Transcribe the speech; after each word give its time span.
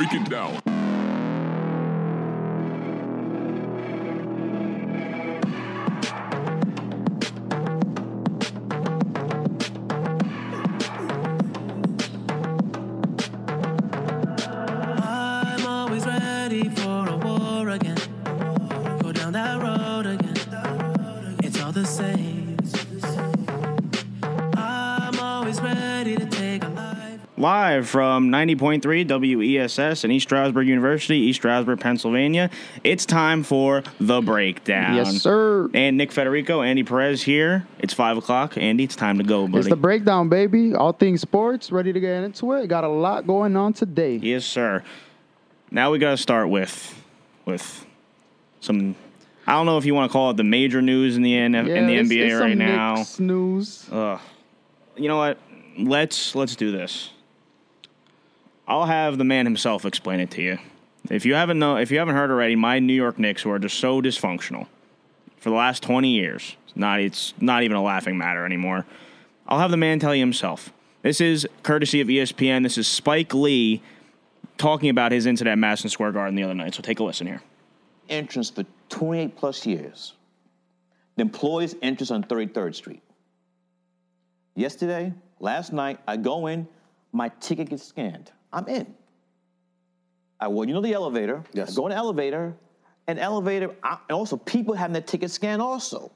Break 0.00 0.14
it 0.14 0.30
down. 0.30 0.69
Live 27.70 27.88
from 27.88 28.30
90.3 28.30 29.06
WESS 29.06 30.02
in 30.02 30.10
East 30.10 30.26
Stroudsburg 30.26 30.66
University, 30.66 31.18
East 31.18 31.36
Stroudsburg, 31.38 31.78
Pennsylvania. 31.78 32.50
It's 32.82 33.06
time 33.06 33.44
for 33.44 33.84
The 34.00 34.20
Breakdown. 34.20 34.96
Yes, 34.96 35.22
sir. 35.22 35.70
And 35.72 35.96
Nick 35.96 36.10
Federico, 36.10 36.62
Andy 36.62 36.82
Perez 36.82 37.22
here. 37.22 37.64
It's 37.78 37.94
5 37.94 38.16
o'clock. 38.16 38.58
Andy, 38.58 38.82
it's 38.82 38.96
time 38.96 39.18
to 39.18 39.24
go, 39.24 39.46
buddy. 39.46 39.58
It's 39.60 39.68
the 39.68 39.76
breakdown, 39.76 40.28
baby. 40.28 40.74
All 40.74 40.92
things 40.92 41.20
sports. 41.20 41.70
Ready 41.70 41.92
to 41.92 42.00
get 42.00 42.24
into 42.24 42.52
it. 42.54 42.66
Got 42.66 42.82
a 42.82 42.88
lot 42.88 43.24
going 43.28 43.56
on 43.56 43.72
today. 43.72 44.16
Yes, 44.16 44.44
sir. 44.44 44.82
Now 45.70 45.92
we 45.92 46.00
got 46.00 46.10
to 46.10 46.16
start 46.16 46.48
with 46.48 47.00
with 47.44 47.86
some. 48.58 48.96
I 49.46 49.52
don't 49.52 49.66
know 49.66 49.78
if 49.78 49.84
you 49.84 49.94
want 49.94 50.10
to 50.10 50.12
call 50.12 50.30
it 50.32 50.36
the 50.36 50.42
major 50.42 50.82
news 50.82 51.16
in 51.16 51.22
the 51.22 51.36
N- 51.36 51.54
in 51.54 51.86
the 51.86 51.94
it's- 51.94 52.08
NBA 52.08 52.30
it's 52.32 52.40
right 52.40 52.56
now. 52.58 53.04
News. 53.20 53.88
Ugh. 53.92 54.18
You 54.96 55.06
know 55.06 55.18
what? 55.18 55.38
Let's 55.78 56.34
let's 56.34 56.56
do 56.56 56.72
this. 56.72 57.10
I'll 58.70 58.86
have 58.86 59.18
the 59.18 59.24
man 59.24 59.46
himself 59.46 59.84
explain 59.84 60.20
it 60.20 60.30
to 60.32 60.42
you. 60.42 60.58
If 61.10 61.26
you 61.26 61.34
haven't 61.34 61.58
know, 61.58 61.76
if 61.76 61.90
you 61.90 61.98
haven't 61.98 62.14
heard 62.14 62.30
already, 62.30 62.54
my 62.54 62.78
New 62.78 62.94
York 62.94 63.18
Knicks 63.18 63.42
who 63.42 63.50
are 63.50 63.58
just 63.58 63.80
so 63.80 64.00
dysfunctional 64.00 64.68
for 65.38 65.50
the 65.50 65.56
last 65.56 65.82
twenty 65.82 66.10
years. 66.10 66.56
It's 66.68 66.76
not 66.76 67.00
it's 67.00 67.34
not 67.40 67.64
even 67.64 67.76
a 67.76 67.82
laughing 67.82 68.16
matter 68.16 68.46
anymore. 68.46 68.86
I'll 69.48 69.58
have 69.58 69.72
the 69.72 69.76
man 69.76 69.98
tell 69.98 70.14
you 70.14 70.20
himself. 70.20 70.72
This 71.02 71.20
is 71.20 71.48
courtesy 71.64 72.00
of 72.00 72.06
ESPN. 72.06 72.62
This 72.62 72.78
is 72.78 72.86
Spike 72.86 73.34
Lee 73.34 73.82
talking 74.56 74.88
about 74.88 75.10
his 75.10 75.26
incident 75.26 75.52
at 75.52 75.58
Madison 75.58 75.90
Square 75.90 76.12
Garden 76.12 76.36
the 76.36 76.44
other 76.44 76.54
night. 76.54 76.74
So 76.74 76.82
take 76.82 77.00
a 77.00 77.02
listen 77.02 77.26
here. 77.26 77.42
entrance 78.08 78.50
for 78.50 78.64
28 78.90 79.36
plus 79.36 79.66
years. 79.66 80.14
The 81.16 81.22
employees 81.22 81.74
entrance 81.82 82.12
on 82.12 82.22
33rd 82.22 82.76
Street. 82.76 83.02
Yesterday, 84.54 85.12
last 85.40 85.72
night, 85.72 85.98
I 86.06 86.16
go 86.18 86.46
in, 86.46 86.68
my 87.12 87.30
ticket 87.40 87.70
gets 87.70 87.82
scanned. 87.82 88.30
I'm 88.52 88.66
in. 88.68 88.94
I 90.40 90.48
well, 90.48 90.66
you 90.66 90.74
know 90.74 90.80
the 90.80 90.94
elevator. 90.94 91.44
Yes. 91.52 91.72
I 91.72 91.74
go 91.74 91.86
in 91.86 91.90
the 91.90 91.96
elevator, 91.96 92.54
and 93.06 93.18
elevator, 93.18 93.74
I, 93.82 93.98
and 94.08 94.16
also 94.16 94.36
people 94.36 94.74
having 94.74 94.92
their 94.92 95.02
ticket 95.02 95.30
scanned 95.30 95.60
also. 95.60 96.12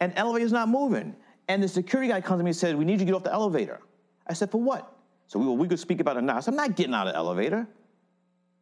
And 0.00 0.12
elevator's 0.16 0.52
not 0.52 0.68
moving. 0.68 1.14
And 1.48 1.62
the 1.62 1.68
security 1.68 2.08
guy 2.08 2.20
comes 2.20 2.40
to 2.40 2.44
me 2.44 2.50
and 2.50 2.56
says, 2.56 2.74
"We 2.74 2.84
need 2.84 2.94
you 2.94 2.98
to 3.00 3.04
get 3.04 3.14
off 3.14 3.22
the 3.22 3.32
elevator." 3.32 3.80
I 4.26 4.32
said, 4.32 4.50
"For 4.50 4.60
what?" 4.60 4.92
So 5.26 5.38
we, 5.38 5.46
well, 5.46 5.56
we 5.56 5.68
could 5.68 5.78
speak 5.78 6.00
about 6.00 6.16
it 6.16 6.22
now. 6.22 6.36
I 6.36 6.40
said, 6.40 6.52
"I'm 6.52 6.56
not 6.56 6.76
getting 6.76 6.94
out 6.94 7.06
of 7.06 7.12
the 7.12 7.18
elevator." 7.18 7.66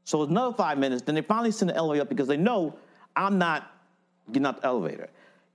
So 0.04 0.22
it's 0.22 0.30
another 0.30 0.54
five 0.54 0.78
minutes. 0.78 1.02
Then 1.02 1.14
they 1.14 1.22
finally 1.22 1.52
send 1.52 1.70
the 1.70 1.76
elevator 1.76 2.02
up 2.02 2.08
because 2.08 2.28
they 2.28 2.36
know 2.36 2.76
I'm 3.16 3.38
not 3.38 3.70
getting 4.30 4.46
out 4.46 4.60
the 4.60 4.66
elevator. 4.66 5.08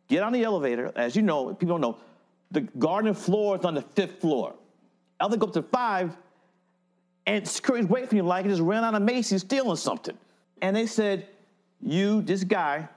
Get 0.07 0.23
on 0.23 0.31
the 0.31 0.43
elevator. 0.43 0.91
As 0.95 1.15
you 1.15 1.21
know, 1.21 1.53
people 1.53 1.77
don't 1.77 1.81
know, 1.81 1.97
the 2.51 2.61
garden 2.61 3.13
floor 3.13 3.57
is 3.57 3.65
on 3.65 3.73
the 3.73 3.81
fifth 3.81 4.21
floor. 4.21 4.55
Elevator 5.19 5.39
go 5.39 5.47
up 5.47 5.53
to 5.53 5.63
five, 5.63 6.15
and 7.27 7.47
security's 7.47 7.87
waiting 7.87 8.09
for 8.09 8.15
you 8.15 8.23
like 8.23 8.45
it 8.45 8.49
just 8.49 8.61
ran 8.61 8.83
out 8.83 8.95
of 8.95 9.03
Macy's 9.03 9.41
stealing 9.41 9.75
something. 9.75 10.17
And 10.63 10.75
they 10.75 10.87
said, 10.87 11.27
you, 11.79 12.23
this 12.23 12.43
guy, 12.43 12.89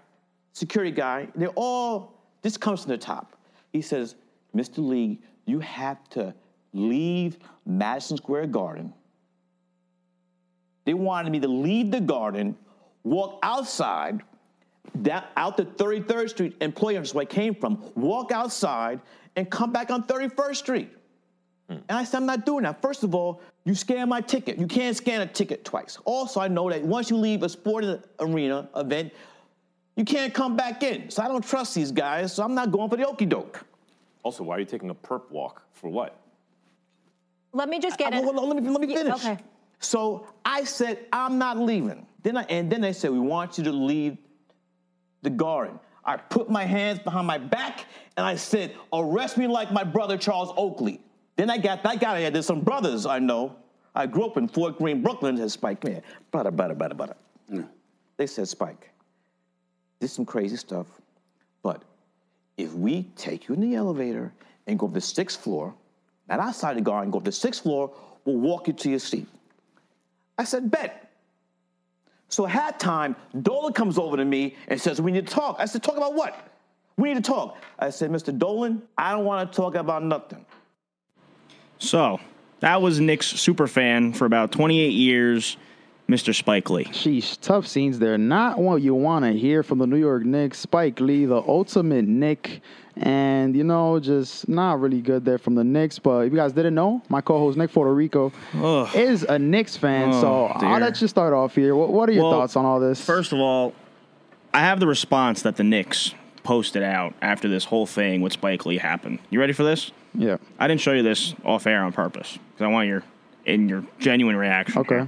security 0.54 0.90
guy, 0.90 1.28
they're 1.34 1.48
all, 1.50 2.14
this 2.40 2.56
comes 2.56 2.84
from 2.84 2.92
the 2.92 2.98
top. 2.98 3.36
He 3.72 3.82
says, 3.82 4.14
Mr. 4.56 4.78
Lee, 4.78 5.20
you 5.44 5.60
have 5.60 6.08
to 6.10 6.34
leave 6.72 7.38
Madison 7.66 8.16
Square 8.16 8.46
Garden 8.46 8.94
they 10.84 10.94
wanted 10.94 11.30
me 11.30 11.40
to 11.40 11.48
leave 11.48 11.90
the 11.90 12.00
garden, 12.00 12.56
walk 13.04 13.38
outside, 13.42 14.22
down, 15.02 15.22
out 15.36 15.56
to 15.58 15.64
33rd 15.64 16.30
Street, 16.30 16.56
employee 16.60 16.96
entrance 16.96 17.14
where 17.14 17.22
I 17.22 17.26
came 17.26 17.54
from, 17.54 17.80
walk 17.94 18.32
outside, 18.32 19.00
and 19.36 19.48
come 19.50 19.72
back 19.72 19.90
on 19.90 20.04
31st 20.04 20.56
Street. 20.56 20.90
Hmm. 21.68 21.76
And 21.88 21.98
I 21.98 22.04
said, 22.04 22.16
I'm 22.18 22.26
not 22.26 22.46
doing 22.46 22.64
that. 22.64 22.82
First 22.82 23.04
of 23.04 23.14
all, 23.14 23.40
you 23.64 23.74
scan 23.74 24.08
my 24.08 24.20
ticket. 24.20 24.58
You 24.58 24.66
can't 24.66 24.96
scan 24.96 25.20
a 25.20 25.26
ticket 25.26 25.64
twice. 25.64 25.98
Also, 26.04 26.40
I 26.40 26.48
know 26.48 26.70
that 26.70 26.82
once 26.82 27.10
you 27.10 27.16
leave 27.16 27.42
a 27.42 27.48
sporting 27.48 28.02
arena 28.18 28.68
event, 28.76 29.12
you 29.96 30.04
can't 30.04 30.32
come 30.32 30.56
back 30.56 30.82
in. 30.82 31.10
So 31.10 31.22
I 31.22 31.28
don't 31.28 31.44
trust 31.44 31.74
these 31.74 31.92
guys, 31.92 32.32
so 32.32 32.42
I'm 32.42 32.54
not 32.54 32.70
going 32.70 32.88
for 32.88 32.96
the 32.96 33.06
okey 33.08 33.26
doke. 33.26 33.64
Also, 34.22 34.42
why 34.44 34.56
are 34.56 34.60
you 34.60 34.64
taking 34.66 34.90
a 34.90 34.94
perp 34.94 35.30
walk? 35.30 35.62
For 35.74 35.88
what? 35.88 36.16
Let 37.52 37.68
me 37.68 37.78
just 37.80 37.98
get 37.98 38.12
Uh, 38.14 38.18
it. 38.18 38.24
well, 38.24 38.46
let 38.46 38.62
me 38.62 38.68
let 38.68 38.80
me 38.80 38.86
Yeah, 38.92 39.02
finish. 39.02 39.14
okay. 39.24 39.38
So 39.80 40.26
I 40.44 40.64
said 40.64 41.06
I'm 41.12 41.38
not 41.38 41.58
leaving. 41.58 42.06
Then 42.22 42.36
I, 42.36 42.42
and 42.44 42.70
then 42.70 42.80
they 42.80 42.92
said 42.92 43.10
we 43.10 43.18
want 43.20 43.56
you 43.58 43.64
to 43.64 43.72
leave 43.72 44.18
the 45.22 45.30
garden. 45.30 45.78
I 46.04 46.16
put 46.16 46.48
my 46.50 46.64
hands 46.64 46.98
behind 46.98 47.26
my 47.26 47.38
back 47.38 47.86
and 48.16 48.24
I 48.26 48.36
said, 48.36 48.74
arrest 48.92 49.36
me 49.36 49.46
like 49.46 49.70
my 49.72 49.84
brother 49.84 50.16
Charles 50.16 50.52
Oakley. 50.56 51.00
Then 51.40 51.48
I 51.48 51.56
got 51.56 51.82
that 51.84 52.00
guy 52.00 52.20
here. 52.20 52.30
There's 52.30 52.44
some 52.44 52.60
brothers 52.60 53.06
I 53.06 53.18
know. 53.18 53.56
I 53.94 54.06
grew 54.06 54.26
up 54.26 54.36
in 54.36 54.46
Fort 54.46 54.76
Greene, 54.76 55.00
Brooklyn. 55.00 55.38
Has 55.38 55.54
Spike 55.54 55.82
man, 55.82 56.02
brother, 56.30 56.50
brother, 56.50 56.74
brother, 56.74 56.94
brother. 56.94 57.16
They 58.18 58.26
said, 58.26 58.46
Spike, 58.46 58.90
this 60.00 60.10
is 60.10 60.16
some 60.16 60.26
crazy 60.26 60.56
stuff, 60.56 60.86
but 61.62 61.82
if 62.58 62.74
we 62.74 63.04
take 63.16 63.48
you 63.48 63.54
in 63.54 63.62
the 63.62 63.74
elevator 63.74 64.34
and 64.66 64.78
go 64.78 64.86
to 64.86 64.92
the 64.92 65.00
sixth 65.00 65.40
floor, 65.40 65.74
not 66.28 66.40
outside 66.40 66.76
the 66.76 66.82
garden, 66.82 67.10
go 67.10 67.20
to 67.20 67.24
the 67.24 67.32
sixth 67.32 67.62
floor, 67.62 67.90
we'll 68.26 68.36
walk 68.36 68.66
you 68.66 68.74
to 68.74 68.90
your 68.90 68.98
seat. 68.98 69.26
I 70.36 70.44
said, 70.44 70.70
bet. 70.70 71.10
So 72.28 72.46
at 72.46 72.52
halftime, 72.52 73.16
Dolan 73.40 73.72
comes 73.72 73.96
over 73.96 74.18
to 74.18 74.26
me 74.26 74.56
and 74.68 74.78
says, 74.78 75.00
we 75.00 75.10
need 75.10 75.26
to 75.26 75.32
talk. 75.32 75.56
I 75.58 75.64
said, 75.64 75.82
talk 75.82 75.96
about 75.96 76.12
what? 76.12 76.50
We 76.98 77.08
need 77.08 77.24
to 77.24 77.30
talk. 77.30 77.56
I 77.78 77.88
said, 77.88 78.10
Mr. 78.10 78.38
Dolan, 78.38 78.82
I 78.98 79.12
don't 79.12 79.24
want 79.24 79.50
to 79.50 79.56
talk 79.56 79.74
about 79.74 80.04
nothing. 80.04 80.44
So 81.80 82.20
that 82.60 82.80
was 82.80 83.00
Knicks 83.00 83.26
super 83.26 83.66
fan 83.66 84.12
for 84.12 84.24
about 84.26 84.52
28 84.52 84.90
years, 84.92 85.56
Mr. 86.08 86.34
Spike 86.34 86.68
Lee. 86.70 86.84
Sheesh, 86.84 87.38
tough 87.40 87.66
scenes 87.66 87.98
there. 87.98 88.16
Not 88.18 88.58
what 88.58 88.82
you 88.82 88.94
want 88.94 89.24
to 89.24 89.32
hear 89.32 89.62
from 89.62 89.78
the 89.78 89.86
New 89.86 89.96
York 89.96 90.24
Knicks. 90.24 90.58
Spike 90.58 91.00
Lee, 91.00 91.24
the 91.24 91.36
ultimate 91.36 92.04
Nick. 92.06 92.60
And, 92.96 93.56
you 93.56 93.64
know, 93.64 93.98
just 93.98 94.46
not 94.48 94.78
really 94.80 95.00
good 95.00 95.24
there 95.24 95.38
from 95.38 95.54
the 95.54 95.64
Knicks. 95.64 95.98
But 95.98 96.26
if 96.26 96.32
you 96.32 96.36
guys 96.38 96.52
didn't 96.52 96.74
know, 96.74 97.00
my 97.08 97.20
co 97.22 97.38
host, 97.38 97.56
Nick 97.56 97.70
Federico, 97.70 98.30
Ugh. 98.54 98.94
is 98.94 99.22
a 99.22 99.38
Knicks 99.38 99.76
fan. 99.76 100.10
Oh, 100.12 100.20
so 100.20 100.56
dear. 100.60 100.68
I'll 100.68 100.80
let 100.80 101.00
you 101.00 101.08
start 101.08 101.32
off 101.32 101.54
here. 101.54 101.74
What, 101.74 101.90
what 101.92 102.08
are 102.08 102.12
your 102.12 102.24
Well, 102.24 102.32
thoughts 102.32 102.56
on 102.56 102.64
all 102.66 102.78
this? 102.78 103.02
First 103.02 103.32
of 103.32 103.38
all, 103.38 103.72
I 104.52 104.60
have 104.60 104.80
the 104.80 104.86
response 104.86 105.42
that 105.42 105.56
the 105.56 105.64
Knicks 105.64 106.14
posted 106.42 106.82
out 106.82 107.14
after 107.22 107.48
this 107.48 107.64
whole 107.64 107.86
thing 107.86 108.20
with 108.20 108.32
Spike 108.34 108.66
Lee 108.66 108.78
happened. 108.78 109.20
You 109.30 109.40
ready 109.40 109.52
for 109.52 109.62
this? 109.62 109.92
Yeah. 110.14 110.36
I 110.58 110.68
didn't 110.68 110.80
show 110.80 110.92
you 110.92 111.02
this 111.02 111.34
off 111.44 111.66
air 111.66 111.82
on 111.82 111.92
purpose 111.92 112.38
because 112.52 112.64
I 112.64 112.68
want 112.68 112.88
your 112.88 113.02
in 113.44 113.68
your 113.68 113.84
genuine 113.98 114.36
reaction. 114.36 114.80
Okay. 114.80 115.06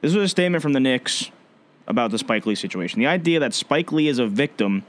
This 0.00 0.14
was 0.14 0.24
a 0.24 0.28
statement 0.28 0.62
from 0.62 0.72
the 0.72 0.80
Knicks 0.80 1.30
about 1.86 2.10
the 2.10 2.18
Spike 2.18 2.46
Lee 2.46 2.54
situation. 2.54 3.00
The 3.00 3.06
idea 3.06 3.40
that 3.40 3.54
Spike 3.54 3.92
Lee 3.92 4.08
is 4.08 4.18
a 4.18 4.26
victim 4.26 4.84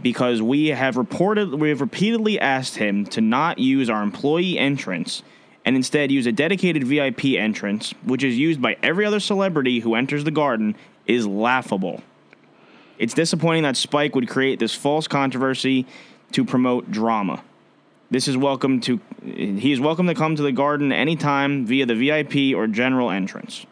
because 0.00 0.42
we 0.42 0.68
have 0.68 0.96
reported 0.96 1.54
we 1.54 1.68
have 1.68 1.80
repeatedly 1.80 2.38
asked 2.40 2.76
him 2.76 3.04
to 3.06 3.20
not 3.20 3.58
use 3.58 3.88
our 3.88 4.02
employee 4.02 4.58
entrance 4.58 5.22
and 5.64 5.76
instead 5.76 6.10
use 6.10 6.26
a 6.26 6.32
dedicated 6.32 6.84
VIP 6.84 7.24
entrance, 7.36 7.94
which 8.04 8.22
is 8.22 8.36
used 8.38 8.60
by 8.60 8.76
every 8.82 9.06
other 9.06 9.20
celebrity 9.20 9.80
who 9.80 9.94
enters 9.94 10.24
the 10.24 10.30
garden, 10.30 10.76
is 11.06 11.26
laughable. 11.26 12.02
It's 12.98 13.14
disappointing 13.14 13.62
that 13.62 13.76
Spike 13.76 14.14
would 14.14 14.28
create 14.28 14.58
this 14.58 14.74
false 14.74 15.08
controversy 15.08 15.86
to 16.32 16.44
promote 16.44 16.90
drama. 16.90 17.42
This 18.10 18.28
is 18.28 18.36
welcome 18.36 18.80
to 18.82 19.00
he 19.24 19.72
is 19.72 19.80
welcome 19.80 20.06
to 20.06 20.14
come 20.14 20.36
to 20.36 20.42
the 20.42 20.52
garden 20.52 20.92
anytime 20.92 21.66
via 21.66 21.86
the 21.86 21.94
VIP 21.94 22.56
or 22.56 22.66
general 22.66 23.10
entrance. 23.10 23.66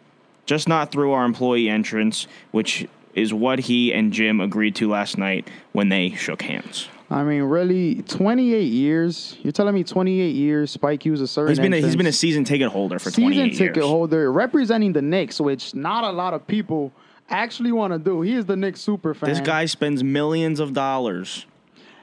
Just 0.46 0.69
not 0.69 0.90
through 0.90 1.12
our 1.12 1.25
employee 1.25 1.69
entrance, 1.69 2.26
which 2.50 2.88
is 3.14 3.32
what 3.32 3.61
he 3.61 3.93
and 3.93 4.12
Jim 4.12 4.40
agreed 4.40 4.75
to 4.76 4.88
last 4.88 5.19
night 5.19 5.49
when 5.73 5.88
they 5.90 6.11
shook 6.12 6.43
hands. 6.43 6.88
I 7.11 7.25
mean, 7.25 7.43
really, 7.43 7.96
28 8.02 8.62
years. 8.62 9.37
You're 9.43 9.52
telling 9.52 9.75
me 9.75 9.84
28 9.84 10.35
years 10.35 10.70
Spike 10.70 11.05
used 11.05 11.23
a 11.23 11.26
certain 11.26 11.50
He's 11.50 11.58
been 11.58 11.75
a, 11.75 11.81
he's 11.81 11.94
been 11.94 12.06
a 12.06 12.12
season 12.12 12.44
ticket 12.44 12.69
holder 12.69 12.99
for 12.99 13.11
season 13.11 13.25
28 13.25 13.50
ticket 13.50 13.76
years. 13.76 13.87
holder 13.87 14.32
representing 14.32 14.94
the 14.94 15.02
Knicks, 15.02 15.38
which 15.38 15.75
not 15.75 16.05
a 16.05 16.11
lot 16.11 16.32
of 16.32 16.46
people 16.46 16.90
actually 17.28 17.70
want 17.70 17.93
to 17.93 17.99
do. 17.99 18.23
He 18.23 18.32
is 18.32 18.46
the 18.46 18.56
Knicks 18.56 18.81
super 18.81 19.12
fan. 19.12 19.28
This 19.28 19.40
guy 19.40 19.67
spends 19.67 20.02
millions 20.02 20.58
of 20.58 20.73
dollars 20.73 21.44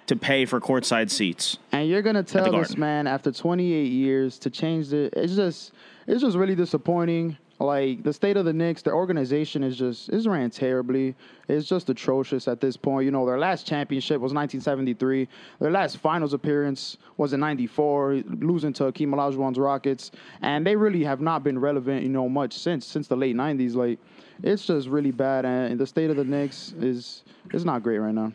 to 0.09 0.15
pay 0.15 0.43
for 0.43 0.59
courtside 0.59 1.11
seats. 1.11 1.59
and 1.71 1.87
you're 1.87 2.01
gonna 2.01 2.23
tell 2.23 2.51
this 2.51 2.75
man 2.75 3.05
after 3.05 3.31
28 3.31 3.91
years 3.91 4.39
to 4.39 4.49
change 4.49 4.89
the. 4.89 5.09
It's 5.13 5.35
just, 5.35 5.71
it's 6.07 6.21
just 6.21 6.35
really 6.35 6.55
disappointing. 6.55 7.37
Like 7.59 8.03
the 8.03 8.13
state 8.13 8.37
of 8.37 8.45
the 8.45 8.53
Knicks, 8.53 8.81
their 8.81 8.95
organization 8.95 9.63
is 9.63 9.77
just 9.77 10.09
is 10.09 10.27
ran 10.27 10.49
terribly. 10.49 11.13
It's 11.47 11.67
just 11.67 11.89
atrocious 11.89 12.47
at 12.47 12.59
this 12.61 12.75
point. 12.77 13.05
You 13.05 13.11
know, 13.11 13.25
their 13.25 13.37
last 13.37 13.67
championship 13.67 14.19
was 14.21 14.33
1973. 14.33 15.27
Their 15.59 15.69
last 15.69 15.97
finals 15.97 16.33
appearance 16.33 16.97
was 17.17 17.33
in 17.33 17.41
'94, 17.41 18.23
losing 18.39 18.73
to 18.73 18.85
Akeem 18.85 19.09
Olajuwon's 19.09 19.59
Rockets, 19.59 20.09
and 20.41 20.65
they 20.65 20.75
really 20.75 21.03
have 21.03 21.19
not 21.19 21.43
been 21.43 21.59
relevant, 21.59 22.01
you 22.01 22.09
know, 22.09 22.29
much 22.29 22.57
since 22.57 22.85
since 22.87 23.07
the 23.07 23.17
late 23.17 23.35
'90s. 23.35 23.75
Like, 23.75 23.99
it's 24.41 24.65
just 24.65 24.87
really 24.87 25.11
bad, 25.11 25.45
and 25.45 25.77
the 25.79 25.85
state 25.85 26.09
of 26.09 26.15
the 26.15 26.23
Knicks 26.23 26.73
is 26.79 27.23
is 27.53 27.63
not 27.65 27.83
great 27.83 27.99
right 27.99 28.15
now. 28.15 28.31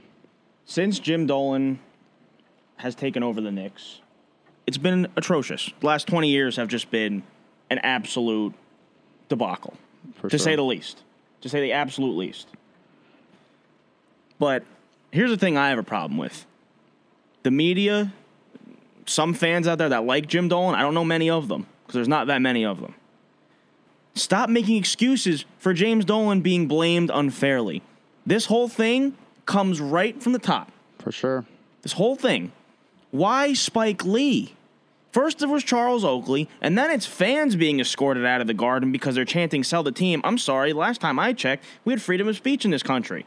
Since 0.67 0.99
Jim 0.99 1.27
Dolan 1.27 1.79
has 2.77 2.95
taken 2.95 3.23
over 3.23 3.41
the 3.41 3.51
Knicks, 3.51 4.01
it's 4.67 4.79
been 4.79 5.09
atrocious. 5.17 5.71
The 5.81 5.87
last 5.87 6.07
20 6.07 6.29
years 6.29 6.57
have 6.57 6.69
just 6.69 6.91
been 6.91 7.23
an 7.71 7.79
absolute 7.79 8.55
debacle, 9.29 9.75
For 10.17 10.29
to 10.29 10.39
sure. 10.39 10.45
say 10.45 10.57
the 10.57 10.63
least. 10.63 11.03
To 11.43 11.49
say 11.49 11.61
the 11.61 11.73
absolute 11.73 12.17
least. 12.17 12.49
But 14.39 14.65
here's 15.11 15.31
the 15.31 15.37
thing 15.37 15.57
I 15.57 15.69
have 15.69 15.79
a 15.79 15.83
problem 15.85 16.19
with 16.19 16.47
the 17.43 17.51
media, 17.51 18.13
some 19.07 19.35
fans 19.35 19.69
out 19.69 19.79
there 19.79 19.91
that 19.91 20.05
like 20.05 20.27
Jim 20.27 20.49
Dolan, 20.49 20.75
I 20.75 20.81
don't 20.81 20.95
know 20.95 21.05
many 21.05 21.29
of 21.29 21.49
them 21.49 21.67
because 21.83 21.95
there's 21.95 22.09
not 22.09 22.27
that 22.29 22.41
many 22.41 22.65
of 22.65 22.81
them. 22.81 22.95
Stop 24.15 24.49
making 24.49 24.77
excuses 24.77 25.45
for 25.59 25.75
James 25.75 26.05
Dolan 26.05 26.41
being 26.41 26.67
blamed 26.69 27.11
unfairly. 27.13 27.83
This 28.25 28.47
whole 28.47 28.69
thing 28.69 29.17
comes 29.47 29.81
right 29.81 30.23
from 30.23 30.33
the 30.33 30.39
top. 30.39 30.71
For 30.99 31.13
sure. 31.13 31.45
This 31.83 31.93
whole 31.93 32.17
thing. 32.17 32.53
Why 33.11 33.53
Spike 33.53 34.05
Lee? 34.05 34.55
First 35.13 35.43
it 35.43 35.47
was 35.47 35.63
Charles 35.63 36.05
Oakley, 36.05 36.49
and 36.61 36.77
then 36.77 36.91
it's 36.91 37.07
fans 37.07 37.55
being 37.55 37.79
escorted 37.79 38.25
out 38.27 38.41
of 38.41 38.49
the 38.49 38.55
garden 38.55 38.91
because 38.91 39.15
they're 39.15 39.25
chanting 39.25 39.63
"Sell 39.63 39.85
the 39.85 39.93
team." 39.93 40.21
I'm 40.25 40.39
sorry. 40.39 40.73
Last 40.73 41.01
time 41.01 41.21
I 41.21 41.33
checked, 41.33 41.65
we 41.85 41.93
had 41.93 42.03
freedom 42.03 42.27
of 42.27 42.37
speech 42.37 42.65
in 42.65 42.73
this 42.73 42.83
country. 42.83 43.25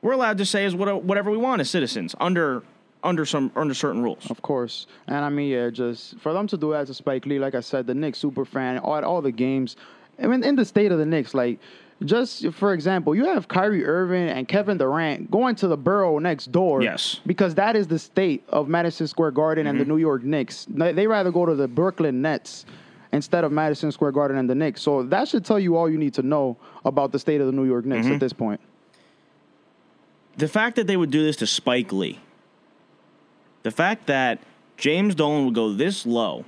We're 0.00 0.12
allowed 0.12 0.38
to 0.38 0.46
say 0.46 0.64
as 0.64 0.76
what- 0.76 1.02
whatever 1.02 1.30
we 1.30 1.38
want 1.38 1.60
as 1.60 1.68
citizens 1.68 2.14
under 2.20 2.62
under 3.02 3.24
some 3.24 3.50
under 3.56 3.74
certain 3.74 4.02
rules. 4.04 4.30
Of 4.30 4.42
course. 4.42 4.86
And 5.08 5.24
I 5.24 5.28
mean, 5.28 5.50
yeah, 5.50 5.70
just 5.70 6.18
for 6.20 6.32
them 6.32 6.46
to 6.48 6.56
do 6.56 6.70
that 6.72 6.86
to 6.86 6.94
Spike 6.94 7.26
Lee, 7.26 7.40
like 7.40 7.56
I 7.56 7.60
said, 7.60 7.88
the 7.88 7.94
Knicks 7.94 8.18
super 8.18 8.44
fan, 8.44 8.78
all, 8.78 9.04
all 9.04 9.22
the 9.22 9.32
games. 9.32 9.76
I 10.22 10.28
mean, 10.28 10.44
in 10.44 10.54
the 10.54 10.64
state 10.64 10.92
of 10.92 10.98
the 10.98 11.06
Knicks, 11.06 11.34
like, 11.34 11.58
just 12.04 12.52
for 12.52 12.74
example, 12.74 13.14
you 13.14 13.24
have 13.24 13.48
Kyrie 13.48 13.84
Irving 13.84 14.28
and 14.28 14.46
Kevin 14.46 14.76
Durant 14.76 15.30
going 15.30 15.54
to 15.56 15.68
the 15.68 15.76
borough 15.76 16.18
next 16.18 16.52
door. 16.52 16.82
Yes. 16.82 17.20
Because 17.24 17.54
that 17.54 17.74
is 17.74 17.86
the 17.86 17.98
state 17.98 18.44
of 18.48 18.68
Madison 18.68 19.06
Square 19.06 19.30
Garden 19.32 19.66
and 19.66 19.78
the 19.78 19.84
mm-hmm. 19.84 19.92
New 19.92 19.98
York 19.98 20.22
Knicks. 20.22 20.66
They 20.68 21.06
rather 21.06 21.30
go 21.30 21.46
to 21.46 21.54
the 21.54 21.66
Brooklyn 21.66 22.20
Nets 22.20 22.66
instead 23.12 23.44
of 23.44 23.52
Madison 23.52 23.90
Square 23.92 24.12
Garden 24.12 24.36
and 24.36 24.50
the 24.50 24.54
Knicks. 24.54 24.82
So 24.82 25.04
that 25.04 25.28
should 25.28 25.44
tell 25.44 25.58
you 25.58 25.76
all 25.76 25.88
you 25.88 25.96
need 25.96 26.12
to 26.14 26.22
know 26.22 26.58
about 26.84 27.12
the 27.12 27.18
state 27.18 27.40
of 27.40 27.46
the 27.46 27.52
New 27.52 27.64
York 27.64 27.86
Knicks 27.86 28.06
at 28.06 28.10
mm-hmm. 28.10 28.18
this 28.18 28.32
point. 28.34 28.60
the 30.36 30.48
fact 30.48 30.76
that 30.76 30.86
they 30.86 30.96
would 30.96 31.10
do 31.10 31.24
this 31.24 31.36
to 31.36 31.46
Spike 31.46 31.92
Lee, 31.92 32.20
the 33.62 33.70
fact 33.70 34.06
that 34.06 34.38
James 34.76 35.14
Dolan 35.14 35.46
would 35.46 35.54
go 35.54 35.72
this 35.72 36.04
low, 36.04 36.44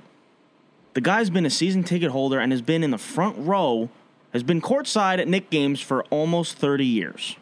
the 0.93 1.01
guy's 1.01 1.29
been 1.29 1.45
a 1.45 1.49
season 1.49 1.83
ticket 1.83 2.11
holder 2.11 2.39
and 2.39 2.51
has 2.51 2.61
been 2.61 2.83
in 2.83 2.91
the 2.91 2.97
front 2.97 3.35
row, 3.39 3.89
has 4.33 4.43
been 4.43 4.61
courtside 4.61 5.19
at 5.19 5.27
Knick 5.27 5.49
games 5.49 5.81
for 5.81 6.03
almost 6.05 6.55
30 6.55 6.85
years. 6.85 7.35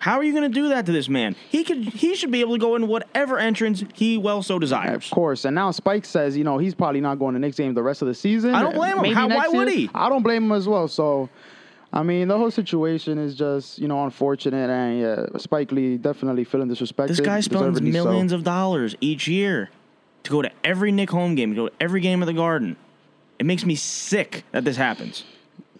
How 0.00 0.18
are 0.18 0.24
you 0.24 0.32
going 0.32 0.50
to 0.50 0.54
do 0.54 0.70
that 0.70 0.86
to 0.86 0.92
this 0.92 1.10
man? 1.10 1.36
He 1.50 1.62
could 1.62 1.84
he 1.84 2.14
should 2.14 2.30
be 2.30 2.40
able 2.40 2.54
to 2.54 2.58
go 2.58 2.74
in 2.74 2.88
whatever 2.88 3.38
entrance 3.38 3.84
he 3.94 4.16
well 4.16 4.42
so 4.42 4.58
desires. 4.58 5.04
Of 5.04 5.10
course. 5.10 5.44
And 5.44 5.54
now 5.54 5.70
Spike 5.72 6.06
says, 6.06 6.38
you 6.38 6.44
know, 6.44 6.56
he's 6.56 6.74
probably 6.74 7.02
not 7.02 7.18
going 7.18 7.34
to 7.34 7.38
Knicks 7.38 7.58
game 7.58 7.74
the 7.74 7.82
rest 7.82 8.00
of 8.00 8.08
the 8.08 8.14
season. 8.14 8.54
I 8.54 8.62
don't 8.62 8.74
blame 8.74 8.98
him. 9.04 9.12
How- 9.12 9.26
next 9.26 9.52
why 9.52 9.58
would 9.58 9.68
he? 9.68 9.90
I 9.94 10.08
don't 10.08 10.22
blame 10.22 10.44
him 10.44 10.52
as 10.52 10.66
well. 10.66 10.88
So, 10.88 11.28
I 11.92 12.02
mean, 12.02 12.28
the 12.28 12.38
whole 12.38 12.50
situation 12.50 13.18
is 13.18 13.34
just, 13.34 13.78
you 13.78 13.88
know, 13.88 14.02
unfortunate. 14.02 14.70
And 14.70 15.00
yeah, 15.00 15.38
Spike 15.38 15.70
Lee 15.70 15.98
definitely 15.98 16.44
feeling 16.44 16.68
disrespected. 16.68 17.08
This 17.08 17.20
guy 17.20 17.40
spends 17.40 17.60
deservedly 17.60 17.92
so. 17.92 18.04
millions 18.04 18.32
of 18.32 18.42
dollars 18.42 18.96
each 19.02 19.28
year 19.28 19.68
to 20.22 20.30
go 20.30 20.40
to 20.40 20.50
every 20.64 20.92
Knick 20.92 21.10
home 21.10 21.34
game, 21.34 21.50
to 21.50 21.56
go 21.56 21.68
to 21.68 21.74
every 21.78 22.00
game 22.00 22.22
of 22.22 22.26
the 22.26 22.32
Garden. 22.32 22.76
It 23.40 23.46
makes 23.46 23.64
me 23.64 23.74
sick 23.74 24.44
that 24.52 24.64
this 24.64 24.76
happens. 24.76 25.24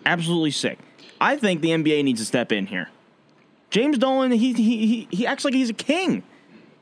Absolutely 0.05 0.51
sick. 0.51 0.79
I 1.21 1.37
think 1.37 1.61
the 1.61 1.69
NBA 1.69 2.03
needs 2.03 2.19
to 2.21 2.27
step 2.27 2.51
in 2.51 2.67
here. 2.67 2.89
James 3.71 3.99
Dolan, 3.99 4.33
he 4.33 4.53
he 4.55 4.87
he, 4.87 5.09
he 5.13 5.27
acts 5.27 5.45
like 5.45 5.55
he's 5.55 5.71
a 5.71 5.75
king. 5.75 6.25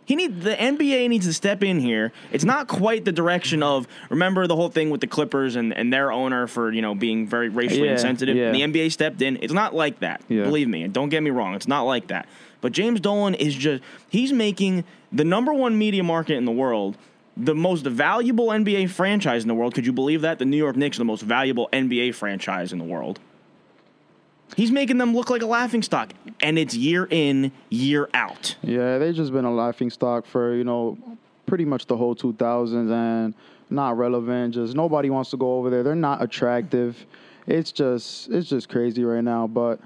He 0.07 0.17
need 0.17 0.41
the 0.41 0.55
NBA 0.55 1.11
needs 1.11 1.27
to 1.27 1.35
step 1.35 1.63
in 1.63 1.81
here. 1.81 2.13
It's 2.33 2.45
not 2.45 2.67
quite 2.67 3.05
the 3.05 3.13
direction 3.13 3.63
of 3.63 3.87
remember 4.09 4.47
the 4.47 4.57
whole 4.57 4.71
thing 4.71 4.89
with 4.89 5.03
the 5.03 5.07
Clippers 5.07 5.55
and, 5.57 5.75
and 5.77 5.93
their 5.93 6.11
owner 6.11 6.47
for 6.47 6.73
you 6.73 6.81
know 6.81 6.95
being 6.95 7.27
very 7.27 7.49
racially 7.51 7.87
Yeah, 7.87 7.93
insensitive. 7.93 8.35
yeah. 8.37 8.53
The 8.53 8.63
NBA 8.63 8.91
stepped 8.93 9.21
in. 9.21 9.39
It's 9.43 9.53
not 9.53 9.75
like 9.75 9.99
that. 10.01 10.23
Yeah. 10.29 10.45
Believe 10.45 10.69
me, 10.69 10.83
and 10.85 10.95
don't 10.95 11.11
get 11.11 11.23
me 11.23 11.31
wrong. 11.31 11.55
It's 11.55 11.69
not 11.69 11.83
like 11.83 12.07
that. 12.07 12.27
But 12.63 12.73
James 12.73 13.01
Dolan 13.01 13.35
is 13.35 13.55
just 13.55 13.83
he's 14.09 14.33
making 14.33 14.85
the 15.13 15.25
number 15.25 15.53
one 15.53 15.77
media 15.77 16.03
market 16.05 16.37
in 16.37 16.45
the 16.47 16.53
world. 16.53 16.97
The 17.41 17.55
most 17.55 17.87
valuable 17.87 18.49
NBA 18.49 18.91
franchise 18.91 19.43
in 19.43 19.49
the 19.49 19.55
world. 19.55 19.75
Could 19.75 19.87
you 19.87 19.93
believe 19.93 20.23
that? 20.23 20.39
The 20.39 20.45
New 20.45 20.57
York 20.57 20.77
Knicks 20.77 20.97
are 20.97 21.01
the 21.01 21.05
most 21.05 21.23
valuable 21.23 21.69
NBA 21.73 22.15
franchise 22.15 22.73
in 22.73 22.79
the 22.79 22.85
world. 22.85 23.21
He's 24.57 24.73
making 24.73 24.99
them 24.99 25.15
look 25.15 25.31
like 25.31 25.43
a 25.43 25.47
laughing 25.47 25.83
stock, 25.83 26.13
and 26.43 26.59
it's 26.59 26.75
year 26.75 27.07
in, 27.11 27.53
year 27.69 28.09
out. 28.15 28.57
Yeah, 28.63 28.99
they've 28.99 29.15
just 29.15 29.33
been 29.33 29.45
a 29.45 29.55
laughing 29.55 29.91
stock 29.91 30.27
for, 30.27 30.55
you 30.55 30.65
know, 30.65 30.99
pretty 31.47 31.65
much 31.65 31.87
the 31.87 31.97
whole 31.97 32.17
2000s 32.17 32.91
and 32.91 33.35
not 33.71 33.97
relevant. 33.97 34.55
Just 34.55 34.75
nobody 34.75 35.11
wants 35.11 35.31
to 35.31 35.37
go 35.37 35.59
over 35.59 35.71
there. 35.71 35.83
They're 35.83 35.95
not 35.95 36.23
attractive. 36.23 37.07
It's 37.47 37.73
just 37.73 38.29
it's 38.31 38.49
just 38.49 38.69
crazy 38.69 39.05
right 39.05 39.25
now. 39.25 39.47
But 39.47 39.81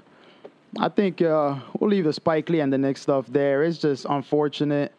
I 0.79 0.89
think 0.89 1.21
uh, 1.21 1.59
we'll 1.79 1.89
leave 1.89 2.03
the 2.03 2.13
Spike 2.13 2.49
Lee 2.49 2.59
and 2.59 2.71
the 2.71 2.77
Knicks 2.77 3.01
stuff 3.01 3.27
there. 3.27 3.63
It's 3.63 3.77
just 3.77 4.05
unfortunate. 4.09 4.93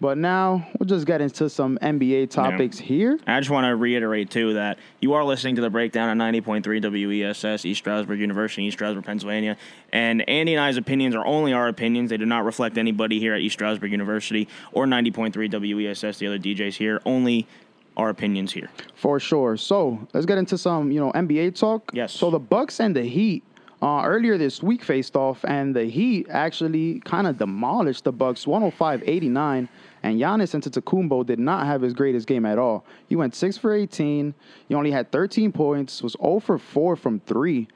But 0.00 0.16
now 0.16 0.66
we'll 0.78 0.86
just 0.86 1.06
get 1.06 1.20
into 1.20 1.50
some 1.50 1.76
NBA 1.82 2.30
topics 2.30 2.78
here. 2.78 3.18
I 3.26 3.40
just 3.40 3.50
want 3.50 3.66
to 3.66 3.74
reiterate 3.74 4.30
too 4.30 4.54
that 4.54 4.78
you 5.00 5.14
are 5.14 5.24
listening 5.24 5.56
to 5.56 5.60
the 5.60 5.70
breakdown 5.70 6.08
on 6.08 6.32
90.3 6.32 6.64
WESS 6.64 7.64
East 7.64 7.78
Stroudsburg 7.78 8.20
University, 8.20 8.64
East 8.64 8.76
Stroudsburg, 8.76 9.04
Pennsylvania. 9.04 9.56
And 9.92 10.28
Andy 10.28 10.54
and 10.54 10.60
I's 10.60 10.76
opinions 10.76 11.16
are 11.16 11.26
only 11.26 11.52
our 11.52 11.66
opinions. 11.66 12.10
They 12.10 12.16
do 12.16 12.26
not 12.26 12.44
reflect 12.44 12.78
anybody 12.78 13.18
here 13.18 13.34
at 13.34 13.40
East 13.40 13.54
Stroudsburg 13.54 13.90
University 13.90 14.46
or 14.72 14.86
90.3 14.86 15.34
WESS, 15.74 16.18
the 16.18 16.28
other 16.28 16.38
DJs 16.38 16.76
here. 16.76 17.02
Only 17.04 17.48
our 17.96 18.10
opinions 18.10 18.52
here. 18.52 18.70
For 18.94 19.18
sure. 19.18 19.56
So 19.56 20.06
let's 20.14 20.24
get 20.24 20.38
into 20.38 20.56
some, 20.56 20.92
you 20.92 21.00
know, 21.00 21.10
NBA 21.10 21.58
talk. 21.58 21.90
Yes. 21.92 22.12
So 22.12 22.30
the 22.30 22.38
Bucks 22.38 22.78
and 22.78 22.94
the 22.94 23.02
Heat 23.02 23.42
uh, 23.80 24.02
earlier 24.04 24.36
this 24.36 24.62
week 24.62 24.82
faced 24.82 25.14
off, 25.14 25.44
and 25.44 25.74
the 25.74 25.84
Heat 25.84 26.26
actually 26.30 27.00
kind 27.00 27.26
of 27.26 27.38
demolished 27.38 28.04
the 28.04 28.12
Bucks 28.12 28.44
105-89. 28.44 29.68
And 30.02 30.20
Giannis 30.20 30.54
Antetokounmpo 30.54 31.26
did 31.26 31.38
not 31.38 31.66
have 31.66 31.82
his 31.82 31.92
greatest 31.92 32.26
game 32.26 32.46
at 32.46 32.58
all. 32.58 32.84
He 33.08 33.16
went 33.16 33.34
six 33.34 33.56
for 33.56 33.72
18. 33.72 34.34
He 34.68 34.74
only 34.74 34.90
had 34.90 35.10
13 35.12 35.52
points. 35.52 36.02
Was 36.02 36.16
0 36.20 36.40
for 36.40 36.58
4 36.58 36.96
from 36.96 37.20
three. 37.20 37.68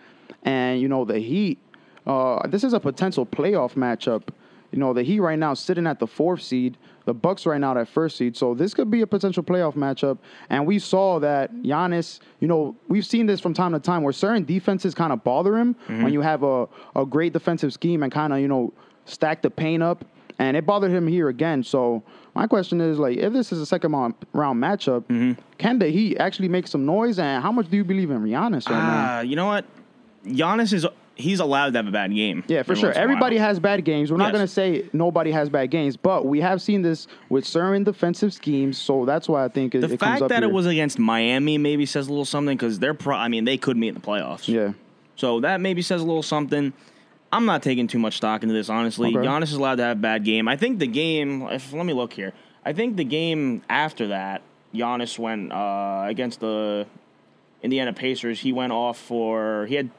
And 0.43 0.81
you 0.81 0.89
know 0.89 1.05
the 1.05 1.19
Heat. 1.19 1.59
Uh, 2.07 2.47
this 2.49 2.65
is 2.65 2.73
a 2.73 2.81
potential 2.81 3.25
playoff 3.25 3.75
matchup. 3.75 4.29
You 4.73 4.79
know 4.79 4.93
the 4.93 5.03
Heat 5.03 5.21
right 5.21 5.39
now 5.39 5.55
sitting 5.55 5.87
at 5.87 5.99
the 5.99 6.07
fourth 6.07 6.43
seed. 6.43 6.77
The 7.05 7.15
Bucks 7.15 7.47
right 7.47 7.61
now 7.61 7.77
at 7.77 7.89
first 7.89 8.17
seed. 8.17 8.37
So 8.37 8.55
this 8.55 8.75
could 8.75 8.91
be 8.91 9.01
a 9.03 9.07
potential 9.07 9.43
playoff 9.43 9.75
matchup. 9.75 10.19
And 10.51 10.67
we 10.67 10.79
saw 10.79 11.19
that 11.21 11.53
Giannis. 11.63 12.21
You 12.41 12.49
know 12.49 12.77
we've 12.89 13.07
seen 13.07 13.27
this 13.27 13.41
from 13.41 13.55
time 13.55 13.73
to 13.73 13.81
time 13.81 14.03
where 14.03 14.13
certain 14.13 14.45
defenses 14.45 14.95
kind 14.95 15.13
of 15.13 15.23
bother 15.25 15.57
him 15.57 15.75
when 15.87 16.13
you 16.13 16.21
have 16.21 16.43
a 16.43 16.69
a 16.95 17.05
great 17.07 17.33
defensive 17.33 17.73
scheme 17.73 18.03
and 18.03 18.13
kind 18.13 18.33
of 18.33 18.39
you 18.41 18.49
know 18.49 18.73
stack 19.05 19.43
the 19.43 19.51
paint 19.51 19.83
up. 19.83 20.05
And 20.39 20.57
it 20.57 20.65
bothered 20.67 20.91
him 20.91 21.07
here 21.07 21.29
again. 21.29 21.63
So 21.63 22.03
my 22.35 22.47
question 22.47 22.81
is 22.81 22.99
like, 22.99 23.19
if 23.19 23.33
this 23.33 23.53
is 23.53 23.61
a 23.61 23.67
second 23.67 23.93
round 23.93 24.63
matchup, 24.63 25.37
can 25.59 25.79
the 25.79 25.89
Heat 25.89 26.17
actually 26.19 26.49
make 26.49 26.67
some 26.67 26.85
noise? 26.87 27.19
And 27.19 27.43
how 27.43 27.53
much 27.53 27.69
do 27.71 27.77
you 27.77 27.85
believe 27.85 28.11
in 28.11 28.23
Giannis 28.25 28.69
right 28.69 28.83
now? 28.83 29.07
Ah, 29.09 29.21
you 29.21 29.37
know 29.37 29.47
what? 29.47 29.67
Giannis 30.27 30.73
is 30.73 30.87
he's 31.23 31.41
allowed 31.41 31.73
to 31.73 31.79
have 31.79 31.87
a 31.87 31.91
bad 31.91 32.13
game. 32.15 32.45
Yeah, 32.49 32.63
for 32.63 32.75
sure. 32.77 32.89
once 32.89 32.97
in 32.97 33.01
a 33.01 33.05
Everybody 33.05 33.37
has 33.39 33.59
bad 33.61 33.85
games. 33.85 34.11
We're 34.11 34.19
not 34.19 34.27
Yes. 34.27 34.33
going 34.33 34.47
to 34.47 34.53
say 34.53 34.91
nobody 34.93 35.31
has 35.31 35.49
bad 35.49 35.71
games, 35.71 35.97
but 35.97 36.27
we 36.27 36.41
have 36.41 36.61
seen 36.61 36.83
this 36.83 37.07
with 37.31 37.47
certain 37.47 37.85
defensive 37.85 38.33
schemes. 38.35 38.77
So 38.79 39.05
that's 39.07 39.29
why 39.29 39.45
I 39.45 39.49
think 39.49 39.75
it, 39.75 39.81
The 39.81 39.95
it 39.95 40.01
fact 40.01 40.29
that 40.29 40.43
here. 40.43 40.51
it 40.51 40.53
was 40.53 40.67
against 40.67 40.99
Miami 40.99 41.57
maybe 41.59 41.87
says 41.87 42.09
a 42.09 42.11
little 42.11 42.25
something 42.25 42.57
because 42.57 42.79
they're 42.79 42.95
pro. 42.95 43.17
I 43.17 43.29
mean, 43.29 43.45
they 43.45 43.57
could 43.57 43.77
meet 43.77 43.89
in 43.89 43.95
the 43.95 44.01
playoffs. 44.01 44.49
yeah. 44.49 44.73
So 45.17 45.41
that 45.41 45.61
maybe 45.61 45.83
says 45.83 46.01
a 46.01 46.05
little 46.05 46.23
something. 46.23 46.73
I'm 47.33 47.47
not 47.47 47.63
taking 47.63 47.87
too 47.87 47.99
much 47.99 48.17
stock 48.17 48.43
into 48.43 48.55
this, 48.55 48.69
honestly. 48.69 49.09
Okay. 49.17 49.27
Giannis 49.27 49.45
is 49.45 49.53
allowed 49.55 49.77
to 49.77 49.85
have 49.85 49.97
a 49.99 50.01
bad 50.01 50.25
game. 50.25 50.49
I 50.49 50.57
think 50.57 50.79
the 50.81 50.87
game. 50.87 51.43
If 51.43 51.73
let 51.73 51.87
me 51.87 51.93
look 51.93 52.13
here. 52.13 52.33
I 52.65 52.73
think 52.73 52.97
the 52.97 53.05
game 53.05 53.63
after 53.71 54.09
that, 54.09 54.43
Giannis 54.75 55.19
went 55.19 55.53
uh, 55.53 56.05
against 56.09 56.41
the 56.41 56.87
Indiana 57.63 57.93
Pacers. 57.93 58.41
He 58.41 58.53
went 58.53 58.73
off 58.73 58.99
for 58.99 59.67
he 59.67 59.77
had 59.77 59.91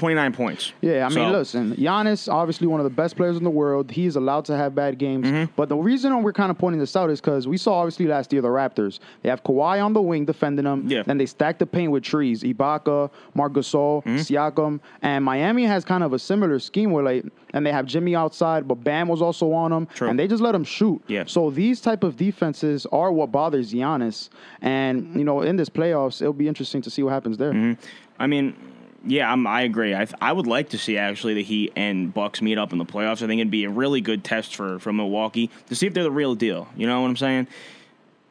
29 0.00 0.32
points. 0.32 0.72
Yeah, 0.80 1.04
I 1.04 1.08
mean, 1.10 1.30
So- 1.30 1.30
listen, 1.30 1.76
Giannis, 1.76 2.32
obviously 2.32 2.66
one 2.66 2.80
of 2.80 2.84
the 2.84 2.90
best 2.90 3.16
players 3.16 3.36
in 3.36 3.44
the 3.44 3.50
world. 3.50 3.90
He's 3.90 4.16
allowed 4.16 4.46
to 4.46 4.56
have 4.56 4.74
bad 4.74 4.98
games. 4.98 5.26
Mm-hmm. 5.26 5.52
But 5.56 5.68
the 5.68 5.76
reason 5.76 6.22
we're 6.22 6.32
kind 6.32 6.50
of 6.50 6.56
pointing 6.58 6.80
this 6.80 6.96
out 6.96 7.10
is 7.10 7.20
because 7.20 7.46
we 7.46 7.56
saw, 7.58 7.74
obviously, 7.74 8.06
last 8.06 8.32
year 8.32 8.40
the 8.42 8.48
Raptors. 8.48 8.98
They 9.22 9.28
have 9.28 9.44
Kawhi 9.44 9.84
on 9.84 9.92
the 9.92 10.00
wing 10.00 10.24
defending 10.24 10.64
them. 10.64 10.84
Yeah. 10.88 11.02
Then 11.02 11.18
they 11.18 11.26
stack 11.26 11.58
the 11.58 11.66
paint 11.66 11.92
with 11.92 12.02
trees. 12.02 12.42
Ibaka, 12.42 13.10
Marc 13.34 13.52
Gasol, 13.52 14.02
Mm-hmm. 14.04 14.16
Siakam. 14.16 14.80
And 15.02 15.24
Miami 15.24 15.64
has 15.66 15.84
kind 15.84 16.02
of 16.02 16.12
a 16.14 16.18
similar 16.18 16.58
scheme 16.58 16.90
where, 16.90 17.04
like, 17.04 17.24
and 17.52 17.66
they 17.66 17.72
have 17.72 17.84
Jimmy 17.84 18.14
outside, 18.16 18.66
but 18.66 18.76
Bam 18.76 19.06
was 19.08 19.20
also 19.20 19.52
on 19.52 19.70
them. 19.70 19.86
True. 19.94 20.08
And 20.08 20.18
they 20.18 20.26
just 20.26 20.42
let 20.42 20.54
him 20.54 20.64
shoot. 20.64 21.02
Yeah. 21.08 21.24
So 21.26 21.50
these 21.50 21.80
type 21.80 22.04
of 22.04 22.16
defenses 22.16 22.86
are 22.90 23.12
what 23.12 23.30
bothers 23.30 23.72
Giannis. 23.72 24.30
And, 24.62 25.14
you 25.16 25.24
know, 25.24 25.42
in 25.42 25.56
this 25.56 25.68
playoffs, 25.68 26.22
it'll 26.22 26.32
be 26.32 26.48
interesting 26.48 26.80
to 26.82 26.90
see 26.90 27.02
what 27.02 27.12
happens 27.12 27.36
there. 27.36 27.52
Mm-hmm. 27.52 27.82
I 28.18 28.26
mean, 28.26 28.54
yeah, 29.04 29.30
I'm, 29.30 29.46
I 29.46 29.62
agree. 29.62 29.94
I, 29.94 30.06
I 30.20 30.32
would 30.32 30.46
like 30.46 30.70
to 30.70 30.78
see 30.78 30.96
actually 30.98 31.34
the 31.34 31.42
Heat 31.42 31.72
and 31.76 32.12
Bucks 32.12 32.42
meet 32.42 32.58
up 32.58 32.72
in 32.72 32.78
the 32.78 32.84
playoffs. 32.84 33.22
I 33.22 33.26
think 33.26 33.40
it'd 33.40 33.50
be 33.50 33.64
a 33.64 33.70
really 33.70 34.00
good 34.00 34.24
test 34.24 34.54
for, 34.54 34.78
for 34.78 34.92
Milwaukee 34.92 35.50
to 35.68 35.74
see 35.74 35.86
if 35.86 35.94
they're 35.94 36.02
the 36.02 36.10
real 36.10 36.34
deal. 36.34 36.68
You 36.76 36.86
know 36.86 37.00
what 37.00 37.08
I'm 37.08 37.16
saying? 37.16 37.48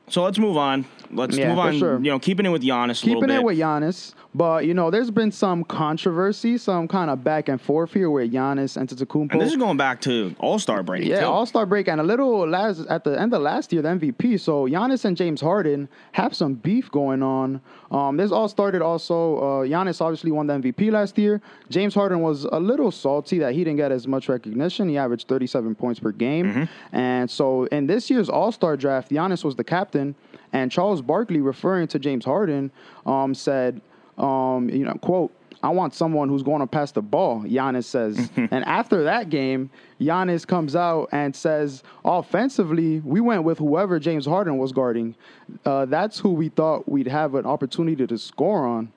So 0.09 0.23
let's 0.23 0.39
move 0.39 0.57
on. 0.57 0.85
Let's 1.11 1.37
Yeah, 1.37 1.49
move 1.49 1.59
on. 1.59 1.77
sure. 1.79 1.95
You 1.97 2.11
know, 2.11 2.19
keeping 2.19 2.45
it 2.45 2.49
with 2.49 2.61
Giannis 2.61 3.03
a 3.03 3.07
little 3.07 3.21
keeping 3.21 3.35
it 3.35 3.43
with 3.43 3.57
Giannis. 3.57 4.13
But 4.35 4.65
you 4.65 4.73
know, 4.75 4.91
there's 4.91 5.09
been 5.09 5.31
some 5.31 5.63
controversy, 5.63 6.57
some 6.57 6.87
kind 6.87 7.09
of 7.09 7.23
back 7.23 7.49
and 7.49 7.59
forth 7.59 7.93
here 7.93 8.09
with 8.11 8.31
Giannis 8.31 8.77
and 8.77 8.87
Antetokounmpo. 8.87 9.31
and 9.31 9.41
this 9.41 9.49
is 9.51 9.57
going 9.57 9.75
back 9.77 10.01
to 10.01 10.35
All 10.39 10.59
Star 10.59 10.83
break. 10.83 11.03
yeah. 11.03 11.23
All 11.23 11.45
Star 11.47 11.65
break 11.65 11.87
and 11.87 11.99
a 11.99 12.03
little 12.03 12.47
last 12.47 12.85
at 12.89 13.03
the 13.03 13.19
end 13.19 13.33
of 13.33 13.41
last 13.41 13.73
year, 13.73 13.81
the 13.81 13.89
MVP. 13.89 14.39
So 14.39 14.65
Giannis 14.67 15.03
and 15.05 15.17
James 15.17 15.41
Harden 15.41 15.89
have 16.11 16.35
some 16.35 16.53
beef 16.53 16.91
going 16.91 17.23
on. 17.23 17.59
Um, 17.91 18.17
this 18.17 18.31
all 18.31 18.47
started 18.47 18.81
also. 18.83 19.37
Uh, 19.37 19.41
Giannis 19.65 19.99
obviously 19.99 20.31
won 20.31 20.45
the 20.45 20.53
MVP 20.53 20.91
last 20.91 21.17
year. 21.17 21.41
James 21.69 21.95
Harden 21.95 22.19
was 22.21 22.45
a 22.45 22.59
little 22.59 22.91
salty 22.91 23.39
that 23.39 23.53
he 23.53 23.63
didn't 23.63 23.77
get 23.77 23.91
as 23.91 24.07
much 24.07 24.29
recognition. 24.29 24.87
He 24.89 24.97
averaged 24.97 25.27
37 25.27 25.73
points 25.73 25.99
per 25.99 26.11
game, 26.11 26.69
and 26.91 27.29
so 27.31 27.65
in 27.65 27.87
this 27.87 28.09
year's 28.11 28.29
All 28.29 28.51
Star 28.51 28.77
draft, 28.77 29.09
Giannis 29.09 29.43
was 29.43 29.55
the 29.55 29.63
captain, 29.63 30.13
and 30.53 30.71
Charles 30.71 31.01
Barkley, 31.01 31.41
referring 31.41 31.87
to 31.89 31.99
James 31.99 32.25
Harden, 32.25 32.71
um, 33.05 33.33
said, 33.33 33.81
um, 34.17 34.69
you 34.69 34.85
know, 34.85 34.93
quote. 34.95 35.31
I 35.61 35.67
want 35.67 35.93
someone 35.93 36.29
who's 36.29 36.41
going 36.41 36.61
to 36.61 36.67
pass 36.67 36.93
the 36.93 37.01
ball, 37.01 37.41
Giannis 37.41 37.83
says. 37.83 38.29
and 38.37 38.63
after 38.63 39.03
that 39.03 39.29
game, 39.29 39.69
Giannis 39.99 40.47
comes 40.47 40.73
out 40.73 41.09
and 41.11 41.35
says, 41.35 41.83
offensively, 42.05 43.01
we 43.01 43.19
went 43.19 43.43
with 43.43 43.57
whoever 43.57 43.99
James 43.99 44.25
Harden 44.25 44.57
was 44.57 44.71
guarding. 44.71 45.17
Uh, 45.65 45.83
that's 45.83 46.17
who 46.17 46.29
we 46.29 46.47
thought 46.47 46.87
we'd 46.87 47.07
have 47.07 47.35
an 47.35 47.45
opportunity 47.45 48.07
to 48.07 48.17
score 48.17 48.65
on. 48.65 48.93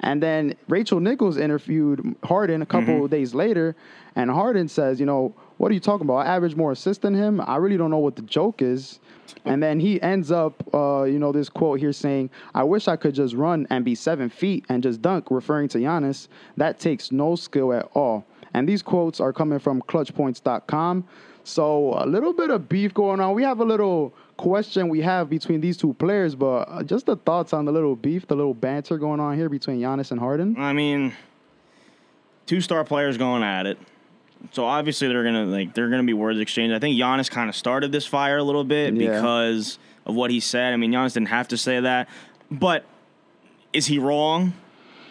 And 0.00 0.22
then 0.22 0.54
Rachel 0.68 1.00
Nichols 1.00 1.36
interviewed 1.36 2.14
Harden 2.22 2.62
a 2.62 2.66
couple 2.66 3.04
of 3.04 3.10
days 3.10 3.34
later, 3.34 3.74
and 4.14 4.30
Harden 4.30 4.68
says, 4.68 5.00
you 5.00 5.06
know, 5.06 5.34
what 5.56 5.70
are 5.70 5.74
you 5.74 5.80
talking 5.80 6.06
about? 6.06 6.26
I 6.26 6.34
average 6.34 6.54
more 6.54 6.72
assists 6.72 7.02
than 7.02 7.14
him. 7.14 7.40
I 7.40 7.56
really 7.56 7.76
don't 7.76 7.90
know 7.90 7.98
what 7.98 8.16
the 8.16 8.22
joke 8.22 8.60
is. 8.60 9.00
And 9.44 9.62
then 9.62 9.80
he 9.80 10.00
ends 10.00 10.30
up, 10.30 10.62
uh, 10.74 11.02
you 11.04 11.18
know, 11.18 11.32
this 11.32 11.48
quote 11.48 11.78
here 11.78 11.92
saying, 11.92 12.30
I 12.54 12.64
wish 12.64 12.88
I 12.88 12.96
could 12.96 13.14
just 13.14 13.34
run 13.34 13.66
and 13.70 13.84
be 13.84 13.94
seven 13.94 14.30
feet 14.30 14.64
and 14.68 14.82
just 14.82 15.02
dunk, 15.02 15.30
referring 15.30 15.68
to 15.70 15.78
Giannis. 15.78 16.28
That 16.56 16.78
takes 16.78 17.12
no 17.12 17.36
skill 17.36 17.72
at 17.72 17.88
all. 17.94 18.24
And 18.54 18.68
these 18.68 18.82
quotes 18.82 19.20
are 19.20 19.32
coming 19.32 19.58
from 19.58 19.82
clutchpoints.com. 19.82 21.04
So 21.44 21.94
a 21.98 22.06
little 22.06 22.32
bit 22.32 22.50
of 22.50 22.68
beef 22.68 22.94
going 22.94 23.20
on. 23.20 23.34
We 23.34 23.42
have 23.42 23.60
a 23.60 23.64
little 23.64 24.14
question 24.38 24.88
we 24.88 25.00
have 25.02 25.28
between 25.28 25.60
these 25.60 25.76
two 25.76 25.92
players, 25.94 26.34
but 26.34 26.62
uh, 26.68 26.82
just 26.82 27.06
the 27.06 27.16
thoughts 27.16 27.52
on 27.52 27.66
the 27.66 27.72
little 27.72 27.96
beef, 27.96 28.26
the 28.26 28.34
little 28.34 28.54
banter 28.54 28.96
going 28.96 29.20
on 29.20 29.36
here 29.36 29.50
between 29.50 29.78
Giannis 29.78 30.10
and 30.10 30.18
Harden. 30.18 30.56
I 30.58 30.72
mean, 30.72 31.12
two 32.46 32.62
star 32.62 32.82
players 32.84 33.18
going 33.18 33.42
at 33.42 33.66
it. 33.66 33.78
So 34.52 34.64
obviously 34.64 35.08
they're 35.08 35.24
gonna 35.24 35.46
like 35.46 35.74
they're 35.74 35.88
gonna 35.88 36.02
be 36.04 36.12
words 36.14 36.38
exchanged. 36.40 36.74
I 36.74 36.78
think 36.78 36.98
Giannis 37.00 37.30
kind 37.30 37.48
of 37.48 37.56
started 37.56 37.92
this 37.92 38.06
fire 38.06 38.38
a 38.38 38.42
little 38.44 38.64
bit 38.64 38.94
Yeah. 38.94 39.16
because 39.16 39.78
of 40.06 40.14
what 40.14 40.30
he 40.30 40.40
said. 40.40 40.72
I 40.72 40.76
mean, 40.76 40.92
Giannis 40.92 41.14
didn't 41.14 41.28
have 41.28 41.48
to 41.48 41.56
say 41.56 41.80
that, 41.80 42.08
but 42.50 42.84
is 43.72 43.86
he 43.86 43.98
wrong? 43.98 44.52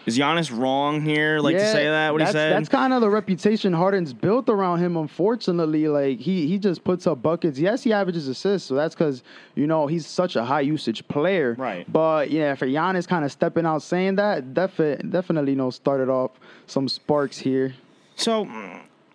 Is 0.06 0.18
Giannis 0.18 0.54
wrong 0.54 1.00
here? 1.00 1.38
Like 1.40 1.56
to 1.56 1.66
say 1.72 1.86
that 1.86 2.12
what 2.12 2.20
he 2.20 2.26
said? 2.26 2.52
That's 2.52 2.68
kind 2.68 2.92
of 2.92 3.00
the 3.00 3.08
reputation 3.08 3.72
Harden's 3.72 4.12
built 4.12 4.50
around 4.50 4.80
him. 4.80 4.98
Unfortunately, 4.98 5.88
like 5.88 6.18
he 6.20 6.46
he 6.46 6.58
just 6.58 6.84
puts 6.84 7.06
up 7.06 7.22
buckets. 7.22 7.58
Yes, 7.58 7.82
he 7.84 7.92
averages 7.94 8.28
assists, 8.28 8.68
so 8.68 8.74
that's 8.74 8.94
because 8.94 9.22
you 9.54 9.66
know 9.66 9.86
he's 9.86 10.06
such 10.06 10.36
a 10.36 10.44
high 10.44 10.60
usage 10.60 11.08
player. 11.08 11.54
Right. 11.58 11.90
But 11.90 12.30
yeah, 12.30 12.54
for 12.54 12.66
Giannis 12.66 13.08
kind 13.08 13.24
of 13.24 13.32
stepping 13.32 13.64
out 13.64 13.80
saying 13.82 14.16
that, 14.16 14.52
defi- 14.52 14.96
definitely 15.08 15.52
you 15.52 15.56
know 15.58 15.70
started 15.70 16.10
off 16.10 16.32
some 16.66 16.86
sparks 16.86 17.38
here. 17.38 17.74
So, 18.16 18.44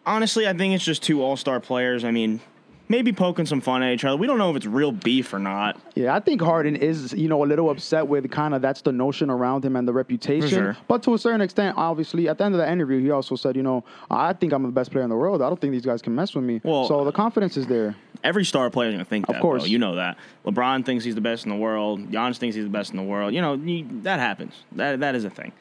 honestly, 0.09 0.47
I 0.47 0.53
think 0.53 0.73
it's 0.73 0.83
just 0.83 1.03
two 1.03 1.21
all 1.21 1.37
star 1.37 1.59
players. 1.59 2.03
I 2.03 2.11
mean, 2.11 2.41
maybe 2.89 3.13
poking 3.13 3.45
some 3.45 3.61
fun 3.61 3.83
at 3.83 3.93
each 3.93 4.03
other. 4.03 4.17
We 4.17 4.25
don't 4.27 4.37
know 4.39 4.49
if 4.49 4.55
it's 4.57 4.65
real 4.65 4.91
beef 4.91 5.31
or 5.33 5.39
not. 5.39 5.79
Yeah, 5.95 6.15
I 6.15 6.19
think 6.19 6.41
Harden 6.41 6.75
is, 6.75 7.13
you 7.13 7.27
know, 7.29 7.43
a 7.43 7.45
little 7.45 7.69
upset 7.69 8.07
with 8.07 8.29
kind 8.31 8.53
of 8.55 8.61
that's 8.61 8.81
the 8.81 8.91
notion 8.91 9.29
around 9.29 9.63
him 9.63 9.75
and 9.75 9.87
the 9.87 9.93
reputation. 9.93 10.49
sure. 10.49 10.77
But 10.87 11.03
to 11.03 11.13
a 11.13 11.19
certain 11.19 11.41
extent, 11.41 11.75
obviously, 11.77 12.27
at 12.27 12.37
the 12.39 12.45
end 12.45 12.55
of 12.55 12.59
the 12.59 12.69
interview, 12.69 12.99
he 12.99 13.11
also 13.11 13.35
said, 13.35 13.55
you 13.55 13.63
know, 13.63 13.83
I 14.09 14.33
think 14.33 14.51
I'm 14.53 14.63
the 14.63 14.69
best 14.69 14.91
player 14.91 15.03
in 15.03 15.09
the 15.09 15.15
world. 15.15 15.41
I 15.41 15.47
don't 15.49 15.61
think 15.61 15.71
these 15.71 15.85
guys 15.85 16.01
can 16.01 16.15
mess 16.15 16.33
with 16.33 16.43
me. 16.43 16.59
Well- 16.63 16.87
so 16.87 17.05
the 17.05 17.11
confidence 17.11 17.55
is 17.55 17.67
there. 17.67 17.95
Every 18.21 18.43
star 18.43 18.69
player 18.69 18.89
is 18.89 18.95
going 18.95 19.05
to 19.05 19.09
think 19.09 19.29
Of 19.29 19.35
that. 19.35 19.41
course. 19.41 19.61
though. 19.63 19.67
You 19.69 19.77
know 19.79 19.95
that. 19.95 20.17
LeBron 20.45 20.83
thinks 20.85 21.05
he's 21.05 21.15
the 21.15 21.21
best 21.21 21.45
in 21.45 21.49
the 21.51 21.55
world. 21.55 22.11
Giannis 22.11 22.35
thinks 22.37 22.53
he's 22.53 22.65
the 22.65 22.69
best 22.69 22.91
in 22.91 22.97
the 22.97 23.03
world. 23.03 23.33
You 23.33 23.39
know, 23.39 23.53
you, 23.53 23.87
that 24.03 24.19
happens. 24.19 24.53
That 24.73 24.99
That 24.99 25.15
is 25.15 25.23
a 25.23 25.29
thing. 25.29 25.53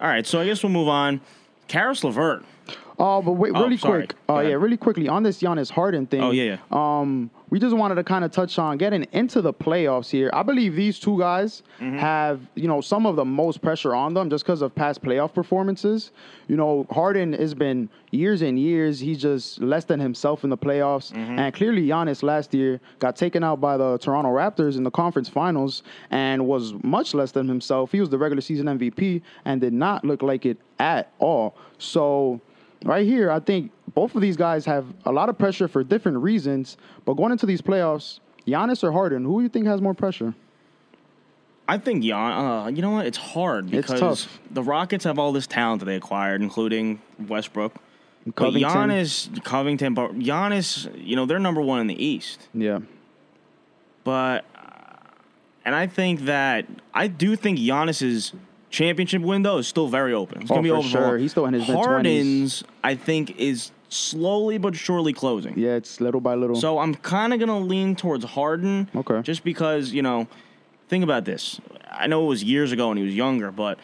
All 0.00 0.08
right, 0.08 0.26
so 0.26 0.40
I 0.40 0.46
guess 0.46 0.64
we'll 0.64 0.72
move 0.72 0.88
on. 0.88 1.20
Karis 1.68 2.02
LeVert. 2.02 2.44
Oh, 2.98 3.20
but 3.20 3.32
wait, 3.32 3.52
Oh, 3.54 3.62
really 3.62 3.76
sorry. 3.76 4.06
quick. 4.06 4.14
Oh, 4.28 4.36
ahead. 4.38 4.48
yeah, 4.50 4.56
really 4.56 4.78
quickly 4.78 5.06
on 5.06 5.22
this 5.22 5.42
Giannis 5.42 5.70
Harden 5.70 6.06
thing. 6.06 6.22
Oh, 6.22 6.30
yeah, 6.30 6.56
Um, 6.70 7.30
we 7.50 7.60
just 7.60 7.76
wanted 7.76 7.96
to 7.96 8.04
kind 8.04 8.24
of 8.24 8.30
touch 8.32 8.58
on 8.58 8.78
getting 8.78 9.06
into 9.12 9.42
the 9.42 9.52
playoffs 9.52 10.08
here. 10.10 10.30
I 10.32 10.42
believe 10.42 10.74
these 10.74 10.98
two 10.98 11.18
guys 11.18 11.62
Mm-hmm. 11.78 11.98
have, 11.98 12.40
you 12.54 12.66
know, 12.66 12.80
some 12.80 13.04
of 13.04 13.16
the 13.16 13.24
most 13.24 13.60
pressure 13.60 13.94
on 13.94 14.14
them 14.14 14.30
just 14.30 14.44
because 14.46 14.62
of 14.62 14.74
past 14.74 15.02
playoff 15.02 15.34
performances. 15.34 16.10
You 16.48 16.56
know, 16.56 16.86
Harden 16.90 17.34
has 17.34 17.52
been 17.52 17.90
years 18.12 18.40
and 18.40 18.58
years. 18.58 18.98
He's 18.98 19.20
just 19.20 19.60
less 19.60 19.84
than 19.84 20.00
himself 20.00 20.42
in 20.42 20.48
the 20.48 20.56
playoffs. 20.56 21.12
Mm-hmm. 21.12 21.38
And 21.38 21.54
clearly, 21.54 21.86
Giannis 21.86 22.22
last 22.22 22.54
year 22.54 22.80
got 22.98 23.14
taken 23.14 23.44
out 23.44 23.60
by 23.60 23.76
the 23.76 23.98
Toronto 23.98 24.30
Raptors 24.30 24.78
in 24.78 24.84
the 24.84 24.90
conference 24.90 25.28
finals 25.28 25.82
and 26.10 26.46
was 26.46 26.72
much 26.82 27.12
less 27.12 27.32
than 27.32 27.46
himself. 27.46 27.92
He 27.92 28.00
was 28.00 28.08
the 28.08 28.16
regular 28.16 28.40
season 28.40 28.66
MVP 28.66 29.20
and 29.44 29.60
did 29.60 29.74
not 29.74 30.02
look 30.02 30.22
like 30.22 30.46
it 30.46 30.56
at 30.78 31.12
all. 31.18 31.54
So, 31.76 32.40
right 32.86 33.06
here, 33.06 33.30
I 33.30 33.40
think 33.40 33.72
both 33.94 34.14
of 34.14 34.20
these 34.20 34.36
guys 34.36 34.64
have 34.66 34.86
a 35.04 35.12
lot 35.12 35.28
of 35.28 35.38
pressure 35.38 35.68
for 35.68 35.82
different 35.84 36.18
reasons. 36.18 36.76
But 37.04 37.14
going 37.14 37.32
into 37.32 37.46
these 37.46 37.62
playoffs, 37.62 38.20
Giannis 38.46 38.84
or 38.84 38.92
Harden, 38.92 39.24
who 39.24 39.38
do 39.38 39.42
you 39.42 39.48
think 39.48 39.66
has 39.66 39.80
more 39.80 39.94
pressure? 39.94 40.34
I 41.68 41.78
think 41.78 42.04
Gian. 42.04 42.32
Uh, 42.32 42.66
you 42.68 42.82
know 42.82 42.92
what? 42.92 43.06
It's 43.06 43.18
hard 43.18 43.70
because 43.70 44.00
tough. 44.00 44.40
the 44.50 44.62
Rockets 44.62 45.04
have 45.04 45.18
all 45.18 45.32
this 45.32 45.46
talent 45.46 45.80
that 45.80 45.86
they 45.86 45.96
acquired, 45.96 46.42
including 46.42 47.00
Westbrook. 47.28 47.74
But 48.24 48.34
Covington. 48.34 48.70
Giannis, 48.70 49.44
Covington, 49.44 49.94
but 49.94 50.18
Giannis, 50.18 50.90
you 50.96 51.16
know, 51.16 51.26
they're 51.26 51.38
number 51.38 51.60
one 51.60 51.80
in 51.80 51.86
the 51.86 52.04
East. 52.04 52.48
Yeah. 52.54 52.80
But, 54.02 54.44
uh, 54.54 54.96
and 55.64 55.74
I 55.74 55.86
think 55.86 56.22
that 56.22 56.66
I 56.92 57.06
do 57.06 57.36
think 57.36 57.58
Giannis's 57.58 58.32
championship 58.70 59.22
window 59.22 59.58
is 59.58 59.66
still 59.68 59.88
very 59.88 60.12
open. 60.12 60.42
It's 60.42 60.50
Oh, 60.50 60.54
gonna 60.54 60.62
be 60.64 60.68
for 60.70 60.76
open 60.76 60.88
sure. 60.90 61.18
He's 61.18 61.30
still 61.32 61.46
in 61.46 61.54
his. 61.54 61.64
Harden's, 61.64 62.64
I 62.84 62.94
think, 62.94 63.38
is 63.38 63.70
slowly 63.88 64.58
but 64.58 64.74
surely 64.76 65.12
closing. 65.12 65.58
Yeah, 65.58 65.74
it's 65.76 66.00
little 66.00 66.20
by 66.20 66.34
little. 66.34 66.56
So 66.56 66.78
I'm 66.78 66.94
kind 66.94 67.32
of 67.32 67.40
gonna 67.40 67.58
lean 67.60 67.96
towards 67.96 68.24
Harden. 68.24 68.88
Okay. 68.94 69.22
Just 69.22 69.44
because 69.44 69.92
you 69.92 70.02
know, 70.02 70.26
think 70.88 71.04
about 71.04 71.24
this. 71.24 71.60
I 71.90 72.06
know 72.06 72.24
it 72.24 72.28
was 72.28 72.42
years 72.44 72.72
ago 72.72 72.88
when 72.88 72.96
he 72.98 73.04
was 73.04 73.14
younger, 73.14 73.50
but 73.50 73.78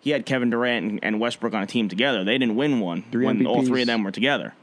he 0.00 0.10
had 0.10 0.24
Kevin 0.24 0.48
Durant 0.50 0.86
and, 0.90 1.00
and 1.04 1.20
Westbrook 1.20 1.52
on 1.52 1.62
a 1.62 1.66
team 1.66 1.88
together. 1.88 2.24
They 2.24 2.38
didn't 2.38 2.56
win 2.56 2.80
one 2.80 3.04
Three 3.12 3.26
when 3.26 3.44
all 3.46 3.64
three 3.64 3.82
of 3.82 3.86
them 3.86 4.02
were 4.04 4.12
together. 4.12 4.54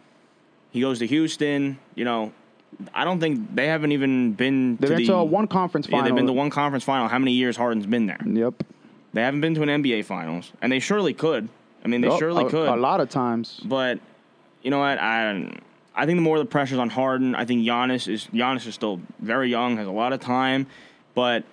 He 0.71 0.81
goes 0.81 0.99
to 0.99 1.07
Houston. 1.07 1.77
You 1.95 2.05
know, 2.05 2.33
I 2.93 3.03
don't 3.03 3.19
think 3.19 3.53
they 3.55 3.67
haven't 3.67 3.91
even 3.91 4.33
been 4.33 4.77
They've 4.77 4.89
to 4.89 4.95
been 4.97 5.05
to 5.07 5.13
a 5.15 5.23
one 5.23 5.47
conference 5.47 5.87
Yeah, 5.87 5.91
final. 5.91 6.05
they've 6.05 6.15
been 6.15 6.27
to 6.27 6.33
one 6.33 6.49
conference 6.49 6.83
final. 6.83 7.07
How 7.07 7.19
many 7.19 7.33
years 7.33 7.55
Harden's 7.57 7.85
been 7.85 8.07
there? 8.07 8.19
Yep. 8.25 8.63
They 9.17 9.23
haven't 9.23 9.41
been 9.41 9.55
to 9.55 9.63
an 9.63 9.81
NBA 9.81 10.05
finals, 10.05 10.51
and 10.61 10.71
they 10.71 10.77
surely 10.77 11.11
could. 11.11 11.49
I 11.83 11.87
mean, 11.87 12.01
they 12.01 12.07
Oh, 12.07 12.19
surely 12.19 12.45
a, 12.45 12.49
could. 12.49 12.69
A 12.69 12.75
lot 12.75 13.01
of 13.01 13.09
times. 13.09 13.59
But 13.65 13.99
you 14.61 14.69
know 14.69 14.77
what? 14.77 14.99
I 14.99 15.59
I 15.95 16.05
think 16.05 16.17
the 16.17 16.21
more 16.21 16.37
the 16.37 16.45
pressure's 16.45 16.77
on 16.77 16.91
Harden, 16.91 17.33
I 17.33 17.43
think 17.43 17.65
Giannis 17.65 18.07
is 18.07 18.27
Giannis 18.27 18.67
is 18.67 18.75
still 18.75 19.01
very 19.17 19.49
young, 19.49 19.77
has 19.77 19.87
a 19.87 19.91
lot 19.91 20.13
of 20.13 20.19
time. 20.19 20.67
But 21.15 21.45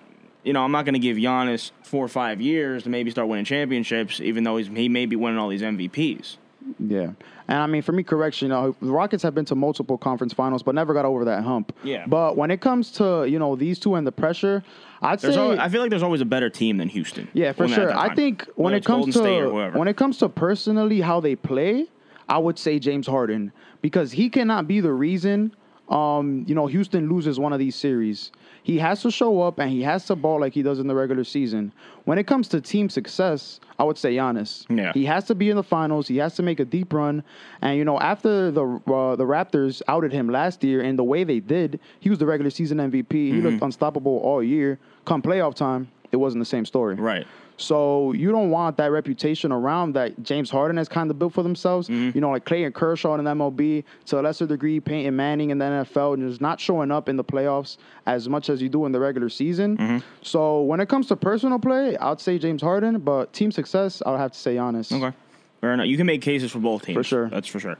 you 0.43 0.53
know, 0.53 0.63
I'm 0.63 0.71
not 0.71 0.85
going 0.85 0.93
to 0.93 0.99
give 0.99 1.17
Giannis 1.17 1.71
four 1.81 2.05
or 2.05 2.07
five 2.07 2.39
years 2.39 2.83
to 2.83 2.89
maybe 2.89 3.09
start 3.09 3.27
winning 3.27 3.45
championships, 3.45 4.21
even 4.21 4.43
though 4.43 4.57
he's, 4.57 4.67
he 4.67 4.87
may 4.87 5.07
be 5.07 5.15
winning 5.15 5.39
all 5.39 5.49
these 5.49 5.63
MVPs. 5.63 6.37
Yeah, 6.79 7.11
and 7.47 7.59
I 7.59 7.67
mean, 7.67 7.81
for 7.81 7.91
me, 7.91 8.03
correction. 8.03 8.47
You 8.47 8.53
know, 8.53 8.75
the 8.81 8.91
Rockets 8.91 9.21
have 9.23 9.35
been 9.35 9.45
to 9.45 9.55
multiple 9.55 9.97
conference 9.97 10.33
finals, 10.33 10.63
but 10.63 10.73
never 10.75 10.93
got 10.93 11.05
over 11.05 11.25
that 11.25 11.43
hump. 11.43 11.75
Yeah. 11.83 12.05
But 12.07 12.37
when 12.37 12.49
it 12.51 12.59
comes 12.61 12.91
to 12.93 13.25
you 13.25 13.37
know 13.39 13.55
these 13.55 13.79
two 13.79 13.95
and 13.95 14.05
the 14.05 14.11
pressure, 14.11 14.63
I'd 15.01 15.19
There's 15.19 15.35
say 15.35 15.39
always, 15.41 15.59
I 15.59 15.69
feel 15.69 15.81
like 15.81 15.89
there's 15.91 16.03
always 16.03 16.21
a 16.21 16.25
better 16.25 16.49
team 16.49 16.77
than 16.77 16.89
Houston. 16.89 17.27
Yeah, 17.33 17.51
for 17.51 17.67
sure. 17.67 17.95
I 17.95 18.13
think 18.15 18.45
when 18.55 18.65
Whether 18.65 18.77
it 18.77 18.85
comes 18.85 19.05
Golden 19.05 19.13
State 19.13 19.39
or 19.41 19.45
to 19.45 19.49
whoever. 19.51 19.79
when 19.79 19.87
it 19.87 19.95
comes 19.97 20.17
to 20.19 20.29
personally 20.29 21.01
how 21.01 21.19
they 21.19 21.35
play, 21.35 21.85
I 22.27 22.39
would 22.39 22.57
say 22.57 22.79
James 22.79 23.07
Harden 23.07 23.51
because 23.81 24.13
he 24.13 24.29
cannot 24.29 24.67
be 24.67 24.79
the 24.79 24.93
reason 24.93 25.55
um, 25.89 26.43
you 26.47 26.55
know, 26.55 26.67
Houston 26.67 27.09
loses 27.09 27.39
one 27.39 27.53
of 27.53 27.59
these 27.59 27.75
series. 27.75 28.31
He 28.63 28.79
has 28.79 29.03
to 29.03 29.11
show 29.11 29.41
up 29.43 29.59
and 29.59 29.69
he 29.69 29.83
has 29.83 30.05
to 30.07 30.15
ball 30.15 30.39
like 30.41 30.53
he 30.53 30.63
does 30.63 30.79
in 30.79 30.87
the 30.87 30.95
regular 30.95 31.23
season. 31.23 31.71
When 32.05 32.17
it 32.17 32.25
comes 32.25 32.47
to 32.49 32.61
team 32.61 32.89
success, 32.89 33.59
I 33.77 33.83
would 33.83 33.97
say 33.97 34.15
Giannis. 34.15 34.65
Yeah. 34.75 34.91
He 34.93 35.05
has 35.05 35.25
to 35.25 35.35
be 35.35 35.51
in 35.51 35.55
the 35.55 35.63
finals. 35.63 36.07
He 36.07 36.17
has 36.17 36.35
to 36.37 36.43
make 36.43 36.59
a 36.59 36.65
deep 36.65 36.91
run. 36.91 37.23
And 37.61 37.77
you 37.77 37.85
know, 37.85 37.99
after 37.99 38.49
the 38.49 38.63
uh, 38.65 39.15
the 39.15 39.25
Raptors 39.25 39.83
outed 39.87 40.11
him 40.11 40.29
last 40.29 40.63
year 40.63 40.81
in 40.81 40.95
the 40.95 41.03
way 41.03 41.23
they 41.23 41.39
did, 41.39 41.79
he 41.99 42.09
was 42.09 42.17
the 42.17 42.25
regular 42.25 42.49
season 42.49 42.79
MVP. 42.79 43.11
He 43.13 43.31
Mm-hmm. 43.33 43.47
looked 43.47 43.61
unstoppable 43.61 44.17
all 44.23 44.41
year. 44.41 44.79
Come 45.05 45.21
playoff 45.21 45.53
time, 45.53 45.89
it 46.11 46.17
wasn't 46.17 46.41
the 46.41 46.45
same 46.45 46.65
story. 46.65 46.95
Right. 46.95 47.27
So 47.57 48.11
you 48.11 48.31
don't 48.31 48.49
want 48.49 48.77
that 48.77 48.91
reputation 48.91 49.51
around 49.51 49.93
that 49.93 50.21
James 50.23 50.49
Harden 50.49 50.77
has 50.77 50.89
kind 50.89 51.09
of 51.09 51.17
built 51.17 51.33
for 51.33 51.43
themselves. 51.43 51.87
Mm-hmm. 51.87 52.11
You 52.15 52.21
know, 52.21 52.31
like 52.31 52.45
Clayton 52.45 52.73
Kershaw 52.73 53.15
in 53.15 53.23
the 53.23 53.31
MLB, 53.31 53.83
to 54.07 54.19
a 54.19 54.21
lesser 54.21 54.45
degree, 54.45 54.79
Peyton 54.79 55.15
Manning 55.15 55.51
in 55.51 55.57
the 55.57 55.65
NFL, 55.65 56.15
and 56.15 56.29
just 56.29 56.41
not 56.41 56.59
showing 56.59 56.91
up 56.91 57.07
in 57.07 57.15
the 57.15 57.23
playoffs 57.23 57.77
as 58.05 58.27
much 58.27 58.49
as 58.49 58.61
you 58.61 58.69
do 58.69 58.85
in 58.85 58.91
the 58.91 58.99
regular 58.99 59.29
season. 59.29 59.77
Mm-hmm. 59.77 59.97
So 60.21 60.61
when 60.61 60.79
it 60.79 60.89
comes 60.89 61.07
to 61.07 61.15
personal 61.15 61.59
play, 61.59 61.97
I'd 61.97 62.19
say 62.19 62.37
James 62.37 62.61
Harden, 62.61 62.99
but 62.99 63.31
team 63.33 63.51
success, 63.51 64.01
I'll 64.05 64.17
have 64.17 64.31
to 64.33 64.39
say 64.39 64.55
Giannis. 64.55 64.91
Okay. 64.91 65.15
Fair 65.61 65.73
enough. 65.73 65.87
You 65.87 65.97
can 65.97 66.05
make 66.05 66.21
cases 66.21 66.51
for 66.51 66.59
both 66.59 66.83
teams. 66.83 66.95
For 66.95 67.03
sure. 67.03 67.29
That's 67.29 67.47
for 67.47 67.59
sure. 67.59 67.77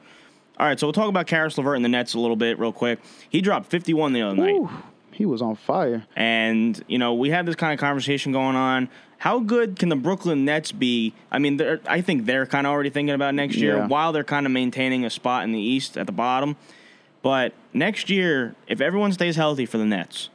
All 0.57 0.65
right, 0.65 0.79
so 0.79 0.87
we'll 0.87 0.93
talk 0.93 1.09
about 1.09 1.27
Karis 1.27 1.57
LeVert 1.57 1.75
and 1.75 1.83
the 1.83 1.89
Nets 1.89 2.13
a 2.13 2.19
little 2.19 2.37
bit, 2.37 2.57
real 2.57 2.71
quick. 2.71 2.99
He 3.29 3.41
dropped 3.41 3.69
51 3.69 4.13
the 4.13 4.21
other 4.21 4.37
night. 4.37 4.69
He 5.15 5.25
was 5.25 5.41
on 5.41 5.55
fire. 5.55 6.03
And, 6.15 6.83
you 6.87 6.97
know, 6.97 7.13
we 7.13 7.29
had 7.29 7.45
this 7.45 7.55
kind 7.55 7.73
of 7.73 7.79
conversation 7.79 8.31
going 8.33 8.55
on. 8.57 8.89
How 9.17 9.39
good 9.39 9.79
can 9.79 9.87
the 9.89 9.95
Brooklyn 9.95 10.43
Nets 10.43 10.73
be? 10.73 11.13
I 11.31 11.39
mean, 11.39 11.55
they're, 11.55 11.79
I 11.87 12.01
think 12.01 12.25
they're 12.25 12.45
kind 12.45 12.67
of 12.67 12.71
already 12.71 12.89
thinking 12.89 13.15
about 13.15 13.33
next 13.33 13.55
year 13.55 13.77
Yeah. 13.77 13.87
while 13.87 14.11
they're 14.11 14.25
kind 14.25 14.45
of 14.45 14.51
maintaining 14.51 15.05
a 15.05 15.09
spot 15.09 15.45
in 15.45 15.53
the 15.53 15.59
East 15.59 15.97
at 15.97 16.05
the 16.05 16.11
bottom. 16.11 16.57
But 17.21 17.53
next 17.73 18.09
year, 18.09 18.55
if 18.67 18.81
everyone 18.81 19.13
stays 19.13 19.37
healthy 19.37 19.65
for 19.65 19.77
the 19.77 19.85
Nets, 19.85 20.29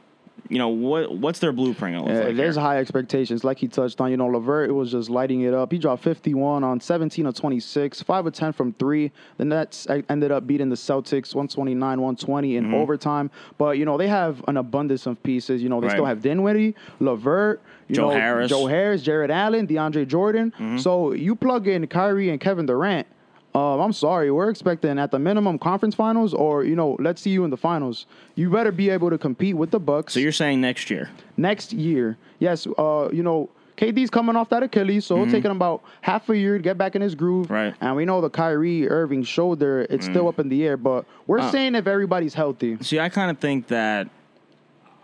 you 0.51 0.57
know, 0.57 0.67
what 0.67 1.17
what's 1.17 1.39
their 1.39 1.53
blueprint 1.53 1.95
Yeah, 1.95 2.13
like? 2.25 2.35
there's 2.35 2.55
here? 2.55 2.61
high 2.63 2.77
expectations, 2.79 3.43
like 3.45 3.57
he 3.57 3.67
touched 3.69 4.01
on. 4.01 4.11
You 4.11 4.17
know, 4.17 4.27
Levert 4.27 4.73
was 4.75 4.91
just 4.91 5.09
lighting 5.09 5.41
it 5.41 5.53
up. 5.53 5.71
He 5.71 5.77
dropped 5.79 6.03
51 6.03 6.63
on 6.63 6.79
17 6.81 7.25
of 7.25 7.33
26, 7.35 8.01
5 8.03 8.25
of 8.25 8.33
10 8.33 8.51
from 8.51 8.73
three. 8.73 9.11
The 9.37 9.45
Nets 9.45 9.87
ended 10.09 10.31
up 10.31 10.45
beating 10.45 10.67
the 10.69 10.75
Celtics 10.75 11.33
129 11.33 12.01
120 12.01 12.49
Mm-hmm. 12.51 12.65
in 12.65 12.73
overtime. 12.73 13.31
But, 13.57 13.77
you 13.77 13.85
know, 13.85 13.97
they 13.97 14.07
have 14.09 14.43
an 14.49 14.57
abundance 14.57 15.05
of 15.05 15.21
pieces. 15.23 15.63
You 15.63 15.69
know, 15.69 15.79
they 15.79 15.87
Right. 15.87 15.93
still 15.93 16.05
have 16.05 16.21
Dinwiddie, 16.21 16.75
LeVert. 16.99 17.61
you 17.87 17.95
Joe 17.95 18.09
know, 18.09 18.15
Harris. 18.19 18.49
Joe 18.49 18.65
Harris, 18.67 19.01
Jarrett 19.03 19.31
Allen, 19.31 19.67
DeAndre 19.67 20.05
Jordan. 20.07 20.51
Mm-hmm. 20.51 20.77
So 20.79 21.13
you 21.13 21.35
plug 21.35 21.67
in 21.67 21.87
Kyrie 21.87 22.29
and 22.29 22.39
Kevin 22.41 22.65
Durant. 22.65 23.07
Um, 23.53 23.81
I'm 23.81 23.91
sorry, 23.93 24.31
we're 24.31 24.49
expecting 24.49 24.97
at 24.97 25.11
the 25.11 25.19
minimum 25.19 25.59
conference 25.59 25.93
finals, 25.93 26.33
or 26.33 26.63
you 26.63 26.75
know, 26.75 26.95
let's 26.99 27.21
see 27.21 27.31
you 27.31 27.43
in 27.43 27.49
the 27.49 27.57
finals. 27.57 28.05
You 28.35 28.49
better 28.49 28.71
be 28.71 28.89
able 28.89 29.09
to 29.09 29.17
compete 29.17 29.57
with 29.57 29.71
the 29.71 29.79
Bucks 29.79 30.13
So 30.13 30.19
you're 30.21 30.31
saying 30.31 30.61
next 30.61 30.89
year? 30.89 31.09
next 31.35 31.73
year. 31.73 32.17
Yes, 32.39 32.65
uh, 32.77 33.09
you 33.11 33.23
know, 33.23 33.49
KD's 33.77 34.09
coming 34.09 34.35
off 34.37 34.47
that 34.49 34.63
Achilles, 34.63 35.05
so 35.05 35.15
it'll 35.15 35.31
take 35.31 35.43
him 35.43 35.51
about 35.51 35.83
half 36.01 36.29
a 36.29 36.37
year 36.37 36.57
to 36.57 36.63
get 36.63 36.77
back 36.77 36.95
in 36.95 37.01
his 37.01 37.13
groove. 37.15 37.45
Mm-hmm. 37.47 37.53
Right. 37.53 37.75
And 37.81 37.95
we 37.97 38.05
know 38.05 38.21
the 38.21 38.29
Kyrie 38.29 38.87
Irving 38.89 39.23
shoulder, 39.23 39.85
it's 39.89 40.05
still 40.05 40.27
up 40.29 40.39
in 40.39 40.47
the 40.49 40.65
air, 40.65 40.77
but 40.77 41.05
we're 41.27 41.39
Uh. 41.39 41.51
saying 41.51 41.75
if 41.75 41.87
everybody's 41.87 42.33
healthy. 42.35 42.77
See, 42.81 42.99
I 42.99 43.09
kind 43.09 43.29
of 43.31 43.39
think 43.39 43.67
that 43.67 44.07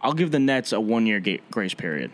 I'll 0.01 0.13
give 0.13 0.31
the 0.31 0.39
Nets 0.39 0.71
a 0.71 0.79
one 0.79 1.05
year 1.05 1.19
ga- 1.19 1.41
grace 1.51 1.73
period 1.73 2.11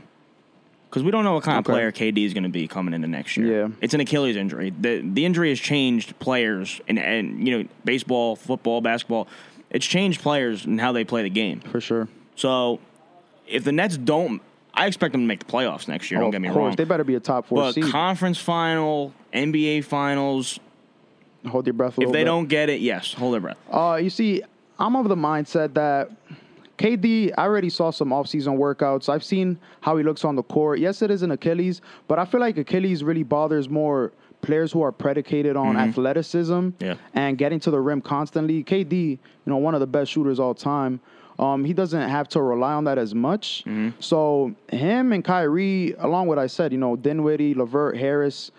because 0.93 1.03
we 1.03 1.09
don't 1.09 1.23
know 1.23 1.33
what 1.33 1.43
kind 1.43 1.57
Okay. 1.57 1.71
of 1.71 1.75
player 1.75 1.91
KD 1.91 2.23
is 2.23 2.35
going 2.35 2.43
to 2.43 2.49
be 2.49 2.67
coming 2.67 2.93
into 2.93 3.07
next 3.07 3.35
year. 3.35 3.61
Yeah. 3.61 3.67
it's 3.81 3.95
an 3.95 3.99
Achilles 3.99 4.35
injury. 4.35 4.71
the 4.79 5.01
The 5.01 5.25
injury 5.25 5.49
has 5.49 5.59
changed 5.59 6.17
players 6.19 6.79
and 6.87 6.99
and 6.99 7.47
you 7.47 7.57
know 7.63 7.67
baseball, 7.83 8.35
football, 8.35 8.79
basketball. 8.79 9.27
It's 9.71 9.87
changed 9.87 10.21
players 10.21 10.65
and 10.65 10.79
how 10.79 10.91
they 10.91 11.03
play 11.03 11.23
the 11.23 11.31
game. 11.31 11.61
For 11.61 11.81
sure. 11.81 12.07
So 12.35 12.79
if 13.47 13.63
the 13.63 13.71
Nets 13.71 13.97
don't, 13.97 14.39
I 14.75 14.85
expect 14.85 15.13
them 15.13 15.21
to 15.21 15.27
make 15.27 15.39
the 15.39 15.51
playoffs 15.51 15.87
next 15.87 16.11
year. 16.11 16.19
Oh, 16.19 16.25
don't 16.25 16.31
get 16.31 16.41
me 16.41 16.49
course, 16.49 16.57
wrong. 16.57 16.75
They 16.75 16.83
better 16.83 17.03
be 17.03 17.15
a 17.15 17.19
top 17.19 17.47
four 17.47 17.57
but 17.57 17.73
seed. 17.73 17.85
conference 17.85 18.37
final, 18.37 19.13
NBA 19.33 19.85
finals. 19.85 20.59
Hold 21.47 21.65
your 21.65 21.73
breath 21.73 21.97
a 21.97 22.01
If 22.01 22.11
they 22.11 22.19
bit. 22.19 22.25
don't 22.25 22.45
get 22.47 22.69
it, 22.69 22.81
yes, 22.81 23.13
hold 23.15 23.33
their 23.33 23.41
breath. 23.41 23.57
Uh, 23.71 23.99
you 24.01 24.09
see, 24.11 24.43
I'm 24.79 24.95
of 24.95 25.09
the 25.09 25.15
mindset 25.15 25.73
that 25.73 26.11
KD, 26.77 27.31
I 27.37 27.43
already 27.43 27.69
saw 27.69 27.91
some 27.91 28.09
offseason 28.09 28.57
workouts. 28.57 29.07
I've 29.09 29.23
seen 29.23 29.59
how 29.81 29.95
he 29.97 30.03
looks 30.03 30.25
on 30.25 30.35
the 30.35 30.43
court. 30.43 30.79
Yes, 30.79 31.01
it 31.01 31.11
is 31.11 31.21
an 31.21 31.31
Achilles, 31.31 31.81
but 32.07 32.17
I 32.19 32.25
feel 32.25 32.39
like 32.39 32.57
Achilles 32.57 33.03
really 33.03 33.23
bothers 33.23 33.69
more 33.69 34.11
players 34.41 34.71
who 34.73 34.81
are 34.81 34.91
predicated 34.91 35.55
on 35.55 35.77
athleticism 35.77 36.53
Mm-hmm. 36.53 36.83
Yeah. 36.83 36.95
and 37.13 37.37
getting 37.37 37.59
to 37.61 37.71
the 37.71 37.79
rim 37.79 38.01
constantly. 38.01 38.63
KD, 38.63 39.11
you 39.11 39.19
know, 39.45 39.57
one 39.57 39.73
of 39.73 39.79
the 39.79 39.87
best 39.87 40.11
shooters 40.11 40.39
all 40.39 40.53
time. 40.53 40.99
Um, 41.39 41.63
he 41.63 41.73
doesn't 41.73 42.09
have 42.09 42.27
to 42.29 42.41
rely 42.41 42.73
on 42.73 42.83
that 42.83 42.97
as 42.97 43.15
much. 43.15 43.63
Mm-hmm. 43.65 43.89
So 43.99 44.53
him 44.69 45.13
and 45.13 45.23
Kyrie, 45.23 45.93
along 45.99 46.27
with 46.27 46.37
I 46.39 46.47
said, 46.47 46.71
you 46.71 46.77
know, 46.77 46.95
Dinwiddie, 46.95 47.53
LeVert, 47.55 47.97
Harris, 47.97 48.51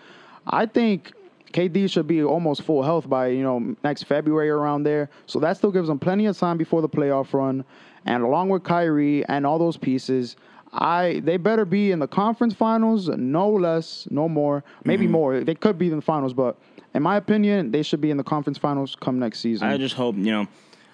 I 0.47 0.65
think 0.65 1.13
KD 1.53 1.89
should 1.89 2.07
be 2.07 2.21
almost 2.23 2.63
full 2.63 2.83
health 2.83 3.07
by 3.07 3.27
you 3.27 3.43
know 3.43 3.75
next 3.83 4.03
February 4.03 4.49
around 4.49 4.83
there. 4.83 5.09
So 5.25 5.39
that 5.39 5.55
still 5.55 5.71
gives 5.71 5.87
them 5.87 5.99
plenty 5.99 6.25
of 6.25 6.37
time 6.37 6.57
before 6.57 6.81
the 6.81 6.89
playoff 6.89 7.31
run. 7.33 7.63
And 8.05 8.23
along 8.23 8.49
with 8.49 8.63
Kyrie 8.63 9.25
and 9.25 9.45
all 9.45 9.57
those 9.57 9.77
pieces, 9.77 10.35
I 10.73 11.21
they 11.23 11.37
better 11.37 11.65
be 11.65 11.91
in 11.91 11.99
the 11.99 12.07
conference 12.07 12.53
finals, 12.53 13.07
no 13.09 13.49
less, 13.49 14.07
no 14.11 14.27
more, 14.27 14.63
maybe 14.83 15.07
more. 15.07 15.39
They 15.41 15.55
could 15.55 15.77
be 15.77 15.87
in 15.87 15.95
the 15.95 16.01
finals, 16.01 16.33
but 16.33 16.57
in 16.93 17.03
my 17.03 17.17
opinion, 17.17 17.71
they 17.71 17.83
should 17.83 18.01
be 18.01 18.11
in 18.11 18.17
the 18.17 18.23
conference 18.23 18.57
finals 18.57 18.95
come 18.99 19.19
next 19.19 19.39
season. 19.39 19.67
I 19.67 19.77
just 19.77 19.95
hope 19.95 20.15
you 20.15 20.31
know. 20.31 20.47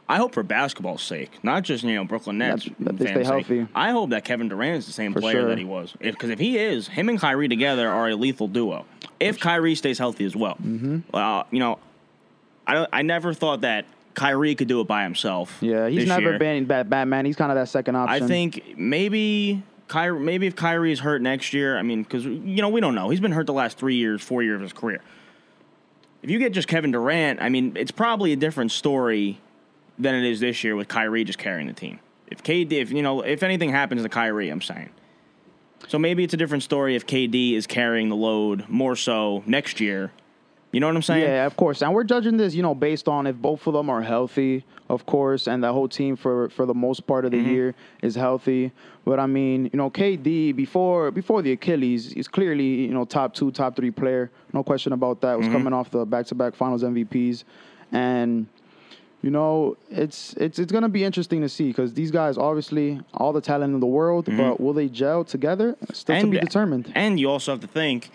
I 0.09 0.17
hope 0.17 0.33
for 0.33 0.43
basketball's 0.43 1.03
sake, 1.03 1.41
not 1.41 1.63
just 1.63 1.85
you 1.85 1.95
know 1.95 2.03
Brooklyn 2.03 2.37
Nets. 2.37 2.67
That 2.79 2.97
they 2.97 3.05
fans' 3.05 3.27
stay 3.27 3.41
sake. 3.41 3.47
healthy. 3.47 3.67
I 3.73 3.91
hope 3.91 4.09
that 4.09 4.25
Kevin 4.25 4.49
Durant 4.49 4.79
is 4.79 4.85
the 4.85 4.91
same 4.91 5.13
For 5.13 5.21
player 5.21 5.41
sure. 5.41 5.49
that 5.49 5.57
he 5.57 5.63
was. 5.63 5.93
Because 6.01 6.29
if, 6.29 6.39
he 6.39 6.57
is, 6.57 6.89
him 6.89 7.07
and 7.07 7.17
Kyrie 7.17 7.47
together 7.47 7.87
are 7.87 8.09
a 8.09 8.15
lethal 8.15 8.49
duo. 8.49 8.85
If 9.21 9.39
Kyrie 9.39 9.75
stays 9.75 9.97
healthy 9.97 10.25
as 10.25 10.35
well, 10.35 10.55
mm-hmm. 10.55 10.99
well, 11.13 11.47
you 11.49 11.59
know, 11.59 11.79
I 12.67 12.87
I 12.91 13.01
never 13.03 13.33
thought 13.33 13.61
that 13.61 13.85
Kyrie 14.13 14.55
could 14.55 14.67
do 14.67 14.81
it 14.81 14.87
by 14.87 15.03
himself. 15.03 15.57
yeah, 15.61 15.87
he's 15.87 16.07
never 16.07 16.31
year. 16.31 16.39
been 16.39 16.65
Batman. 16.65 17.25
He's 17.25 17.35
kind 17.35 17.51
of 17.51 17.55
that 17.55 17.69
second 17.69 17.95
option. 17.95 18.23
I 18.23 18.27
think 18.27 18.77
maybe 18.77 19.63
Kyrie, 19.87 20.19
maybe 20.19 20.47
if 20.47 20.55
Kyrie 20.55 20.91
is 20.91 20.99
hurt 20.99 21.21
next 21.21 21.53
year, 21.53 21.77
I 21.77 21.81
mean, 21.81 22.03
because 22.03 22.25
you 22.25 22.61
know 22.61 22.69
we 22.69 22.79
don't 22.81 22.95
know. 22.95 23.09
He's 23.09 23.19
been 23.19 23.33
hurt 23.33 23.45
the 23.45 23.53
last 23.53 23.77
three 23.77 23.95
years, 23.95 24.21
four 24.21 24.41
years 24.41 24.55
of 24.55 24.61
his 24.61 24.73
career. 24.73 25.01
If 26.23 26.29
you 26.29 26.39
get 26.39 26.53
just 26.53 26.67
Kevin 26.67 26.91
Durant, 26.91 27.41
I 27.41 27.49
mean, 27.49 27.73
it's 27.75 27.91
probably 27.91 28.31
a 28.31 28.35
different 28.35 28.71
story 28.71 29.39
than 29.99 30.15
it 30.15 30.23
is 30.23 30.39
this 30.39 30.63
year 30.63 30.75
with 30.75 30.87
Kyrie 30.87 31.23
just 31.23 31.39
carrying 31.39 31.67
the 31.67 31.73
team. 31.73 31.99
If 32.27 32.43
KD, 32.43 32.71
if 32.71 32.91
you 32.91 33.01
know, 33.01 33.21
if 33.21 33.43
anything 33.43 33.69
happens 33.69 34.03
to 34.03 34.09
Kyrie, 34.09 34.49
I'm 34.49 34.61
saying. 34.61 34.91
So 35.87 35.99
maybe 35.99 36.23
it's 36.23 36.33
a 36.33 36.37
different 36.37 36.63
story 36.63 36.95
if 36.95 37.05
KD 37.05 37.53
is 37.53 37.67
carrying 37.67 38.09
the 38.09 38.15
load 38.15 38.69
more 38.69 38.95
so 38.95 39.43
next 39.45 39.79
year. 39.79 40.11
You 40.71 40.79
know 40.79 40.87
what 40.87 40.95
I'm 40.95 41.01
saying? 41.01 41.23
Yeah, 41.23 41.45
of 41.45 41.57
course. 41.57 41.81
And 41.81 41.93
we're 41.93 42.05
judging 42.05 42.37
this, 42.37 42.55
you 42.55 42.61
know, 42.61 42.73
based 42.73 43.09
on 43.09 43.27
if 43.27 43.35
both 43.35 43.67
of 43.67 43.73
them 43.73 43.89
are 43.89 44.01
healthy, 44.01 44.63
of 44.89 45.05
course, 45.05 45.47
and 45.47 45.61
the 45.61 45.73
whole 45.73 45.89
team 45.89 46.15
for 46.15 46.49
for 46.49 46.65
the 46.65 46.73
most 46.73 47.05
part 47.05 47.25
of 47.25 47.31
the 47.31 47.37
mm-hmm. 47.37 47.49
year 47.49 47.75
is 48.01 48.15
healthy. 48.15 48.71
But 49.03 49.19
I 49.19 49.25
mean, 49.25 49.65
you 49.73 49.77
know, 49.77 49.89
KD 49.89 50.55
before 50.55 51.11
before 51.11 51.41
the 51.41 51.51
Achilles, 51.51 52.13
is 52.13 52.29
clearly, 52.29 52.85
you 52.85 52.93
know, 52.93 53.03
top 53.03 53.33
two, 53.33 53.51
top 53.51 53.75
three 53.75 53.91
player. 53.91 54.31
No 54.53 54.63
question 54.63 54.93
about 54.93 55.19
that. 55.21 55.37
Was 55.37 55.47
mm-hmm. 55.47 55.57
coming 55.57 55.73
off 55.73 55.91
the 55.91 56.05
back 56.05 56.25
to 56.27 56.35
back 56.35 56.55
finals 56.55 56.83
MVPs. 56.83 57.43
And 57.91 58.47
you 59.21 59.29
know, 59.29 59.77
it's 59.89 60.33
it's 60.33 60.57
it's 60.57 60.71
gonna 60.71 60.89
be 60.89 61.03
interesting 61.03 61.41
to 61.41 61.49
see 61.49 61.67
because 61.67 61.93
these 61.93 62.11
guys 62.11 62.37
obviously 62.37 63.01
all 63.13 63.33
the 63.33 63.41
talent 63.41 63.73
in 63.73 63.79
the 63.79 63.87
world, 63.87 64.25
mm-hmm. 64.25 64.37
but 64.37 64.61
will 64.61 64.73
they 64.73 64.87
gel 64.87 65.23
together? 65.23 65.75
Still 65.91 66.21
to 66.21 66.27
be 66.27 66.39
determined. 66.39 66.91
And 66.95 67.19
you 67.19 67.29
also 67.29 67.51
have 67.51 67.61
to 67.61 67.67
think, 67.67 68.09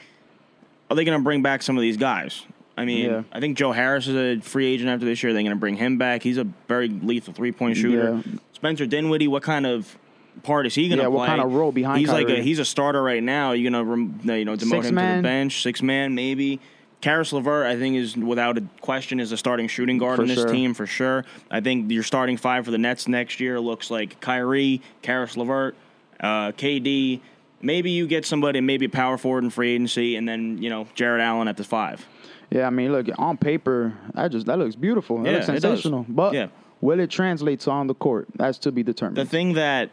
are 0.91 0.97
they 0.97 1.05
going 1.05 1.19
to 1.19 1.23
bring 1.25 1.43
back 1.43 1.63
some 1.63 1.77
of 1.77 1.83
these 1.83 1.97
guys? 1.97 2.45
I 2.79 2.85
mean, 2.85 3.07
Yeah. 3.11 3.23
I 3.33 3.41
think 3.41 3.57
Joe 3.57 3.73
Harris 3.73 4.07
is 4.07 4.17
a 4.17 4.41
free 4.43 4.67
agent 4.67 4.91
after 4.91 5.07
this 5.07 5.23
year. 5.23 5.33
They're 5.33 5.43
going 5.43 5.51
to 5.57 5.61
bring 5.61 5.77
him 5.77 5.97
back. 5.99 6.23
He's 6.23 6.37
a 6.39 6.45
very 6.69 6.89
lethal 6.89 7.33
three 7.33 7.53
point 7.53 7.77
shooter. 7.77 8.21
Yeah. 8.25 8.33
Spencer 8.53 8.87
Dinwiddie, 8.87 9.29
what 9.29 9.43
kind 9.43 9.67
of 9.67 9.97
part 10.43 10.67
is 10.67 10.75
he 10.75 10.89
going 10.89 10.99
to 10.99 11.05
Yeah, 11.05 11.09
play? 11.09 11.17
what 11.17 11.27
kind 11.27 11.41
of 11.41 11.53
role 11.55 11.73
behind 11.73 12.01
He's 12.01 12.11
like 12.11 12.29
a, 12.29 12.43
he's 12.43 12.59
a 12.59 12.65
starter 12.65 13.03
right 13.03 13.23
now. 13.23 13.53
You're 13.53 13.71
going 13.71 14.19
to 14.23 14.35
you 14.37 14.45
know 14.45 14.57
demote 14.57 14.83
Six 14.83 14.87
him 14.89 14.97
to 14.97 15.17
the 15.17 15.23
bench, 15.23 15.63
six 15.63 15.83
man 15.83 16.15
maybe. 16.15 16.61
Karis 17.03 17.33
LeVert, 17.33 17.67
I 17.67 17.77
think, 17.79 17.97
is 17.97 18.17
without 18.17 18.57
a 18.59 18.63
question 18.81 19.21
is 19.21 19.31
a 19.31 19.37
starting 19.37 19.69
shooting 19.69 19.99
guard 19.99 20.17
For 20.17 20.23
on 20.23 20.29
this 20.29 20.39
sure. 20.39 20.49
team 20.49 20.73
for 20.75 20.87
sure. 20.87 21.25
I 21.51 21.61
think 21.61 21.91
your 21.93 22.03
starting 22.03 22.37
five 22.39 22.65
for 22.65 22.71
the 22.71 22.79
Nets 22.79 23.07
next 23.07 23.39
year 23.39 23.61
looks 23.61 23.91
like 23.91 24.19
Kyrie, 24.21 24.81
Karis 25.03 25.37
LeVert, 25.37 25.77
uh, 26.21 26.53
KD. 26.53 27.21
Maybe 27.63 27.91
you 27.91 28.07
get 28.07 28.25
somebody, 28.27 28.61
maybe 28.61 28.87
power 28.89 29.17
forward 29.17 29.45
in 29.45 29.51
free 29.51 29.75
agency, 29.75 30.17
and 30.17 30.29
then 30.29 30.59
you 30.63 30.71
know 30.71 30.87
Jarrett 30.95 31.23
Allen 31.23 31.49
at 31.49 31.57
the 31.57 31.65
five. 31.65 32.07
Yeah, 32.51 32.67
I 32.67 32.71
mean, 32.71 32.93
look 32.93 33.07
on 33.19 33.37
paper, 33.37 33.93
that 34.15 34.31
just 34.31 34.47
that 34.47 34.59
looks 34.59 34.77
beautiful. 34.77 35.19
That 35.23 35.27
Yeah, 35.31 35.33
looks 35.37 35.47
sensational. 35.47 36.07
But 36.09 36.35
Yeah. 36.35 36.47
will 36.81 37.01
it 37.01 37.11
translate 37.11 37.61
to 37.61 37.71
on 37.71 37.87
the 37.89 37.95
court? 37.95 38.29
That's 38.37 38.59
to 38.59 38.73
be 38.73 38.83
determined. 38.85 39.17
The 39.17 39.25
thing 39.25 39.55
that, 39.55 39.91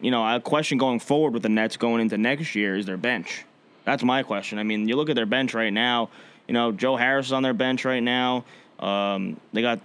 you 0.00 0.10
know, 0.10 0.24
a 0.24 0.40
question 0.40 0.78
going 0.78 1.00
forward 1.00 1.34
with 1.34 1.42
the 1.42 1.50
Nets 1.50 1.76
going 1.76 2.00
into 2.00 2.16
next 2.16 2.54
year 2.54 2.76
is 2.76 2.86
their 2.86 2.96
bench. 2.96 3.44
That's 3.84 4.02
my 4.02 4.22
question. 4.22 4.58
I 4.58 4.62
mean, 4.62 4.88
you 4.88 4.96
look 4.96 5.10
at 5.10 5.16
their 5.16 5.26
bench 5.26 5.52
right 5.54 5.72
now. 5.72 6.08
You 6.48 6.54
know, 6.54 6.72
Joe 6.72 6.96
Harris 6.96 7.26
is 7.26 7.32
on 7.32 7.42
their 7.42 7.52
bench 7.54 7.84
right 7.84 8.02
now. 8.02 8.44
Um, 8.82 9.36
they 9.52 9.62
got, 9.62 9.80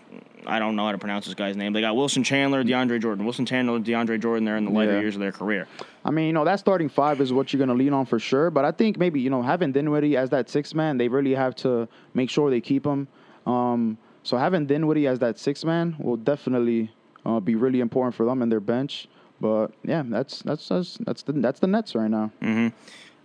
I 0.48 0.60
don't 0.60 0.76
know 0.76 0.86
how 0.86 0.92
to 0.92 0.98
pronounce 0.98 1.26
this 1.26 1.36
guy's 1.36 1.56
name. 1.56 1.72
They 1.74 1.82
got 1.82 1.96
Wilson 1.96 2.24
Chandler, 2.24 2.64
DeAndre 2.64 3.00
Jordan. 3.02 3.26
Wilson 3.26 3.46
Chandler, 3.46 3.80
DeAndre 3.80 4.20
Jordan. 4.20 4.44
They're 4.46 4.58
in 4.58 4.66
the 4.66 4.72
later 4.72 4.94
Yeah. 4.94 5.02
years 5.02 5.16
of 5.16 5.22
their 5.22 5.32
career. 5.32 5.68
I 6.04 6.10
mean, 6.10 6.26
you 6.28 6.34
know, 6.34 6.46
that 6.46 6.60
starting 6.60 6.90
five 6.90 7.22
is 7.22 7.32
what 7.32 7.54
you're 7.54 7.60
going 7.60 7.70
to 7.70 7.76
lean 7.76 7.94
on 7.94 8.06
for 8.06 8.18
sure. 8.18 8.50
But 8.50 8.66
I 8.66 8.72
think 8.72 8.98
maybe, 8.98 9.20
you 9.20 9.30
know, 9.30 9.42
having 9.44 9.72
Dinwiddie 9.72 10.18
as 10.18 10.30
that 10.32 10.50
six 10.50 10.74
man, 10.74 10.98
they 10.98 11.08
really 11.10 11.36
have 11.36 11.56
to 11.58 11.88
make 12.14 12.30
sure 12.30 12.50
they 12.50 12.62
keep 12.62 12.86
him. 12.86 13.08
Um, 13.46 13.98
so 14.24 14.38
having 14.38 14.66
Dinwiddie 14.66 15.06
as 15.08 15.20
that 15.20 15.38
six 15.38 15.64
man 15.64 15.96
will 16.00 16.18
definitely 16.18 16.92
uh, 17.26 17.40
be 17.40 17.56
really 17.56 17.80
important 17.82 18.16
for 18.16 18.26
them 18.26 18.42
and 18.42 18.52
their 18.52 18.60
bench. 18.60 19.08
But 19.40 19.68
yeah, 19.84 20.02
that's 20.06 20.42
that's 20.42 20.68
that's 20.68 20.98
that's 21.02 21.22
the 21.22 21.34
that's 21.34 21.60
the 21.60 21.68
Nets 21.68 21.94
right 21.94 22.10
now. 22.10 22.32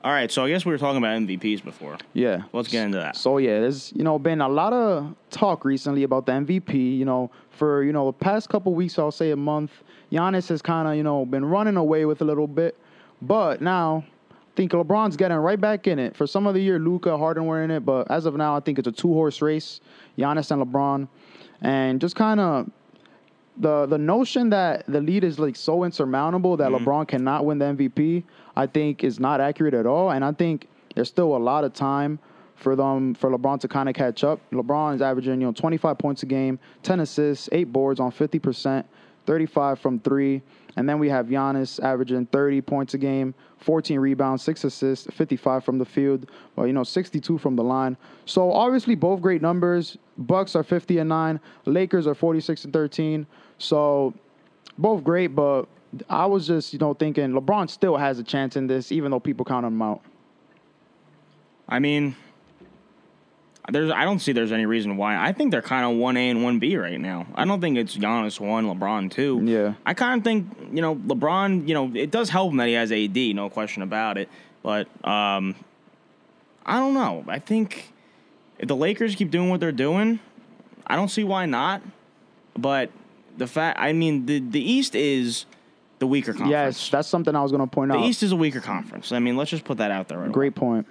All 0.05 0.11
right, 0.11 0.33
so 0.33 0.45
I 0.45 0.49
guess 0.49 0.67
we 0.67 0.73
were 0.73 0.79
talking 0.79 0.99
about 0.99 1.17
MVPs 1.21 1.62
before. 1.62 1.97
Yeah. 2.12 2.43
Let's 2.53 2.67
get 2.69 2.85
into 2.85 2.99
that. 2.99 3.17
So 3.17 3.38
yeah, 3.38 3.61
there's 3.61 3.93
you 3.95 4.03
know 4.03 4.19
been 4.19 4.41
a 4.41 4.49
lot 4.49 4.73
of 4.73 5.15
talk 5.31 5.65
recently 5.65 6.03
about 6.03 6.27
the 6.27 6.33
MVP. 6.33 6.99
You 6.99 7.05
know, 7.05 7.31
for 7.51 7.85
you 7.85 7.93
know 7.93 8.07
the 8.07 8.12
past 8.12 8.49
couple 8.49 8.75
weeks, 8.75 8.99
I'll 8.99 9.12
say 9.12 9.31
a 9.31 9.37
month, 9.37 9.71
Giannis 10.11 10.49
has 10.49 10.61
kind 10.61 10.88
of 10.88 10.97
you 10.97 11.05
know 11.05 11.25
been 11.25 11.45
running 11.45 11.77
away 11.77 12.05
with 12.05 12.21
a 12.21 12.25
little 12.25 12.49
bit, 12.49 12.77
but 13.21 13.61
now 13.61 14.05
I 14.33 14.57
think 14.57 14.73
LeBron's 14.73 15.17
getting 15.17 15.37
right 15.37 15.61
back 15.61 15.87
in 15.87 16.01
it. 16.01 16.17
For 16.17 16.27
some 16.27 16.49
of 16.49 16.55
the 16.55 16.61
year, 16.61 16.81
Luka, 16.81 17.17
Harden 17.17 17.47
were 17.47 17.62
in 17.62 17.71
it, 17.71 17.85
but 17.85 18.11
as 18.11 18.27
of 18.27 18.35
now, 18.35 18.57
I 18.57 18.61
think 18.61 18.81
it's 18.81 18.88
a 18.88 18.93
two 18.93 19.12
horse 19.12 19.41
race, 19.41 19.81
Giannis 20.19 20.51
and 20.51 20.67
LeBron, 20.67 21.07
and 21.61 22.01
just 22.01 22.17
kind 22.17 22.41
of. 22.41 22.69
The, 23.59 23.87
the 23.87 23.99
notion 23.99 24.51
that 24.51 24.85
the 24.87 25.01
lead 25.01 25.25
is 25.25 25.38
like 25.38 25.57
so 25.57 25.85
insurmountable 25.85 26.57
that 26.57 26.71
mm-hmm. 26.71 26.88
LeBron 26.88 27.09
cannot 27.09 27.45
win 27.45 27.59
the 27.59 27.67
MVP, 27.67 28.25
I 28.57 28.67
think 28.67 29.05
is 29.05 29.21
not 29.21 29.41
accurate 29.41 29.75
at 29.75 29.87
all. 29.87 30.11
And 30.11 30.25
I 30.25 30.33
think 30.33 30.69
there's 30.95 31.09
still 31.09 31.37
a 31.37 31.38
lot 31.38 31.65
of 31.65 31.73
time 31.75 32.19
for 32.57 32.77
them 32.77 33.15
for 33.15 33.31
LeBron 33.31 33.61
to 33.61 33.69
kind 33.69 33.88
of 33.88 33.95
catch 33.95 34.25
up. 34.25 34.41
LeBron 34.53 34.95
is 34.95 35.03
averaging, 35.03 35.41
you 35.41 35.47
know, 35.47 35.53
25 35.53 35.99
points 35.99 36.23
a 36.23 36.27
game, 36.27 36.59
10 36.83 37.01
assists, 37.01 37.49
8 37.53 37.65
boards 37.73 38.01
on 38.01 38.11
50%, 38.11 38.85
35 39.27 39.79
from 39.79 39.99
3. 39.99 40.43
And 40.76 40.88
then 40.88 40.98
we 40.98 41.08
have 41.11 41.26
Giannis 41.26 41.82
averaging 41.82 42.26
30 42.26 42.62
points 42.62 42.94
a 42.94 42.98
game, 42.98 43.35
14 43.58 43.98
rebounds, 43.98 44.42
6 44.42 44.64
assists, 44.64 45.06
55 45.12 45.64
from 45.64 45.78
the 45.78 45.85
field, 45.85 46.30
well, 46.56 46.66
you 46.66 46.72
know, 46.72 46.85
62 46.85 47.38
from 47.38 47.56
the 47.56 47.62
line. 47.62 47.96
So 48.24 48.52
obviously 48.52 48.94
both 48.94 49.20
great 49.20 49.42
numbers. 49.42 49.98
Bucks 50.16 50.56
are 50.56 50.62
50 50.62 50.98
and 50.98 51.08
9, 51.08 51.40
Lakers 51.66 52.06
are 52.06 52.14
46 52.14 52.64
and 52.64 52.72
13. 52.72 53.26
So 53.58 54.14
both 54.78 55.04
great, 55.04 55.28
but 55.28 55.64
I 56.08 56.26
was 56.26 56.46
just, 56.46 56.72
you 56.72 56.78
know, 56.78 56.94
thinking 56.94 57.32
LeBron 57.32 57.68
still 57.68 57.96
has 57.96 58.18
a 58.18 58.24
chance 58.24 58.56
in 58.56 58.66
this, 58.66 58.90
even 58.92 59.11
though 59.11 59.20
people 59.20 59.44
count 59.44 59.66
him 59.66 59.80
out. 59.82 60.00
I 61.68 61.78
mean, 61.78 62.16
there's 63.70 63.90
I 63.90 64.05
don't 64.05 64.18
see 64.18 64.33
there's 64.33 64.53
any 64.53 64.66
reason 64.66 64.96
why. 64.96 65.16
I 65.16 65.33
think 65.33 65.53
they're 65.53 65.62
kind 65.62 65.85
of 65.85 65.98
one 65.98 66.16
A 66.16 66.31
and 66.31 66.42
one 66.42 66.59
B 66.59 66.77
right 66.77 67.01
now. 67.01 67.27
I 67.35 67.44
don't 67.44 67.61
think 67.61 67.77
it's 67.77 67.96
Giannis 67.96 68.40
one, 68.40 68.66
LeBron 68.66 69.11
two. 69.11 69.40
Yeah. 69.44 69.75
I 69.87 69.94
kind 69.94 70.18
of 70.18 70.25
think 70.25 70.48
you 70.72 70.83
know 70.83 70.96
LeBron. 70.96 71.68
You 71.68 71.75
know, 71.75 71.92
it 71.94 72.11
does 72.11 72.29
help 72.29 72.51
him 72.51 72.57
that 72.57 72.68
he 72.68 72.75
has 72.75 72.90
AD, 72.90 73.16
no 73.16 73.48
question 73.48 73.83
about 73.83 74.18
it. 74.18 74.29
But 74.62 74.88
um, 75.07 75.55
I 76.66 76.79
don't 76.79 76.94
know. 76.94 77.25
I 77.29 77.38
think 77.38 77.92
if 78.59 78.68
the 78.68 78.77
Lakers 78.77 79.14
keep 79.14 79.31
doing 79.31 79.48
what 79.48 79.61
they're 79.61 79.70
doing, 79.72 80.18
I 80.87 80.96
don't 80.96 81.09
see 81.09 81.25
why 81.25 81.46
not. 81.46 81.83
But 82.57 82.90
the 83.37 83.46
fact, 83.46 83.79
I 83.81 83.92
mean, 83.92 84.27
the 84.27 84.40
the 84.40 84.61
East 84.61 84.96
is 84.96 85.46
the 86.01 86.07
weaker 86.09 86.33
conference. 86.33 86.51
Yes, 86.51 86.88
that's 86.90 87.09
something 87.09 87.37
I 87.37 87.42
was 87.42 87.53
going 87.53 87.61
to 87.61 87.66
point 87.66 87.90
the 87.92 87.96
out. 87.96 88.03
The 88.03 88.09
East 88.09 88.25
is 88.25 88.33
a 88.33 88.37
weaker 88.37 88.61
conference. 88.61 89.12
I 89.12 89.20
mean, 89.20 89.37
let's 89.37 89.51
just 89.51 89.64
put 89.64 89.79
that 89.79 89.92
out 89.92 90.09
there. 90.09 90.18
Right 90.18 90.27
away. 90.27 90.33
Great 90.33 90.55
point. 90.57 90.87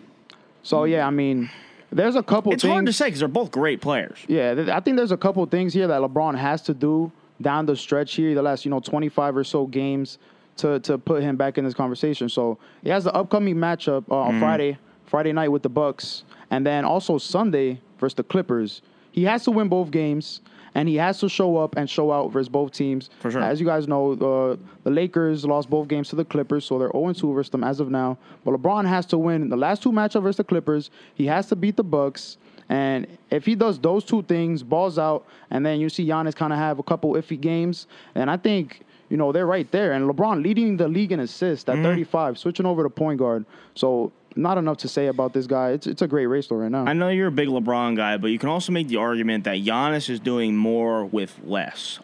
So 0.64 0.86
yeah, 0.86 1.06
I 1.06 1.10
mean, 1.10 1.50
there's 1.92 2.16
a 2.16 2.24
couple 2.24 2.52
It's 2.54 2.64
things. 2.64 2.72
hard 2.72 2.86
to 2.86 2.94
say 2.94 3.06
because 3.08 3.20
they're 3.20 3.28
both 3.28 3.52
great 3.52 3.82
players. 3.82 4.18
Yeah, 4.28 4.66
I 4.74 4.80
think 4.80 4.98
there's 4.98 5.12
a 5.12 5.18
couple 5.18 5.46
things 5.46 5.74
here 5.74 5.88
that 5.88 6.02
LeBron 6.02 6.38
has 6.38 6.62
to 6.64 6.74
do 6.74 7.12
down 7.42 7.66
the 7.66 7.76
stretch 7.76 8.16
here, 8.16 8.34
the 8.36 8.42
last 8.42 8.66
you 8.66 8.72
know 8.72 8.80
25 8.80 9.38
or 9.38 9.44
so 9.44 9.66
games, 9.68 10.18
to 10.58 10.80
to 10.82 10.98
put 10.98 11.22
him 11.24 11.36
back 11.38 11.58
in 11.58 11.66
this 11.66 11.74
conversation. 11.74 12.30
So 12.30 12.58
he 12.84 12.90
has 12.90 13.04
the 13.04 13.14
upcoming 13.14 13.56
matchup 13.56 14.06
uh, 14.10 14.16
on 14.16 14.40
Friday, 14.40 14.78
Friday 15.06 15.34
night 15.34 15.50
with 15.50 15.64
the 15.64 15.70
Bucks, 15.70 16.24
and 16.50 16.66
then 16.66 16.86
also 16.86 17.18
Sunday 17.18 17.80
versus 18.00 18.16
the 18.16 18.24
Clippers. 18.24 18.82
He 19.12 19.26
has 19.26 19.44
to 19.44 19.52
win 19.52 19.68
both 19.68 19.92
games, 19.92 20.40
and 20.76 20.88
he 20.88 20.96
has 20.96 21.20
to 21.20 21.28
show 21.30 21.58
up 21.58 21.76
and 21.78 21.90
show 21.90 22.12
out 22.12 22.32
versus 22.32 22.50
both 22.50 22.72
teams. 22.72 23.10
For 23.20 23.30
sure. 23.32 23.42
As 23.42 23.60
you 23.60 23.66
guys 23.66 23.88
know, 23.88 24.14
uh, 24.14 24.56
the 24.84 24.90
Lakers 24.90 25.46
lost 25.46 25.70
both 25.70 25.88
games 25.88 26.10
to 26.10 26.16
the 26.16 26.26
Clippers, 26.26 26.66
so 26.66 26.80
they're 26.80 26.90
0-2 26.90 27.34
versus 27.34 27.50
them 27.52 27.64
as 27.64 27.80
of 27.80 27.90
now. 27.90 28.18
But 28.46 28.54
LeBron 28.56 28.88
has 28.88 29.06
to 29.08 29.18
win 29.18 29.50
the 29.50 29.58
last 29.58 29.84
two 29.84 29.92
matchups 29.92 30.22
versus 30.24 30.38
the 30.38 30.44
Clippers. 30.46 30.90
He 31.14 31.26
has 31.28 31.48
to 31.48 31.56
beat 31.56 31.76
the 31.76 31.84
Bucks. 31.84 32.38
And 32.70 33.06
if 33.30 33.46
he 33.46 33.56
does 33.56 33.78
those 33.80 34.06
two 34.06 34.24
things, 34.24 34.64
balls 34.64 34.98
out, 34.98 35.26
and 35.50 35.66
then 35.66 35.82
you 35.82 35.90
see 35.90 36.06
Giannis 36.08 36.36
kind 36.36 36.54
of 36.54 36.60
have 36.60 36.80
a 36.80 36.84
couple 36.84 37.14
iffy 37.16 37.40
games, 37.40 37.86
and 38.16 38.32
I 38.32 38.38
think 38.38 38.82
you 39.10 39.18
know 39.18 39.34
they're 39.34 39.46
right 39.46 39.70
there. 39.72 39.92
And 39.92 40.10
LeBron 40.10 40.42
leading 40.42 40.78
the 40.78 40.88
league 40.88 41.12
in 41.12 41.20
assists 41.20 41.66
Mm-hmm. 41.66 41.82
at 41.86 41.90
35, 41.90 42.38
switching 42.38 42.66
over 42.66 42.84
to 42.84 42.90
point 42.90 43.20
guard. 43.20 43.44
So 43.76 44.14
not 44.36 44.58
enough 44.58 44.78
to 44.78 44.88
say 44.88 45.08
about 45.08 45.34
this 45.34 45.48
guy. 45.48 45.72
It's 45.72 45.88
it's 45.88 46.02
a 46.02 46.08
great 46.08 46.26
race 46.28 46.48
though 46.48 46.56
right 46.58 46.72
now. 46.72 46.86
I 46.86 46.94
know 46.94 47.10
you're 47.10 47.28
a 47.28 47.32
big 47.32 47.50
LeBron 47.50 47.96
guy, 47.96 48.18
but 48.18 48.28
you 48.32 48.40
can 48.40 48.50
also 48.50 48.72
make 48.72 48.88
the 48.88 48.98
argument 48.98 49.44
that 49.44 49.58
Giannis 49.58 50.10
is 50.10 50.20
doing 50.20 50.56
more 50.56 51.06
with 51.06 51.40
less 51.44 52.00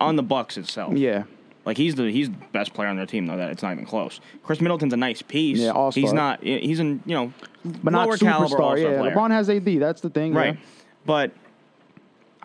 on 0.00 0.16
the 0.16 0.22
Bucks 0.22 0.56
itself. 0.56 0.94
yeah, 0.96 1.24
Like 1.64 1.76
he's 1.76 1.94
the 1.94 2.10
he's 2.10 2.28
the 2.30 2.36
best 2.52 2.74
player 2.74 2.88
on 2.88 2.96
their 2.96 3.06
team, 3.06 3.26
though 3.26 3.36
that 3.36 3.50
it's 3.50 3.62
not 3.62 3.72
even 3.72 3.86
close. 3.86 4.20
Khris 4.44 4.60
Middleton's 4.60 4.92
a 4.92 4.96
nice 4.96 5.22
piece. 5.22 5.58
Yeah, 5.58 5.70
all-star. 5.70 6.00
He's 6.00 6.12
not. 6.12 6.42
He's 6.42 6.80
in 6.80 7.02
you 7.06 7.14
know 7.14 7.32
but 7.64 7.92
not 7.92 8.08
lower 8.08 8.16
caliber 8.16 8.54
superstar. 8.56 8.82
Yeah, 8.82 8.98
player. 9.00 9.14
LeBron 9.14 9.30
has 9.30 9.50
AD. 9.50 9.64
That's 9.80 10.00
the 10.00 10.10
thing. 10.10 10.32
right, 10.34 10.54
yeah. 10.54 10.60
but 11.04 11.32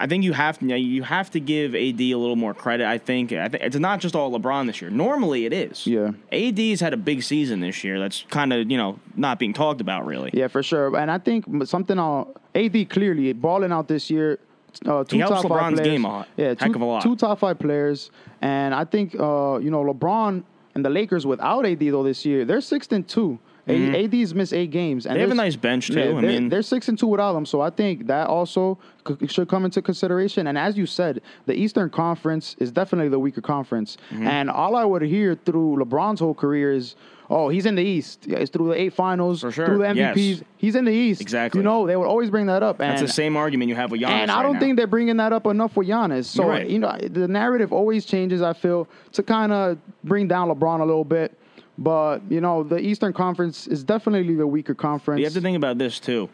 I 0.01 0.07
think 0.07 0.23
you 0.23 0.33
have 0.33 0.57
to 0.59 0.65
you 0.77 1.03
have 1.03 1.29
to 1.31 1.39
give 1.39 1.75
AD 1.75 2.01
a 2.01 2.15
little 2.15 2.35
more 2.35 2.53
credit. 2.53 2.87
I 2.87 2.97
think 2.97 3.31
I 3.31 3.47
think 3.49 3.63
it's 3.63 3.77
not 3.77 3.99
just 3.99 4.15
all 4.15 4.31
LeBron 4.31 4.65
this 4.67 4.81
year. 4.81 4.89
Normally 4.89 5.45
it 5.45 5.53
is. 5.53 5.85
Yeah. 5.85 6.11
AD's 6.31 6.79
had 6.81 6.93
a 6.93 6.97
big 6.97 7.21
season 7.23 7.59
this 7.59 7.83
year. 7.83 7.99
That's 7.99 8.23
kind 8.29 8.51
of 8.51 8.69
you 8.71 8.77
know 8.77 8.99
not 9.15 9.37
being 9.39 9.53
talked 9.53 9.79
about 9.81 10.05
really. 10.05 10.31
Yeah, 10.33 10.47
for 10.47 10.63
sure. 10.63 10.95
And 10.97 11.11
I 11.11 11.17
think 11.19 11.45
something 11.65 11.99
on 11.99 12.33
AD 12.55 12.89
clearly 12.89 13.31
balling 13.33 13.71
out 13.71 13.87
this 13.87 14.09
year. 14.09 14.39
Uh, 14.85 15.03
two 15.03 15.17
He 15.17 15.19
helps 15.19 15.41
top 15.41 15.51
five 15.51 15.51
LeBron's 15.73 15.79
players. 15.81 15.87
game 15.93 16.05
a 16.05 16.07
lot. 16.07 16.27
Yeah, 16.37 16.47
Heck 16.49 16.59
two, 16.59 16.75
of 16.75 16.81
a 16.81 16.85
lot. 16.85 17.03
two 17.03 17.15
top 17.17 17.39
five 17.39 17.59
players, 17.59 18.09
and 18.41 18.73
I 18.73 18.85
think 18.85 19.13
uh, 19.15 19.59
you 19.61 19.69
know 19.69 19.83
LeBron 19.83 20.43
and 20.75 20.85
the 20.85 20.89
Lakers 20.89 21.25
without 21.25 21.65
AD 21.65 21.79
though 21.79 22.03
this 22.03 22.25
year 22.25 22.45
they're 22.45 22.61
six 22.61 22.87
and 22.91 23.05
2 23.67 23.93
A- 23.95 24.03
AD's 24.21 24.33
missed 24.35 24.53
eight 24.53 24.71
games, 24.71 25.05
and 25.05 25.11
Mm-hmm. 25.11 25.15
They 25.17 25.21
have 25.21 25.31
a 25.31 25.35
nice 25.35 25.55
bench, 25.55 25.87
too. 25.87 25.93
Yeah, 25.99 26.01
I 26.17 26.21
they're, 26.21 26.21
mean- 26.21 26.49
they're 26.49 26.61
six 26.61 26.87
and 26.87 26.97
two 26.97 27.07
without 27.07 27.33
them, 27.33 27.45
so 27.45 27.61
I 27.61 27.69
think 27.69 28.07
that 28.07 28.27
also 28.27 28.77
c- 29.07 29.27
should 29.27 29.47
come 29.49 29.65
into 29.65 29.81
consideration. 29.81 30.47
And 30.47 30.57
as 30.57 30.77
you 30.77 30.85
said, 30.85 31.21
the 31.45 31.53
Eastern 31.53 31.89
Conference 31.89 32.55
is 32.59 32.71
definitely 32.71 33.09
the 33.09 33.19
weaker 33.19 33.41
conference. 33.41 33.97
Mm-hmm. 34.11 34.27
And 34.27 34.49
all 34.49 34.75
I 34.75 34.83
would 34.85 35.01
hear 35.03 35.35
through 35.35 35.77
LeBron's 35.77 36.19
whole 36.19 36.33
career 36.33 36.73
is, 36.73 36.95
"Oh, 37.29 37.49
he's 37.49 37.65
in 37.65 37.75
the 37.75 37.83
East. 37.83 38.25
Yeah, 38.27 38.39
It's 38.39 38.51
through 38.51 38.69
the 38.69 38.79
eight 38.81 38.93
finals, 38.93 39.41
For 39.41 39.51
sure. 39.51 39.65
through 39.67 39.77
the 39.79 39.85
MVPs. 39.85 40.15
Yes. 40.37 40.43
He's 40.57 40.75
in 40.75 40.85
the 40.85 40.91
East. 40.91 41.21
Exactly. 41.21 41.59
You 41.59 41.63
know, 41.63 41.87
they 41.87 41.95
would 41.95 42.07
always 42.07 42.29
bring 42.29 42.47
that 42.47 42.61
up. 42.63 42.79
And 42.81 42.91
That's 42.91 43.01
the 43.01 43.07
same 43.07 43.37
argument 43.37 43.69
you 43.69 43.75
have 43.75 43.89
with 43.91 44.01
Giannis. 44.01 44.09
and 44.09 44.31
I 44.31 44.43
don't 44.43 44.53
now. 44.53 44.59
think 44.59 44.77
they're 44.77 44.87
bringing 44.87 45.17
that 45.17 45.31
up 45.33 45.45
enough 45.47 45.75
with 45.77 45.87
Giannis. 45.87 46.25
So 46.25 46.47
right. 46.47 46.67
you 46.69 46.79
know, 46.79 46.97
the 46.99 47.27
narrative 47.27 47.71
always 47.71 48.05
changes. 48.05 48.41
I 48.41 48.53
feel 48.53 48.87
to 49.13 49.23
kind 49.23 49.51
of 49.51 49.77
bring 50.03 50.27
down 50.27 50.49
LeBron 50.49 50.81
a 50.81 50.85
little 50.85 51.05
bit. 51.05 51.37
But 51.77 52.19
you 52.29 52.41
know, 52.41 52.63
the 52.63 52.77
Eastern 52.79 53.13
Conference 53.13 53.67
is 53.67 53.83
definitely 53.83 54.35
the 54.35 54.47
weaker 54.47 54.75
conference. 54.75 55.19
You 55.19 55.25
have 55.25 55.33
to 55.33 55.41
think 55.41 55.57
about 55.57 55.77
this 55.77 55.99
too. 55.99 56.29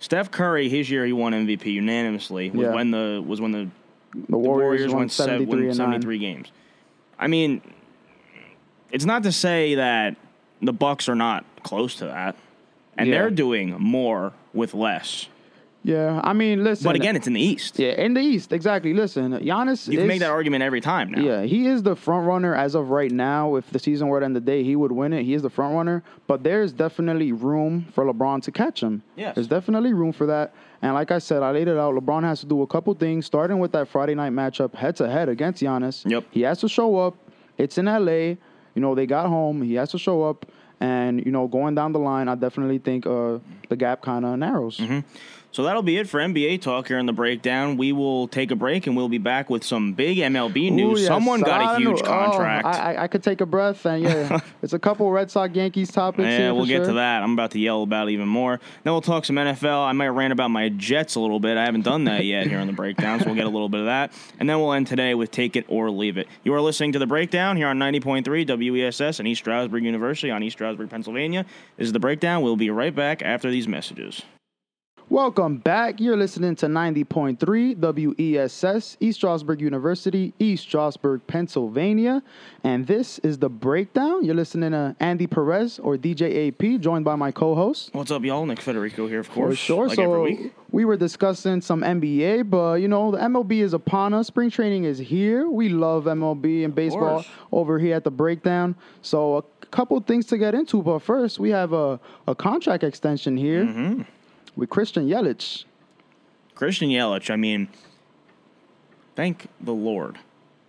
Steph 0.00 0.30
Curry, 0.30 0.68
his 0.68 0.88
year 0.90 1.04
he 1.04 1.12
won 1.12 1.32
MVP 1.32 1.66
unanimously 1.66 2.50
was 2.50 2.62
Yeah. 2.68 2.74
when 2.74 2.90
the 2.90 3.22
was 3.26 3.40
when 3.40 3.50
the, 3.52 3.68
the 4.14 4.20
the 4.30 4.38
Warriors, 4.38 4.88
won 4.92 4.98
won 5.02 5.08
73 5.08 5.66
won 5.66 5.74
73 5.74 6.18
games. 6.18 6.52
I 7.18 7.26
mean, 7.26 7.60
it's 8.92 9.04
not 9.04 9.24
to 9.24 9.32
say 9.32 9.74
that 9.74 10.16
the 10.62 10.72
Bucks 10.72 11.08
are 11.08 11.14
not 11.16 11.44
close 11.64 11.96
to 11.96 12.06
that, 12.06 12.36
and 12.96 13.08
Yeah. 13.08 13.14
they're 13.18 13.30
doing 13.30 13.76
more 13.78 14.32
with 14.54 14.72
less. 14.74 15.28
9. 15.88 15.96
Yeah, 15.96 16.20
I 16.22 16.32
mean, 16.32 16.62
listen. 16.62 16.84
But 16.84 16.96
again, 16.96 17.16
it's 17.16 17.26
in 17.26 17.32
the 17.32 17.40
East. 17.40 17.78
yeah, 17.78 17.90
in 17.90 18.14
the 18.14 18.20
East, 18.20 18.52
exactly. 18.52 18.92
Listen, 18.94 19.32
Giannis. 19.32 19.88
You 19.88 19.94
can 19.94 20.04
is, 20.04 20.08
make 20.08 20.20
that 20.20 20.30
argument 20.30 20.62
every 20.62 20.80
time 20.80 21.10
now. 21.10 21.20
Yeah, 21.20 21.42
he 21.42 21.66
is 21.66 21.82
the 21.82 21.96
front 21.96 22.26
runner 22.26 22.54
as 22.54 22.74
of 22.74 22.90
right 22.90 23.10
now. 23.10 23.56
If 23.56 23.70
the 23.70 23.78
season 23.78 24.08
were 24.08 24.20
to 24.20 24.26
end 24.26 24.36
the 24.36 24.40
day, 24.40 24.62
he 24.62 24.76
would 24.76 24.92
win 24.92 25.12
it. 25.12 25.24
He 25.24 25.34
is 25.34 25.42
the 25.42 25.50
front 25.50 25.74
runner, 25.74 26.02
but 26.26 26.44
there's 26.44 26.72
definitely 26.72 27.32
room 27.32 27.86
for 27.92 28.04
LeBron 28.04 28.42
to 28.42 28.52
catch 28.52 28.82
him. 28.82 29.02
Yes. 29.16 29.34
There's 29.34 29.48
definitely 29.48 29.92
room 29.92 30.12
for 30.12 30.26
that. 30.26 30.54
And 30.82 30.94
like 30.94 31.10
I 31.10 31.18
said, 31.18 31.42
I 31.42 31.50
laid 31.50 31.68
it 31.68 31.76
out. 31.76 31.94
LeBron 31.94 32.22
has 32.22 32.40
to 32.40 32.46
do 32.46 32.62
a 32.62 32.66
couple 32.66 32.94
things, 32.94 33.26
starting 33.26 33.58
with 33.58 33.72
that 33.72 33.88
Friday 33.88 34.14
night 34.14 34.32
matchup 34.32 34.74
head 34.74 34.96
to 34.96 35.08
head 35.08 35.28
against 35.28 35.62
Giannis. 35.62 36.08
Yep. 36.08 36.24
He 36.30 36.42
has 36.42 36.60
to 36.60 36.68
show 36.68 36.96
up. 36.96 37.16
It's 37.56 37.78
in 37.78 37.86
LA. 37.86 38.36
You 38.74 38.82
know, 38.82 38.94
they 38.94 39.06
got 39.06 39.26
home. 39.26 39.62
He 39.62 39.74
has 39.74 39.90
to 39.90 39.98
show 39.98 40.22
up. 40.22 40.46
And, 40.80 41.24
you 41.26 41.32
know, 41.32 41.48
going 41.48 41.74
down 41.74 41.92
the 41.92 41.98
line, 41.98 42.28
I 42.28 42.36
definitely 42.36 42.78
think 42.78 43.04
uh, 43.04 43.38
the 43.68 43.76
gap 43.76 44.02
kind 44.02 44.24
of 44.24 44.38
narrows. 44.38 44.78
So 45.58 45.64
that'll 45.64 45.82
be 45.82 45.96
it 45.96 46.08
for 46.08 46.20
NBA 46.20 46.62
talk 46.62 46.86
here 46.86 47.00
in 47.00 47.06
the 47.06 47.12
breakdown. 47.12 47.76
We 47.78 47.90
will 47.90 48.28
take 48.28 48.52
a 48.52 48.54
break 48.54 48.86
and 48.86 48.96
we'll 48.96 49.08
be 49.08 49.18
back 49.18 49.50
with 49.50 49.64
some 49.64 49.92
big 49.92 50.18
MLB 50.18 50.70
news. 50.70 51.00
Ooh, 51.00 51.02
yes. 51.02 51.08
Someone 51.08 51.40
got 51.40 51.74
a 51.74 51.78
huge. 51.80 51.98
Oh, 52.00 52.04
contract. 52.04 52.64
I, 52.64 52.94
I, 52.94 53.02
I 53.02 53.08
could 53.08 53.24
take 53.24 53.40
a 53.40 53.46
breath, 53.46 53.84
and 53.84 54.04
yeah, 54.04 54.38
it's 54.62 54.72
a 54.72 54.78
couple 54.78 55.10
Red 55.10 55.32
Sox 55.32 55.52
Yankees 55.56 55.90
topics. 55.90 56.28
yeah, 56.28 56.52
we'll 56.52 56.64
get 56.64 56.76
sure. 56.76 56.86
to 56.86 56.92
that. 56.92 57.24
I'm 57.24 57.32
about 57.32 57.50
to 57.50 57.58
yell 57.58 57.82
about 57.82 58.06
it 58.06 58.12
even 58.12 58.28
more. 58.28 58.60
Then 58.84 58.92
we'll 58.92 59.00
talk 59.00 59.24
some 59.24 59.34
NFL. 59.34 59.84
I 59.84 59.90
might 59.90 60.10
rant 60.10 60.32
about 60.32 60.52
my 60.52 60.68
Jets 60.68 61.16
a 61.16 61.20
little 61.20 61.40
bit. 61.40 61.56
I 61.56 61.64
haven't 61.64 61.82
done 61.82 62.04
that 62.04 62.24
yet 62.24 62.46
here 62.46 62.60
on 62.60 62.68
the 62.68 62.72
breakdown, 62.72 63.18
so 63.18 63.26
we'll 63.26 63.34
get 63.34 63.46
a 63.46 63.50
little 63.50 63.68
bit 63.68 63.80
of 63.80 63.86
that. 63.86 64.12
And 64.38 64.48
then 64.48 64.60
we'll 64.60 64.74
end 64.74 64.86
today 64.86 65.16
with 65.16 65.32
take 65.32 65.56
it 65.56 65.64
or 65.66 65.90
leave 65.90 66.18
it. 66.18 66.28
You 66.44 66.54
are 66.54 66.60
listening 66.60 66.92
to 66.92 67.00
the 67.00 67.06
breakdown 67.08 67.56
here 67.56 67.66
on 67.66 67.80
90.3 67.80 68.70
WESS 68.70 69.18
and 69.18 69.26
East 69.26 69.40
Stroudsburg 69.40 69.82
University 69.82 70.30
on 70.30 70.40
East 70.44 70.54
Stroudsburg, 70.54 70.88
Pennsylvania. 70.88 71.44
This 71.76 71.86
is 71.86 71.92
the 71.92 71.98
breakdown. 71.98 72.42
We'll 72.42 72.54
be 72.54 72.70
right 72.70 72.94
back 72.94 73.22
after 73.22 73.50
these 73.50 73.66
messages. 73.66 74.22
Welcome 75.10 75.56
back. 75.56 76.00
You're 76.00 76.18
listening 76.18 76.54
to 76.56 76.66
90.3 76.66 77.78
WESS, 77.78 78.98
East 79.00 79.16
Stroudsburg 79.16 79.62
University, 79.62 80.34
East 80.38 80.64
Stroudsburg, 80.64 81.26
Pennsylvania. 81.26 82.22
And 82.62 82.86
this 82.86 83.18
is 83.20 83.38
The 83.38 83.48
Breakdown. 83.48 84.26
You're 84.26 84.34
listening 84.34 84.72
to 84.72 84.94
Andy 85.00 85.26
Perez 85.26 85.78
or 85.78 85.96
DJ 85.96 86.48
AP, 86.48 86.82
joined 86.82 87.06
by 87.06 87.16
my 87.16 87.32
co 87.32 87.54
host. 87.54 87.88
What's 87.94 88.10
up, 88.10 88.22
y'all? 88.22 88.44
Nick 88.44 88.60
Federico 88.60 89.06
here, 89.06 89.20
of 89.20 89.30
course. 89.30 89.54
For 89.54 89.56
sure. 89.56 89.86
Like 89.88 89.96
so 89.96 90.02
every 90.02 90.34
week. 90.34 90.52
we 90.72 90.84
were 90.84 90.98
discussing 90.98 91.62
some 91.62 91.80
NBA, 91.80 92.50
but 92.50 92.74
you 92.82 92.88
know, 92.88 93.10
the 93.10 93.18
MLB 93.18 93.62
is 93.62 93.72
upon 93.72 94.12
us. 94.12 94.26
Spring 94.26 94.50
training 94.50 94.84
is 94.84 94.98
here. 94.98 95.48
We 95.48 95.70
love 95.70 96.04
MLB 96.04 96.66
and 96.66 96.74
baseball 96.74 97.24
over 97.50 97.78
here 97.78 97.96
at 97.96 98.04
The 98.04 98.10
Breakdown. 98.10 98.76
So 99.00 99.38
a 99.38 99.42
couple 99.70 99.98
things 100.00 100.26
to 100.26 100.36
get 100.36 100.54
into, 100.54 100.82
but 100.82 100.98
first 100.98 101.38
we 101.38 101.48
have 101.48 101.72
a, 101.72 101.98
a 102.26 102.34
contract 102.34 102.84
extension 102.84 103.38
here 103.38 103.64
Mm-hmm. 103.64 104.02
With 104.58 104.68
Christian 104.68 105.08
Yelich. 105.08 105.64
Christian 106.54 106.90
Yelich, 106.90 107.30
I 107.30 107.36
mean, 107.36 107.68
thank 109.14 109.48
the 109.60 109.72
Lord 109.72 110.18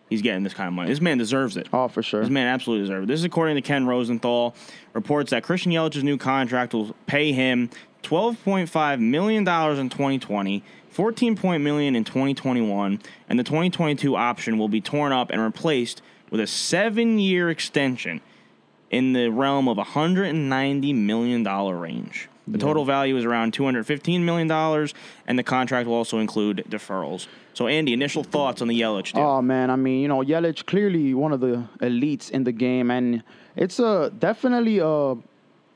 he's 0.09 0.21
getting 0.21 0.43
this 0.43 0.53
kind 0.53 0.67
of 0.67 0.73
money. 0.73 0.89
This 0.89 1.01
man 1.01 1.17
deserves 1.17 1.55
it. 1.55 1.67
Oh, 1.71 1.87
for 1.87 2.03
sure. 2.03 2.21
This 2.21 2.29
man 2.29 2.47
absolutely 2.47 2.85
deserves 2.85 3.03
it. 3.03 3.07
This 3.07 3.19
is 3.19 3.25
according 3.25 3.55
to 3.55 3.61
Ken 3.61 3.85
Rosenthal. 3.85 4.55
Reports 4.93 5.31
that 5.31 5.43
Christian 5.43 5.71
Yelich's 5.71 6.03
new 6.03 6.17
contract 6.17 6.73
will 6.73 6.95
pay 7.05 7.31
him 7.31 7.69
$12.5 8.03 8.99
million 8.99 9.41
in 9.41 9.89
2020, 9.89 10.63
$14 10.93 11.61
million 11.61 11.95
in 11.95 12.03
2021, 12.03 13.01
and 13.29 13.39
the 13.39 13.43
2022 13.43 14.15
option 14.15 14.57
will 14.57 14.67
be 14.67 14.81
torn 14.81 15.11
up 15.11 15.29
and 15.29 15.41
replaced 15.41 16.01
with 16.31 16.41
a 16.41 16.47
seven 16.47 17.19
year 17.19 17.49
extension 17.49 18.21
in 18.89 19.13
the 19.13 19.29
realm 19.29 19.67
of 19.67 19.77
$190 19.77 20.95
million 20.95 21.43
range. 21.43 22.29
The 22.51 22.57
total 22.57 22.83
value 22.83 23.15
is 23.15 23.25
around 23.25 23.53
$215 23.53 24.21
million, 24.21 24.49
and 25.27 25.39
the 25.39 25.43
contract 25.43 25.87
will 25.87 25.95
also 25.95 26.17
include 26.17 26.65
deferrals. 26.67 27.27
So, 27.53 27.67
Andy, 27.67 27.93
initial 27.93 28.23
thoughts 28.23 28.61
on 28.61 28.67
the 28.67 28.79
Yelich 28.79 29.13
deal? 29.13 29.23
Oh 29.23 29.41
man, 29.41 29.69
I 29.69 29.75
mean, 29.75 30.01
you 30.01 30.07
know, 30.07 30.19
Yelich 30.19 30.65
clearly 30.65 31.13
one 31.13 31.31
of 31.31 31.41
the 31.41 31.67
elites 31.81 32.31
in 32.31 32.43
the 32.45 32.51
game, 32.51 32.89
and 32.89 33.23
it's 33.55 33.79
a 33.79 34.11
definitely 34.17 34.79
a 34.79 35.15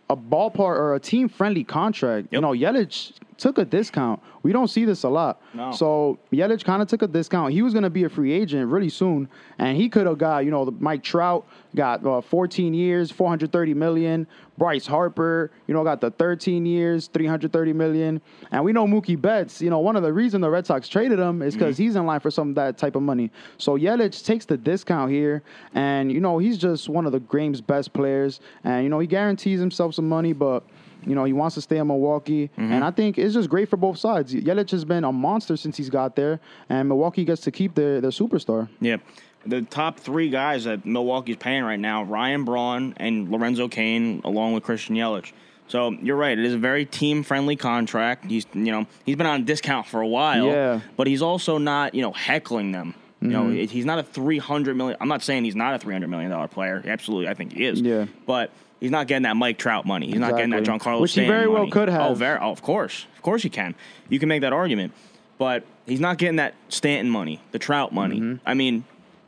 a 0.10 0.18
ballpark 0.18 0.60
or 0.60 0.96
a 0.96 1.00
team 1.00 1.30
friendly 1.30 1.64
contract. 1.64 2.28
You 2.32 2.42
know, 2.42 2.52
Yelich 2.52 3.14
took 3.38 3.58
a 3.58 3.66
discount. 3.66 4.22
We 4.44 4.52
don't 4.52 4.68
see 4.68 4.86
this 4.86 5.04
a 5.04 5.10
lot. 5.10 5.42
No. 5.54 5.72
So 5.72 6.20
Yelich 6.32 6.64
kind 6.64 6.82
of 6.82 6.88
took 6.88 7.02
a 7.02 7.08
discount. 7.08 7.54
He 7.54 7.62
was 7.62 7.74
going 7.74 7.84
to 7.84 7.90
be 7.90 8.04
a 8.04 8.10
free 8.10 8.32
agent 8.32 8.70
really 8.70 8.90
soon, 8.90 9.30
and 9.58 9.78
he 9.78 9.90
could 9.90 10.08
have 10.08 10.18
got 10.18 10.46
you 10.46 10.52
know 10.52 10.66
Mike 10.80 11.04
Trout 11.04 11.46
got 11.76 12.06
uh, 12.06 12.22
14 12.22 12.74
years, 12.74 13.12
430 13.12 13.74
million. 13.74 14.28
Bryce 14.58 14.86
Harper, 14.86 15.52
you 15.68 15.74
know, 15.74 15.84
got 15.84 16.00
the 16.00 16.12
13 16.12 16.66
years, 16.66 17.08
330 17.08 17.74
million. 17.74 18.22
And 18.52 18.64
we 18.64 18.72
know 18.72 18.86
Mookie 18.86 19.20
Betts. 19.20 19.62
You 19.62 19.70
know, 19.70 19.80
one 19.80 19.96
of 19.96 20.04
the 20.04 20.14
reasons 20.14 20.42
the 20.42 20.50
Red 20.50 20.66
Sox 20.66 20.88
traded 20.88 21.20
him 21.20 21.42
is 21.42 21.56
because 21.56 21.78
he's 21.78 21.96
in 21.96 22.06
line 22.06 22.20
for 22.20 22.30
some 22.30 22.50
of 22.50 22.56
that 22.56 22.78
type 22.78 22.96
of 22.96 23.02
money. 23.02 23.32
So 23.58 23.78
Yelich 23.78 24.24
takes 24.24 24.46
the 24.46 24.58
discount 24.58 25.12
here, 25.12 25.42
and 25.74 26.12
you 26.12 26.20
know 26.20 26.38
he's 26.38 26.58
just 26.58 26.90
one 26.90 27.06
of 27.06 27.12
the 27.12 27.20
game's 27.20 27.62
best 27.62 27.94
players, 27.94 28.42
and 28.64 28.84
you 28.84 28.90
know 28.90 29.00
he 29.00 29.08
guarantees 29.08 29.60
himself 29.60 29.96
some 29.96 30.08
money, 30.08 30.34
but. 30.34 30.64
You 31.08 31.16
know, 31.16 31.24
he 31.24 31.34
wants 31.34 31.56
to 31.56 31.62
stay 31.62 31.78
in 31.78 31.88
Milwaukee. 31.88 32.50
And 32.58 32.84
I 32.84 32.92
think 32.92 33.18
it's 33.18 33.34
just 33.34 33.50
great 33.50 33.70
for 33.70 33.78
both 33.78 33.98
sides. 33.98 34.34
Yelich 34.34 34.72
has 34.72 34.86
been 34.86 35.04
a 35.04 35.12
monster 35.12 35.58
since 35.58 35.78
he's 35.78 35.90
got 35.90 36.16
there, 36.16 36.40
and 36.70 36.88
Milwaukee 36.88 37.26
gets 37.26 37.42
to 37.42 37.52
keep 37.52 37.76
their, 37.76 38.02
their 38.02 38.12
superstar. 38.12 38.70
Yeah. 38.80 38.98
The 39.46 39.62
top 39.64 40.00
three 40.00 40.30
guys 40.30 40.64
that 40.64 40.86
Milwaukee's 40.86 41.36
paying 41.36 41.64
right 41.64 41.80
now, 41.80 42.04
Ryan 42.04 42.46
Braun 42.46 42.94
and 42.98 43.30
Lorenzo 43.30 43.68
Cain, 43.68 44.22
along 44.24 44.54
with 44.54 44.64
Christian 44.64 44.96
Yelich. 44.96 45.34
So 45.68 45.92
you're 46.02 46.16
right. 46.16 46.38
It 46.38 46.46
is 46.46 46.54
a 46.54 46.58
very 46.58 46.86
team 46.86 47.24
friendly 47.24 47.56
contract. 47.56 48.26
He's 48.26 48.46
you 48.54 48.72
know 48.72 48.86
he's 49.06 49.16
been 49.16 49.28
on 49.28 49.44
discount 49.46 49.88
for 49.88 50.02
a 50.02 50.08
while. 50.08 50.46
Yeah. 50.46 50.80
But 50.96 51.08
he's 51.08 51.22
also 51.22 51.58
not 51.58 51.94
you 51.96 52.02
know 52.02 52.12
heckling 52.14 52.72
them. 52.72 52.96
You 53.22 53.30
know 53.30 53.44
Mm-hmm. 53.44 53.66
he's 53.72 53.86
not 53.86 54.00
a 54.00 54.04
three 54.04 54.38
hundred 54.38 54.76
million. 54.76 54.98
I'm 55.02 55.08
not 55.08 55.22
saying 55.24 55.46
he's 55.46 55.56
not 55.56 55.74
a 55.74 55.80
three 55.80 55.94
hundred 55.94 56.10
million 56.10 56.30
dollar 56.32 56.48
player. 56.50 56.84
Absolutely, 56.86 57.28
I 57.30 57.34
think 57.34 57.54
he 57.54 57.66
is. 57.66 57.80
Yeah. 57.82 58.06
But 58.26 58.52
he's 58.84 58.92
not 58.92 59.08
getting 59.08 59.24
that 59.24 59.38
Mike 59.38 59.58
Trout 59.58 59.86
money. 59.86 60.08
He's 60.08 60.20
not 60.20 60.36
getting 60.36 60.50
that 60.50 60.60
Exactly. 60.60 60.92
Giancarlo 60.92 61.00
Which 61.00 61.12
he 61.12 61.22
Stanton 61.22 61.34
very 61.34 61.48
well 61.48 61.70
could 61.70 61.88
have. 61.88 62.12
Oh, 62.12 62.14
very. 62.14 62.38
Oh, 62.38 62.52
of 62.52 62.62
course, 62.62 63.08
of 63.16 63.22
course 63.22 63.42
he 63.42 63.50
can. 63.50 63.76
You 64.10 64.20
can 64.20 64.28
make 64.28 64.42
that 64.42 64.52
argument, 64.52 64.92
but 65.38 65.64
he's 65.86 66.02
not 66.02 66.18
getting 66.18 66.36
that 66.36 66.54
Stanton 66.68 67.10
money, 67.10 67.40
the 67.54 67.60
Trout 67.60 67.94
money. 67.94 68.20
Mm-hmm. 68.20 68.48
I 68.48 68.54
mean, 68.54 68.84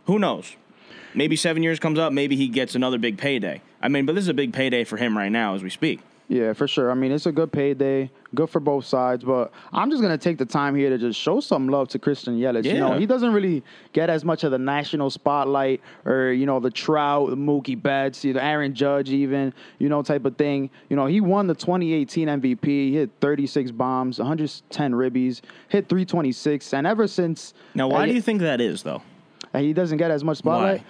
who 0.08 0.20
knows? 0.20 0.58
Maybe 1.14 1.38
seven 1.38 1.64
years 1.64 1.80
comes 1.80 1.98
up, 1.98 2.12
maybe 2.12 2.36
he 2.36 2.50
gets 2.50 2.76
another 2.76 2.98
big 2.98 3.18
payday. 3.18 3.62
I 3.82 3.88
mean, 3.88 4.06
but 4.06 4.16
this 4.16 4.24
is 4.24 4.28
a 4.28 4.34
big 4.34 4.52
payday 4.52 4.84
for 4.84 4.98
him 4.98 5.18
right 5.18 5.32
now 5.32 5.56
as 5.56 5.64
we 5.64 5.70
speak. 5.70 6.02
Yeah, 6.28 6.54
for 6.54 6.68
sure. 6.68 6.90
I 6.90 6.96
mean, 6.96 7.12
it's 7.12 7.28
a 7.28 7.32
good 7.32 7.52
payday, 7.52 8.10
good 8.34 8.50
for 8.50 8.60
both 8.60 8.86
sides. 8.86 9.24
But 9.24 9.52
I'm 9.72 9.92
just 9.92 10.02
gonna 10.02 10.18
take 10.18 10.40
the 10.40 10.46
time 10.46 10.76
here 10.76 10.90
to 10.90 10.98
just 10.98 11.20
show 11.20 11.40
some 11.40 11.70
love 11.70 11.90
to 11.90 12.00
Christian 12.00 12.40
Yelich. 12.40 12.66
You 12.66 12.80
know, 12.80 12.98
he 12.98 13.06
doesn't 13.06 13.32
really 13.32 13.64
get 13.94 14.10
as 14.10 14.26
much 14.26 14.44
of 14.44 14.52
the 14.52 14.58
national 14.58 15.12
spotlight, 15.12 15.82
or 16.04 16.32
you 16.32 16.48
know, 16.48 16.60
the 16.60 16.72
Trout, 16.72 17.30
the 17.30 17.36
Mookie 17.36 17.80
Betts, 17.80 18.26
you 18.26 18.34
know, 18.34 18.40
Aaron 18.40 18.74
Judge, 18.74 19.10
even 19.10 19.54
you 19.78 19.88
know, 19.88 20.02
type 20.02 20.26
of 20.26 20.36
thing. 20.36 20.72
You 20.90 20.96
know, 20.96 21.06
he 21.06 21.22
won 21.22 21.46
the 21.46 21.56
2018 21.56 22.28
MVP. 22.28 22.66
He 22.66 22.96
hit 22.96 23.12
36 23.22 23.72
bombs, 23.72 24.18
110 24.18 24.94
ribbies, 24.94 25.42
hit 25.68 25.88
326, 25.88 26.74
and 26.74 26.88
ever 26.88 27.08
since 27.08 27.54
Now, 27.76 27.88
why 27.88 28.04
uh, 28.04 28.06
do 28.08 28.14
you 28.14 28.22
think 28.22 28.42
that 28.42 28.62
is, 28.62 28.82
though? 28.82 29.04
he 29.54 29.74
doesn't 29.74 30.00
get 30.00 30.12
as 30.12 30.24
much 30.24 30.40
spotlight? 30.40 30.84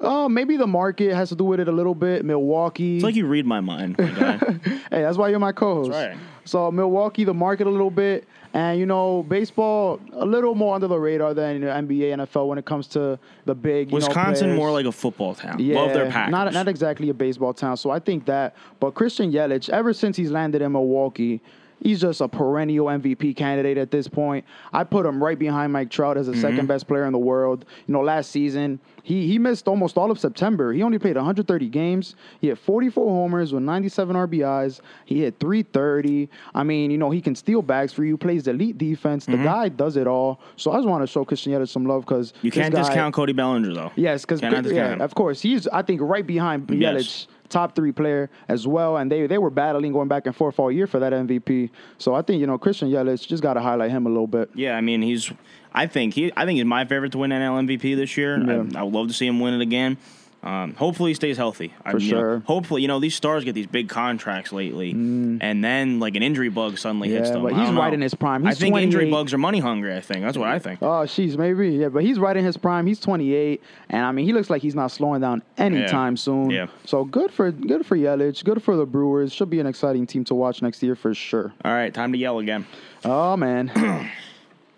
Oh, 0.00 0.28
maybe 0.28 0.56
the 0.56 0.66
market 0.66 1.12
has 1.14 1.28
to 1.30 1.34
do 1.34 1.44
with 1.44 1.60
it 1.60 1.68
a 1.68 1.72
little 1.72 1.94
bit. 1.94 2.24
Milwaukee. 2.24 2.96
It's 2.96 3.04
like 3.04 3.16
you 3.16 3.26
read 3.26 3.46
my 3.46 3.60
mind, 3.60 3.96
my. 3.98 4.04
Hey, 4.90 5.02
that's 5.02 5.18
why 5.18 5.28
you're 5.28 5.38
my 5.38 5.52
co-host. 5.52 5.90
That's 5.90 6.14
right. 6.14 6.24
So 6.44 6.70
Milwaukee, 6.72 7.24
the 7.24 7.34
market 7.34 7.66
a 7.66 7.70
little 7.70 7.90
bit, 7.90 8.26
and 8.54 8.78
you 8.78 8.86
know 8.86 9.22
baseball 9.24 10.00
a 10.12 10.24
little 10.24 10.54
more 10.54 10.74
under 10.74 10.86
the 10.86 10.98
radar 10.98 11.34
than 11.34 11.54
you 11.54 11.60
know, 11.60 11.68
NBA, 11.68 12.16
NFL 12.16 12.46
when 12.48 12.56
it 12.58 12.64
comes 12.64 12.86
to 12.88 13.18
the 13.44 13.54
big. 13.54 13.88
You 13.88 13.98
know, 13.98 14.06
Wisconsin 14.06 14.46
players. 14.46 14.56
more 14.56 14.70
like 14.70 14.86
a 14.86 14.92
football 14.92 15.34
town. 15.34 15.58
Yeah, 15.58 15.76
Love 15.76 15.92
their 15.92 16.10
Packers. 16.10 16.32
Not 16.32 16.52
not 16.54 16.68
exactly 16.68 17.10
a 17.10 17.14
baseball 17.14 17.52
town. 17.52 17.76
So 17.76 17.90
I 17.90 17.98
think 17.98 18.24
that. 18.26 18.56
But 18.80 18.92
Christian 18.94 19.30
Yelich, 19.32 19.68
ever 19.68 19.92
since 19.92 20.16
he's 20.16 20.30
landed 20.30 20.62
in 20.62 20.72
Milwaukee. 20.72 21.42
He's 21.80 22.00
just 22.00 22.20
a 22.20 22.28
perennial 22.28 22.86
MVP 22.86 23.36
candidate 23.36 23.78
at 23.78 23.90
this 23.90 24.08
point. 24.08 24.44
I 24.72 24.84
put 24.84 25.06
him 25.06 25.22
right 25.22 25.38
behind 25.38 25.72
Mike 25.72 25.90
Trout 25.90 26.16
as 26.16 26.26
the 26.26 26.32
Mm-hmm. 26.32 26.40
second 26.42 26.66
best 26.66 26.86
player 26.88 27.04
in 27.06 27.12
the 27.12 27.18
world. 27.18 27.64
You 27.86 27.92
know, 27.94 28.00
last 28.00 28.30
season 28.30 28.80
he 29.02 29.26
he 29.26 29.38
missed 29.38 29.68
almost 29.68 29.96
all 29.96 30.10
of 30.10 30.18
September. 30.18 30.72
He 30.72 30.82
only 30.82 30.98
played 30.98 31.16
130 31.16 31.68
games. 31.68 32.14
He 32.40 32.48
had 32.48 32.58
44 32.58 33.08
homers 33.10 33.52
with 33.52 33.62
97 33.62 34.14
RBIs. 34.16 34.80
He 35.06 35.20
hit 35.20 35.38
330. 35.40 36.28
I 36.54 36.62
mean, 36.62 36.90
you 36.90 36.98
know, 36.98 37.10
he 37.10 37.20
can 37.20 37.34
steal 37.34 37.62
bags 37.62 37.92
for 37.92 38.04
you. 38.04 38.16
Plays 38.18 38.46
elite 38.48 38.76
defense. 38.76 39.26
The 39.26 39.36
guy 39.36 39.68
does 39.68 39.96
it 39.96 40.06
all. 40.06 40.40
So 40.56 40.72
I 40.72 40.76
just 40.76 40.88
want 40.88 41.02
to 41.02 41.06
show 41.06 41.24
Christian 41.24 41.52
Yelich 41.52 41.68
some 41.68 41.86
love 41.86 42.02
because 42.04 42.32
Mm-hmm. 42.32 42.46
you 42.46 42.52
can't 42.52 42.74
discount 42.74 43.14
Cody 43.14 43.32
Bellinger, 43.32 43.72
though. 43.72 43.92
Yes, 43.96 44.22
because 44.24 44.42
yeah, 44.42 44.96
of 45.02 45.14
course 45.14 45.40
he's 45.40 45.66
I 45.68 45.82
think 45.82 46.00
right 46.02 46.26
behind 46.26 46.68
Yes. 46.70 47.28
Top 47.48 47.74
three 47.74 47.92
player 47.92 48.30
as 48.48 48.66
well, 48.66 48.96
and 48.96 49.10
they 49.10 49.26
they 49.26 49.38
were 49.38 49.50
battling 49.50 49.92
going 49.92 50.08
back 50.08 50.26
and 50.26 50.36
forth 50.36 50.58
all 50.58 50.70
year 50.70 50.86
for 50.86 50.98
that 50.98 51.12
MVP. 51.12 51.70
So 51.96 52.14
I 52.14 52.22
think 52.22 52.40
you 52.40 52.46
know 52.46 52.58
Christian 52.58 52.90
Yelich 52.90 53.26
just 53.26 53.42
got 53.42 53.54
to 53.54 53.60
highlight 53.60 53.90
him 53.90 54.06
a 54.06 54.08
little 54.10 54.26
bit. 54.26 54.50
Yeah, 54.54 54.76
I 54.76 54.80
mean 54.80 55.02
he's. 55.02 55.32
I 55.72 55.86
think 55.86 56.14
he. 56.14 56.32
I 56.36 56.44
think 56.44 56.56
he's 56.56 56.64
my 56.64 56.84
favorite 56.84 57.12
to 57.12 57.18
win 57.18 57.30
NL 57.30 57.66
MVP 57.66 57.96
this 57.96 58.16
year. 58.16 58.38
Yeah. 58.38 58.64
I, 58.74 58.80
I 58.80 58.82
would 58.82 58.94
love 58.94 59.08
to 59.08 59.14
see 59.14 59.26
him 59.26 59.40
win 59.40 59.54
it 59.54 59.60
again. 59.60 59.96
Um, 60.40 60.74
hopefully 60.74 61.10
he 61.10 61.14
stays 61.14 61.36
healthy. 61.36 61.74
I, 61.84 61.90
For 61.90 61.98
know, 61.98 62.06
sure. 62.06 62.42
hopefully, 62.46 62.80
you 62.82 62.86
know 62.88 63.00
these 63.00 63.14
stars 63.16 63.42
get 63.44 63.54
these 63.54 63.66
big 63.66 63.88
contracts 63.88 64.52
lately, 64.52 64.92
and 64.92 65.64
then 65.64 65.98
like 65.98 66.14
an 66.14 66.22
injury 66.22 66.48
bug 66.48 66.78
suddenly 66.78 67.08
hits 67.08 67.30
Mm. 67.30 67.32
Them. 67.32 67.42
but 67.42 67.52
he's 67.54 67.70
know. 67.70 67.78
right 67.80 67.92
in 67.92 68.00
his 68.00 68.14
prime. 68.14 68.46
I 68.46 68.54
think 68.54 68.76
injury 68.76 69.10
bugs 69.10 69.34
are 69.34 69.38
money 69.38 69.58
hungry. 69.58 69.96
I 69.96 70.00
think 70.00 70.20
that's 70.24 70.38
what 70.38 70.48
I 70.48 70.60
think. 70.60 70.78
Oh, 70.80 71.06
she's 71.06 71.36
maybe 71.36 71.70
yeah, 71.70 71.88
but 71.88 72.04
he's 72.04 72.20
right 72.20 72.36
in 72.36 72.44
his 72.44 72.56
prime. 72.56 72.86
He's 72.86 73.00
28, 73.00 73.60
and 73.90 74.04
I 74.04 74.12
mean 74.12 74.26
he 74.26 74.32
looks 74.32 74.48
like 74.48 74.62
he's 74.62 74.76
not 74.76 74.92
slowing 74.92 75.20
down 75.22 75.42
anytime 75.56 76.16
soon. 76.16 76.50
Yeah. 76.50 76.68
So 76.84 77.04
good 77.04 77.32
for 77.32 77.50
good 77.50 77.84
for 77.84 77.96
Yelich, 77.96 78.44
good 78.44 78.62
for 78.62 78.76
the 78.76 78.86
Brewers. 78.86 79.32
Should 79.32 79.50
be 79.50 79.58
an 79.58 79.66
exciting 79.66 80.06
team 80.06 80.22
to 80.26 80.34
watch 80.36 80.62
next 80.62 80.82
year 80.84 80.94
for 80.94 81.14
sure. 81.14 81.52
All 81.64 81.72
right, 81.72 81.92
time 81.92 82.12
to 82.12 82.18
yell 82.18 82.38
again. 82.38 82.64
Oh 83.04 83.36
man, 83.36 83.72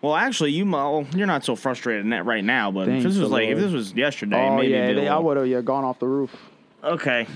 Well, 0.02 0.14
actually, 0.16 0.52
you 0.52 0.64
Mo, 0.64 1.06
you're 1.14 1.26
not 1.26 1.44
so 1.44 1.54
frustrated 1.54 2.04
in 2.04 2.10
that 2.10 2.24
right 2.24 2.44
now. 2.44 2.70
But 2.70 2.88
if 2.88 3.02
this 3.02 3.18
was 3.18 3.30
like 3.30 3.48
if 3.48 3.58
this 3.58 3.72
was 3.72 3.92
yesterday, 3.92 4.48
oh 4.48 4.56
maybe 4.56 4.72
yeah, 4.72 4.92
they, 4.92 5.08
I 5.08 5.18
would 5.18 5.36
have 5.36 5.46
yeah 5.46 5.60
gone 5.60 5.84
off 5.84 5.98
the 5.98 6.06
roof. 6.06 6.34
Okay. 6.82 7.26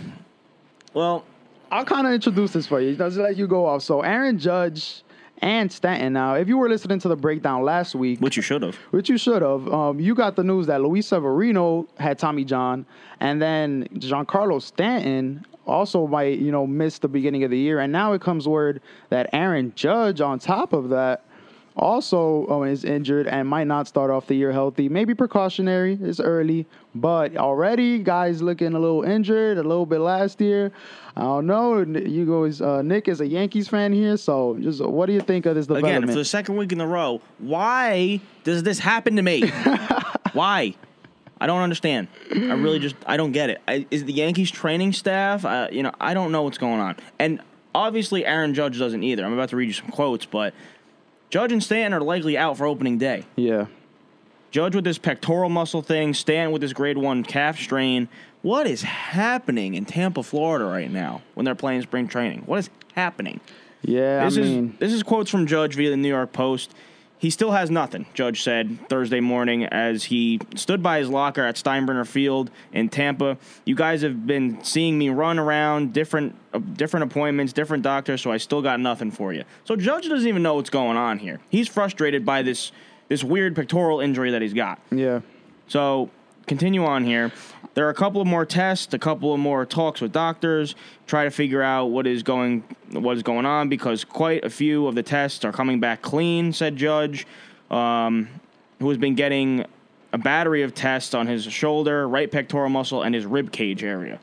Well, 0.94 1.24
I'll 1.70 1.84
kind 1.84 2.06
of 2.06 2.12
introduce 2.12 2.52
this 2.52 2.66
for 2.66 2.80
you. 2.80 2.96
Just 2.96 3.16
let 3.16 3.36
you 3.36 3.46
go 3.46 3.66
off. 3.66 3.82
So 3.82 4.00
Aaron 4.00 4.38
Judge 4.38 5.02
and 5.38 5.70
Stanton. 5.70 6.12
Now, 6.14 6.34
if 6.34 6.48
you 6.48 6.56
were 6.56 6.68
listening 6.68 6.98
to 7.00 7.08
the 7.08 7.16
breakdown 7.16 7.62
last 7.64 7.94
week, 7.94 8.20
Which 8.20 8.36
you 8.36 8.42
should 8.42 8.62
have. 8.62 8.76
which 8.92 9.10
you 9.10 9.18
should 9.18 9.42
have. 9.42 9.68
Um, 9.68 10.00
you 10.00 10.14
got 10.14 10.36
the 10.36 10.44
news 10.44 10.66
that 10.68 10.80
Luis 10.80 11.08
Severino 11.08 11.86
had 11.98 12.18
Tommy 12.18 12.44
John, 12.44 12.86
and 13.20 13.42
then 13.42 13.88
Giancarlo 13.94 14.62
Stanton 14.62 15.44
also 15.66 16.06
might, 16.06 16.38
you 16.38 16.52
know, 16.52 16.66
miss 16.66 16.98
the 16.98 17.08
beginning 17.08 17.42
of 17.42 17.50
the 17.50 17.58
year. 17.58 17.80
And 17.80 17.92
now 17.92 18.12
it 18.12 18.20
comes 18.20 18.46
word 18.46 18.80
that 19.10 19.28
Aaron 19.32 19.72
Judge, 19.74 20.20
on 20.20 20.38
top 20.38 20.72
of 20.72 20.90
that, 20.90 21.24
also 21.76 22.46
um, 22.48 22.64
is 22.64 22.84
injured 22.84 23.26
and 23.26 23.48
might 23.48 23.66
not 23.66 23.88
start 23.88 24.10
off 24.10 24.26
the 24.26 24.34
year 24.34 24.52
healthy. 24.52 24.88
Maybe 24.88 25.14
precautionary. 25.14 25.98
It's 26.00 26.20
early, 26.20 26.66
but 26.94 27.36
already 27.36 27.98
guys 27.98 28.40
looking 28.42 28.74
a 28.74 28.78
little 28.78 29.02
injured, 29.02 29.58
a 29.58 29.62
little 29.62 29.86
bit 29.86 29.98
last 29.98 30.40
year. 30.40 30.72
I 31.16 31.22
don't 31.22 31.46
know. 31.46 31.80
You 31.80 32.26
guys, 32.26 32.60
uh, 32.60 32.82
Nick 32.82 33.08
is 33.08 33.20
a 33.20 33.26
Yankees 33.26 33.68
fan 33.68 33.92
here, 33.92 34.16
so 34.16 34.56
just 34.60 34.84
what 34.84 35.06
do 35.06 35.12
you 35.12 35.20
think 35.20 35.46
of 35.46 35.54
this 35.54 35.66
development? 35.66 36.04
Again, 36.04 36.08
for 36.08 36.18
the 36.18 36.24
second 36.24 36.56
week 36.56 36.72
in 36.72 36.80
a 36.80 36.86
row, 36.86 37.20
why 37.38 38.20
does 38.44 38.62
this 38.62 38.78
happen 38.78 39.16
to 39.16 39.22
me? 39.22 39.48
why? 40.32 40.74
I 41.40 41.46
don't 41.46 41.60
understand. 41.60 42.08
I 42.32 42.54
really 42.54 42.78
just 42.78 42.94
I 43.06 43.16
don't 43.16 43.32
get 43.32 43.50
it. 43.50 43.60
I, 43.66 43.86
is 43.90 44.04
the 44.04 44.12
Yankees 44.12 44.50
training 44.50 44.92
staff? 44.92 45.44
Uh, 45.44 45.68
you 45.70 45.82
know, 45.82 45.92
I 46.00 46.14
don't 46.14 46.32
know 46.32 46.42
what's 46.42 46.58
going 46.58 46.80
on. 46.80 46.96
And 47.18 47.40
obviously, 47.74 48.24
Aaron 48.24 48.54
Judge 48.54 48.78
doesn't 48.78 49.02
either. 49.02 49.24
I'm 49.24 49.32
about 49.32 49.50
to 49.50 49.56
read 49.56 49.66
you 49.66 49.72
some 49.72 49.88
quotes, 49.88 50.24
but 50.24 50.54
Judge 51.30 51.52
and 51.52 51.62
Stanton 51.62 51.92
are 51.94 52.00
likely 52.00 52.36
out 52.38 52.56
for 52.56 52.66
opening 52.66 52.98
day. 52.98 53.24
yeah. 53.36 53.66
Judge 54.50 54.76
with 54.76 54.84
this 54.84 54.98
pectoral 54.98 55.48
muscle 55.50 55.82
thing, 55.82 56.14
Stanton 56.14 56.52
with 56.52 56.62
this 56.62 56.72
grade 56.72 56.96
one 56.96 57.24
calf 57.24 57.58
strain. 57.58 58.08
What 58.42 58.68
is 58.68 58.82
happening 58.82 59.74
in 59.74 59.84
Tampa, 59.84 60.22
Florida 60.22 60.64
right 60.64 60.88
now 60.88 61.22
when 61.34 61.44
they're 61.44 61.56
playing 61.56 61.82
spring 61.82 62.06
training? 62.06 62.42
What 62.46 62.60
is 62.60 62.70
happening? 62.94 63.40
Yeah, 63.82 64.24
This 64.24 64.38
I 64.38 64.40
is 64.42 64.48
mean, 64.50 64.76
this 64.78 64.92
is 64.92 65.02
quotes 65.02 65.28
from 65.28 65.48
Judge 65.48 65.74
via 65.74 65.90
the 65.90 65.96
New 65.96 66.06
York 66.08 66.32
Post. 66.32 66.72
He 67.24 67.30
still 67.30 67.52
has 67.52 67.70
nothing, 67.70 68.04
Judge 68.12 68.42
said 68.42 68.86
Thursday 68.90 69.20
morning 69.20 69.64
as 69.64 70.04
he 70.04 70.38
stood 70.56 70.82
by 70.82 70.98
his 70.98 71.08
locker 71.08 71.42
at 71.42 71.54
Steinbrenner 71.54 72.06
Field 72.06 72.50
in 72.70 72.90
Tampa. 72.90 73.38
You 73.64 73.74
guys 73.74 74.02
have 74.02 74.26
been 74.26 74.62
seeing 74.62 74.98
me 74.98 75.08
run 75.08 75.38
around 75.38 75.94
different 75.94 76.36
uh, 76.52 76.58
different 76.58 77.10
appointments, 77.10 77.54
different 77.54 77.82
doctors, 77.82 78.20
so 78.20 78.30
I 78.30 78.36
still 78.36 78.60
got 78.60 78.78
nothing 78.78 79.10
for 79.10 79.32
you. 79.32 79.44
So 79.64 79.74
Judge 79.74 80.06
doesn't 80.06 80.28
even 80.28 80.42
know 80.42 80.56
what's 80.56 80.68
going 80.68 80.98
on 80.98 81.18
here. 81.18 81.40
He's 81.48 81.66
frustrated 81.66 82.26
by 82.26 82.42
this 82.42 82.72
this 83.08 83.24
weird 83.24 83.56
pectoral 83.56 84.00
injury 84.00 84.30
that 84.32 84.42
he's 84.42 84.52
got. 84.52 84.78
yeah. 84.90 85.20
So 85.66 86.10
continue 86.46 86.84
on 86.84 87.04
here. 87.04 87.32
There 87.74 87.86
are 87.86 87.90
a 87.90 87.94
couple 87.94 88.20
of 88.20 88.26
more 88.26 88.46
tests, 88.46 88.94
a 88.94 88.98
couple 88.98 89.34
of 89.34 89.40
more 89.40 89.66
talks 89.66 90.00
with 90.00 90.12
doctors, 90.12 90.76
try 91.06 91.24
to 91.24 91.30
figure 91.30 91.62
out 91.62 91.86
what 91.86 92.06
is 92.06 92.22
going 92.22 92.62
what 92.92 93.16
is 93.16 93.22
going 93.22 93.46
on 93.46 93.68
because 93.68 94.04
quite 94.04 94.44
a 94.44 94.50
few 94.50 94.86
of 94.86 94.94
the 94.94 95.02
tests 95.02 95.44
are 95.44 95.52
coming 95.52 95.80
back 95.80 96.00
clean, 96.00 96.52
said 96.52 96.76
Judge, 96.76 97.26
um, 97.70 98.28
who 98.78 98.88
has 98.88 98.98
been 98.98 99.16
getting 99.16 99.64
a 100.12 100.18
battery 100.18 100.62
of 100.62 100.74
tests 100.74 101.14
on 101.14 101.26
his 101.26 101.42
shoulder, 101.44 102.08
right 102.08 102.30
pectoral 102.30 102.68
muscle, 102.68 103.02
and 103.02 103.14
his 103.14 103.26
rib 103.26 103.50
cage 103.50 103.82
area. 103.82 104.20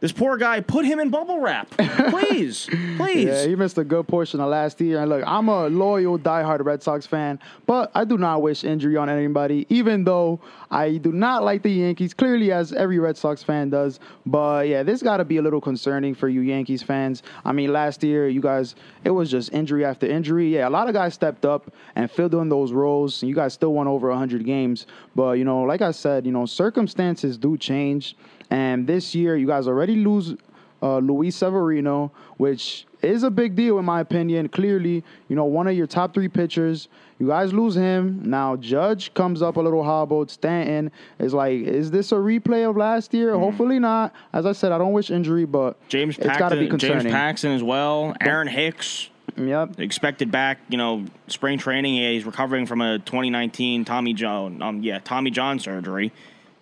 This 0.00 0.12
poor 0.12 0.36
guy, 0.36 0.60
put 0.60 0.84
him 0.84 1.00
in 1.00 1.10
bubble 1.10 1.40
wrap, 1.40 1.68
please, 1.70 2.66
please. 2.96 3.26
Yeah, 3.26 3.46
he 3.46 3.56
missed 3.56 3.78
a 3.78 3.84
good 3.84 4.06
portion 4.06 4.38
of 4.38 4.48
last 4.48 4.80
year. 4.80 5.00
And 5.00 5.10
look, 5.10 5.24
I'm 5.26 5.48
a 5.48 5.66
loyal, 5.68 6.16
diehard 6.16 6.64
Red 6.64 6.84
Sox 6.84 7.04
fan, 7.04 7.40
but 7.66 7.90
I 7.96 8.04
do 8.04 8.16
not 8.16 8.40
wish 8.40 8.62
injury 8.62 8.96
on 8.96 9.08
anybody, 9.08 9.66
even 9.68 10.04
though 10.04 10.40
I 10.70 10.98
do 10.98 11.10
not 11.10 11.42
like 11.42 11.62
the 11.62 11.70
Yankees, 11.70 12.14
clearly, 12.14 12.52
as 12.52 12.72
every 12.72 13.00
Red 13.00 13.16
Sox 13.16 13.42
fan 13.42 13.70
does. 13.70 13.98
But 14.24 14.68
yeah, 14.68 14.84
this 14.84 15.02
got 15.02 15.16
to 15.16 15.24
be 15.24 15.38
a 15.38 15.42
little 15.42 15.60
concerning 15.60 16.14
for 16.14 16.28
you 16.28 16.42
Yankees 16.42 16.80
fans. 16.82 17.24
I 17.44 17.50
mean, 17.50 17.72
last 17.72 18.04
year, 18.04 18.28
you 18.28 18.40
guys, 18.40 18.76
it 19.02 19.10
was 19.10 19.28
just 19.28 19.52
injury 19.52 19.84
after 19.84 20.06
injury. 20.06 20.54
Yeah, 20.54 20.68
a 20.68 20.70
lot 20.70 20.86
of 20.86 20.94
guys 20.94 21.14
stepped 21.14 21.44
up 21.44 21.72
and 21.96 22.08
filled 22.08 22.36
in 22.36 22.48
those 22.48 22.70
roles. 22.70 23.20
And 23.22 23.28
you 23.28 23.34
guys 23.34 23.52
still 23.52 23.72
won 23.72 23.88
over 23.88 24.08
100 24.10 24.44
games. 24.44 24.86
But, 25.16 25.38
you 25.38 25.44
know, 25.44 25.62
like 25.62 25.82
I 25.82 25.90
said, 25.90 26.24
you 26.24 26.30
know, 26.30 26.46
circumstances 26.46 27.36
do 27.36 27.56
change. 27.56 28.14
And 28.50 28.86
this 28.86 29.14
year, 29.14 29.36
you 29.36 29.46
guys 29.46 29.66
already 29.68 29.96
lose 29.96 30.34
uh, 30.82 30.98
Luis 30.98 31.36
Severino, 31.36 32.12
which 32.36 32.86
is 33.02 33.22
a 33.22 33.30
big 33.30 33.54
deal 33.56 33.78
in 33.78 33.84
my 33.84 34.00
opinion. 34.00 34.48
Clearly, 34.48 35.04
you 35.28 35.36
know, 35.36 35.44
one 35.44 35.66
of 35.66 35.76
your 35.76 35.86
top 35.86 36.14
three 36.14 36.28
pitchers. 36.28 36.88
You 37.18 37.26
guys 37.26 37.52
lose 37.52 37.74
him. 37.74 38.22
Now 38.24 38.54
Judge 38.56 39.12
comes 39.12 39.42
up 39.42 39.56
a 39.56 39.60
little 39.60 39.82
hobbled. 39.82 40.30
Stanton 40.30 40.92
is 41.18 41.34
like, 41.34 41.60
is 41.62 41.90
this 41.90 42.12
a 42.12 42.14
replay 42.14 42.68
of 42.68 42.76
last 42.76 43.12
year? 43.12 43.36
Hopefully 43.36 43.80
not. 43.80 44.14
As 44.32 44.46
I 44.46 44.52
said, 44.52 44.70
I 44.70 44.78
don't 44.78 44.92
wish 44.92 45.10
injury, 45.10 45.44
but 45.44 45.76
James 45.88 46.16
it's 46.16 46.26
got 46.38 46.50
to 46.50 46.56
be 46.56 46.68
Paxton, 46.68 46.78
James 46.78 46.92
concerning. 46.92 47.12
Paxton 47.12 47.52
as 47.52 47.62
well. 47.62 48.14
Aaron 48.20 48.46
Hicks, 48.46 49.10
Yep. 49.36 49.80
expected 49.80 50.30
back, 50.30 50.58
you 50.68 50.78
know, 50.78 51.06
spring 51.26 51.58
training. 51.58 51.96
Yeah, 51.96 52.10
he's 52.10 52.24
recovering 52.24 52.66
from 52.66 52.80
a 52.80 53.00
2019 53.00 53.84
Tommy 53.84 54.14
John, 54.14 54.62
um, 54.62 54.82
yeah, 54.82 55.00
Tommy 55.00 55.32
John 55.32 55.58
surgery. 55.58 56.12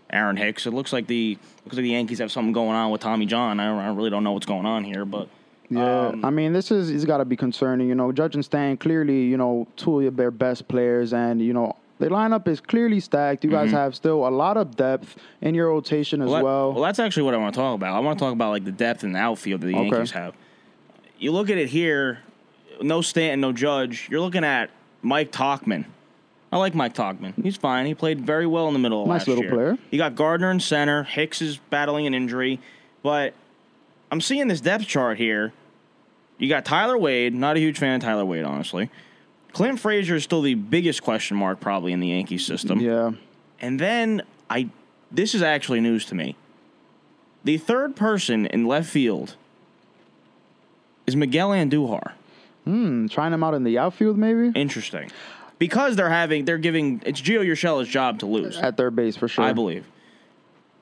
Aaron 0.09 0.37
Hicks. 0.38 0.66
It 0.66 0.72
looks 0.72 0.92
like 0.92 1.07
the 1.07 1.37
like 1.74 1.83
the 1.83 1.88
Yankees 1.90 2.18
have 2.20 2.31
something 2.33 2.52
going 2.52 2.70
on 2.76 2.90
with 2.90 3.00
Tommy 3.00 3.26
John. 3.26 3.59
I, 3.61 3.66
don't, 3.66 3.79
I 3.79 3.88
really 3.94 4.11
don't 4.11 4.24
know 4.24 4.33
what's 4.33 4.46
going 4.46 4.66
on 4.66 4.85
here, 4.85 5.05
but 5.05 5.29
Yeah, 5.68 6.09
Um, 6.09 6.24
I 6.24 6.31
mean, 6.31 6.52
this 6.52 6.70
is 6.70 6.90
it's 6.90 7.05
got 7.05 7.18
to 7.18 7.24
be 7.24 7.37
concerning. 7.37 7.88
You 7.88 7.94
know, 7.94 8.12
Judge 8.12 8.35
and 8.35 8.44
Stan 8.44 8.76
clearly, 8.76 9.22
you 9.24 9.37
know, 9.37 9.66
two 9.76 10.07
of 10.07 10.16
their 10.16 10.31
best 10.31 10.68
players, 10.68 11.12
and 11.12 11.40
you 11.42 11.52
know, 11.52 11.76
their 11.98 12.11
lineup 12.11 12.46
is 12.46 12.61
clearly 12.61 13.00
stacked. 13.00 13.42
You 13.42 13.50
guys 13.50 13.70
have 13.72 13.94
still 13.96 14.29
a 14.29 14.31
lot 14.31 14.57
of 14.57 14.76
depth 14.76 15.16
in 15.40 15.55
your 15.55 15.68
rotation 15.68 16.20
as 16.22 16.29
Mm-hmm. 16.31 16.33
Well, 16.33 16.38
that- 16.40 16.44
well. 16.44 16.72
well, 16.74 16.83
that's 16.85 16.98
actually 16.98 17.24
what 17.24 17.35
I 17.35 17.38
want 17.38 17.55
to 17.55 17.61
talk 17.61 17.74
about. 17.74 17.94
I 17.94 18.00
want 18.00 18.18
to 18.18 18.24
talk 18.24 18.33
about 18.33 18.50
like 18.50 18.64
the 18.64 18.72
depth 18.72 19.02
in 19.02 19.12
the 19.12 19.18
outfield 19.18 19.61
that 19.62 19.66
the 19.66 19.74
Okay. 19.76 19.88
Yankees 19.88 20.11
have. 20.12 20.35
You 21.18 21.33
look 21.33 21.48
at 21.50 21.57
it 21.59 21.70
here, 21.70 22.20
no 22.83 23.00
Stanton, 23.00 23.40
no 23.40 23.52
Judge. 23.52 24.07
You're 24.11 24.20
looking 24.20 24.44
at 24.44 24.68
Mike 25.02 25.33
Tauchman. 25.33 25.87
I 26.57 26.59
like 26.59 26.75
Mike 26.75 26.95
Tauchman. 26.95 27.35
He's 27.42 27.57
fine. 27.59 27.85
He 27.85 27.95
played 27.95 28.23
very 28.23 28.47
well 28.47 28.66
in 28.69 28.73
the 28.73 28.79
middle 28.79 29.03
of 29.03 29.09
Nice 29.09 29.29
little 29.29 29.45
year. 29.45 29.53
player. 29.53 29.79
You 29.90 29.99
got 29.99 30.14
Gardner 30.14 30.51
in 30.51 30.59
center. 30.59 31.03
Hicks 31.03 31.42
is 31.42 31.59
battling 31.69 32.07
an 32.07 32.14
injury, 32.14 32.61
but 33.03 33.35
I'm 34.11 34.23
seeing 34.23 34.49
this 34.49 34.62
depth 34.62 34.87
chart 34.87 35.19
here. 35.19 35.53
You 36.38 36.49
got 36.49 36.64
Tyler 36.64 36.97
Wade. 36.97 37.35
Not 37.35 37.57
a 37.57 37.61
huge 37.61 37.79
fan 37.79 37.97
of 37.97 38.01
Tyler 38.03 38.25
Wade, 38.25 38.45
honestly. 38.45 38.88
Clint 39.53 39.79
Frazier 39.81 40.14
is 40.16 40.25
still 40.25 40.40
the 40.40 40.55
biggest 40.55 41.03
question 41.03 41.37
mark 41.37 41.61
probably 41.61 41.92
in 41.92 42.01
the 42.01 42.09
Yankee 42.09 42.38
system. 42.38 42.81
yeah, 42.81 43.12
And 43.61 43.79
then 43.79 44.23
I 44.49 44.71
this 45.12 45.35
is 45.35 45.42
actually 45.42 45.81
news 45.81 46.07
to 46.07 46.14
me. 46.14 46.37
The 47.45 47.59
third 47.59 47.97
person 47.97 48.47
in 48.47 48.66
left 48.66 48.88
field 48.88 49.37
is 51.07 51.14
Miguel 51.16 51.51
Andujar. 51.51 52.12
hmm, 52.64 53.07
trying 53.09 53.33
him 53.33 53.45
out 53.45 53.53
in 53.55 53.62
the 53.64 53.79
outfield 53.79 54.16
maybe 54.19 54.59
Interesting. 54.59 55.11
Because 55.59 55.97
they're 55.97 56.11
having 56.11 56.45
they're 56.45 56.59
giving 56.59 57.03
it's 57.07 57.21
Gio 57.21 57.45
Urshela's 57.47 57.88
job 57.88 58.19
to 58.21 58.27
lose, 58.27 58.59
at 58.59 58.77
third 58.77 58.95
base 58.95 59.16
for 59.16 59.29
sure. 59.29 59.45
I 59.45 59.53
believe. 59.53 59.87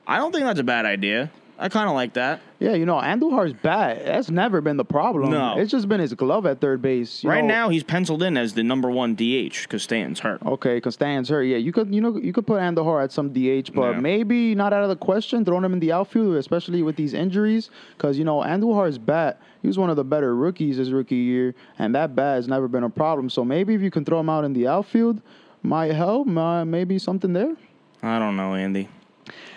I 0.07 0.17
don't 0.17 0.31
think 0.31 0.43
that's 0.45 0.59
a 0.59 0.63
bad 0.63 0.85
idea. 0.85 1.31
I 1.57 1.69
kind 1.69 1.87
of 1.87 1.95
like 1.95 2.13
that. 2.13 2.41
Yeah, 2.59 2.73
you 2.73 2.85
know, 2.85 2.95
Andujar's 2.95 3.53
bat. 3.53 4.03
That's 4.05 4.29
never 4.29 4.59
been 4.59 4.75
the 4.75 4.83
problem. 4.85 5.31
No. 5.31 5.57
it's 5.57 5.71
just 5.71 5.87
been 5.87 6.01
his 6.01 6.13
glove 6.13 6.45
at 6.45 6.59
third 6.59 6.81
base. 6.81 7.23
You 7.23 7.29
right 7.29 7.41
know, 7.43 7.47
now, 7.47 7.69
he's 7.69 7.83
penciled 7.83 8.23
in 8.23 8.35
as 8.35 8.53
the 8.53 8.63
number 8.63 8.89
one 8.89 9.15
DH 9.15 9.61
because 9.63 9.83
Stanton's 9.83 10.19
hurt. 10.19 10.41
Okay, 10.45 10.75
because 10.75 10.95
Stan's 10.95 11.29
hurt. 11.29 11.43
Yeah, 11.43 11.57
you 11.57 11.71
could 11.71 11.93
you 11.93 12.01
know 12.01 12.17
you 12.17 12.33
could 12.33 12.45
put 12.45 12.59
Andujar 12.59 13.03
at 13.03 13.11
some 13.13 13.29
DH, 13.31 13.73
but 13.73 13.91
Yeah. 13.93 13.99
maybe 14.01 14.53
not 14.55 14.73
out 14.73 14.83
of 14.83 14.89
the 14.89 14.95
question 14.97 15.45
throwing 15.45 15.63
him 15.63 15.71
in 15.73 15.79
the 15.79 15.91
outfield, 15.93 16.35
especially 16.35 16.81
with 16.83 16.97
these 16.97 17.13
injuries. 17.13 17.69
Because 17.97 18.17
you 18.17 18.25
know 18.25 18.39
Andujar's 18.41 18.97
bat, 18.97 19.39
he 19.61 19.67
was 19.67 19.77
one 19.77 19.89
of 19.89 19.95
the 19.95 20.03
better 20.03 20.35
rookies 20.35 20.75
his 20.77 20.91
rookie 20.91 21.15
year, 21.15 21.55
and 21.79 21.95
that 21.95 22.15
bat 22.15 22.35
has 22.35 22.47
never 22.49 22.67
been 22.67 22.83
a 22.83 22.89
problem. 22.89 23.29
So 23.29 23.45
maybe 23.45 23.73
if 23.75 23.81
you 23.81 23.91
can 23.91 24.03
throw 24.03 24.19
him 24.19 24.29
out 24.29 24.43
in 24.43 24.51
the 24.53 24.67
outfield, 24.67 25.21
might 25.63 25.93
help. 25.93 26.27
Might, 26.27 26.65
maybe 26.65 26.99
something 26.99 27.31
there. 27.33 27.55
I 28.03 28.19
don't 28.19 28.35
know, 28.35 28.55
Andy. 28.55 28.89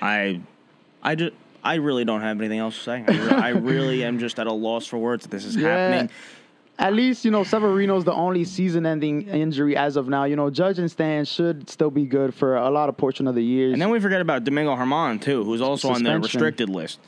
I, 0.01 0.41
I 1.03 1.15
just. 1.17 1.33
I 1.69 1.75
really 1.75 2.05
don't 2.07 2.23
have 2.23 2.41
anything 2.41 2.61
else 2.61 2.77
to 2.77 2.83
say. 2.83 3.05
I, 3.07 3.13
re- 3.13 3.31
I 3.31 3.49
really 3.51 4.03
am 4.03 4.19
just 4.19 4.39
at 4.39 4.47
a 4.47 4.53
loss 4.53 4.87
for 4.87 4.97
words 4.97 5.25
that 5.25 5.31
this 5.31 5.45
is 5.45 5.55
happening. 5.55 6.09
At 6.79 6.95
least 6.95 7.25
you 7.25 7.31
know 7.31 7.45
Severino's 7.45 8.05
the 8.05 8.15
only 8.15 8.45
season-ending 8.45 9.29
injury 9.29 9.77
as 9.77 9.97
of 9.97 10.09
now. 10.09 10.25
You 10.25 10.37
know 10.37 10.49
Judge 10.49 10.79
and 10.79 10.91
Stan 10.91 11.27
should 11.27 11.69
still 11.69 11.91
be 11.91 12.07
good 12.07 12.33
for 12.33 12.57
a 12.57 12.71
lot 12.71 12.89
of 12.89 12.97
portion 12.97 13.27
of 13.27 13.35
the 13.35 13.43
years. 13.43 13.75
And 13.75 13.83
then 13.83 13.91
we 13.91 14.01
forget 14.01 14.23
about 14.23 14.45
Domingo 14.45 14.77
Germán 14.77 15.21
too, 15.21 15.45
who's 15.45 15.61
also 15.61 15.91
on 15.91 16.03
the 16.03 16.19
restricted 16.19 16.71
list. 16.71 17.01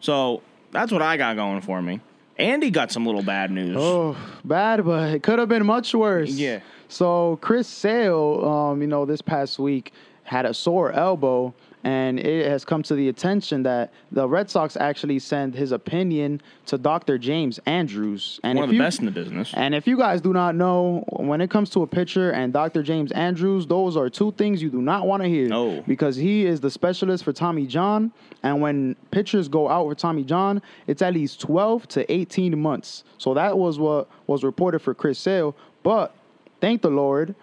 So 0.00 0.42
that's 0.70 0.92
what 0.92 1.02
I 1.02 1.16
got 1.18 1.36
going 1.36 1.60
for 1.60 1.82
me. 1.82 2.00
Andy 2.38 2.70
got 2.70 2.90
some 2.90 3.04
little 3.04 3.22
bad 3.22 3.50
news. 3.50 3.76
Oh, 3.78 4.16
bad, 4.44 4.84
but 4.84 5.14
it 5.14 5.22
could 5.22 5.38
have 5.38 5.48
been 5.48 5.66
much 5.66 5.94
worse. 5.94 6.30
Yeah. 6.30 6.60
So 6.88 7.38
Chris 7.42 7.66
Sale, 7.66 8.44
um, 8.46 8.80
you 8.80 8.86
know, 8.86 9.04
this 9.04 9.20
past 9.20 9.58
week 9.58 9.92
had 10.22 10.46
a 10.46 10.54
sore 10.54 10.92
elbow, 10.92 11.54
and 11.86 12.18
it 12.18 12.48
has 12.48 12.64
come 12.64 12.82
to 12.82 12.96
the 12.96 13.08
attention 13.08 13.62
that 13.62 13.92
the 14.10 14.28
Red 14.28 14.50
Sox 14.50 14.76
actually 14.76 15.20
sent 15.20 15.54
his 15.54 15.70
opinion 15.70 16.40
to 16.66 16.76
Dr. 16.76 17.16
James 17.16 17.60
Andrews. 17.64 18.40
And 18.42 18.58
One 18.58 18.64
if 18.64 18.66
of 18.66 18.70
the 18.70 18.74
you- 18.74 18.82
best 18.82 18.98
in 18.98 19.04
the 19.04 19.12
business. 19.12 19.54
and 19.54 19.72
if 19.72 19.86
you 19.86 19.96
guys 19.96 20.20
do 20.20 20.32
not 20.32 20.56
know, 20.56 21.04
when 21.10 21.40
it 21.40 21.48
comes 21.48 21.70
to 21.70 21.82
a 21.82 21.86
pitcher 21.86 22.32
and 22.32 22.52
Dr. 22.52 22.82
James 22.82 23.12
Andrews, 23.12 23.66
those 23.68 23.96
are 23.96 24.10
two 24.10 24.32
things 24.32 24.60
you 24.60 24.68
do 24.68 24.82
not 24.82 25.06
want 25.06 25.22
to 25.22 25.28
hear. 25.28 25.46
No. 25.48 25.80
Because 25.86 26.16
he 26.16 26.44
is 26.44 26.60
the 26.60 26.70
specialist 26.72 27.22
for 27.22 27.32
Tommy 27.32 27.66
John. 27.68 28.10
And 28.42 28.60
when 28.60 28.96
pitchers 29.12 29.46
go 29.46 29.68
out 29.68 29.86
for 29.88 29.94
Tommy 29.94 30.24
John, 30.24 30.62
it's 30.88 31.02
at 31.02 31.14
least 31.14 31.38
12 31.40 31.86
to 31.88 32.12
18 32.12 32.58
months. 32.60 33.04
So 33.18 33.32
that 33.34 33.56
was 33.56 33.78
what 33.78 34.08
was 34.26 34.42
reported 34.42 34.80
for 34.80 34.92
Chris 34.92 35.20
Sale. 35.20 35.54
But 35.84 36.12
thank 36.60 36.82
the 36.82 36.90
Lord, 36.90 37.36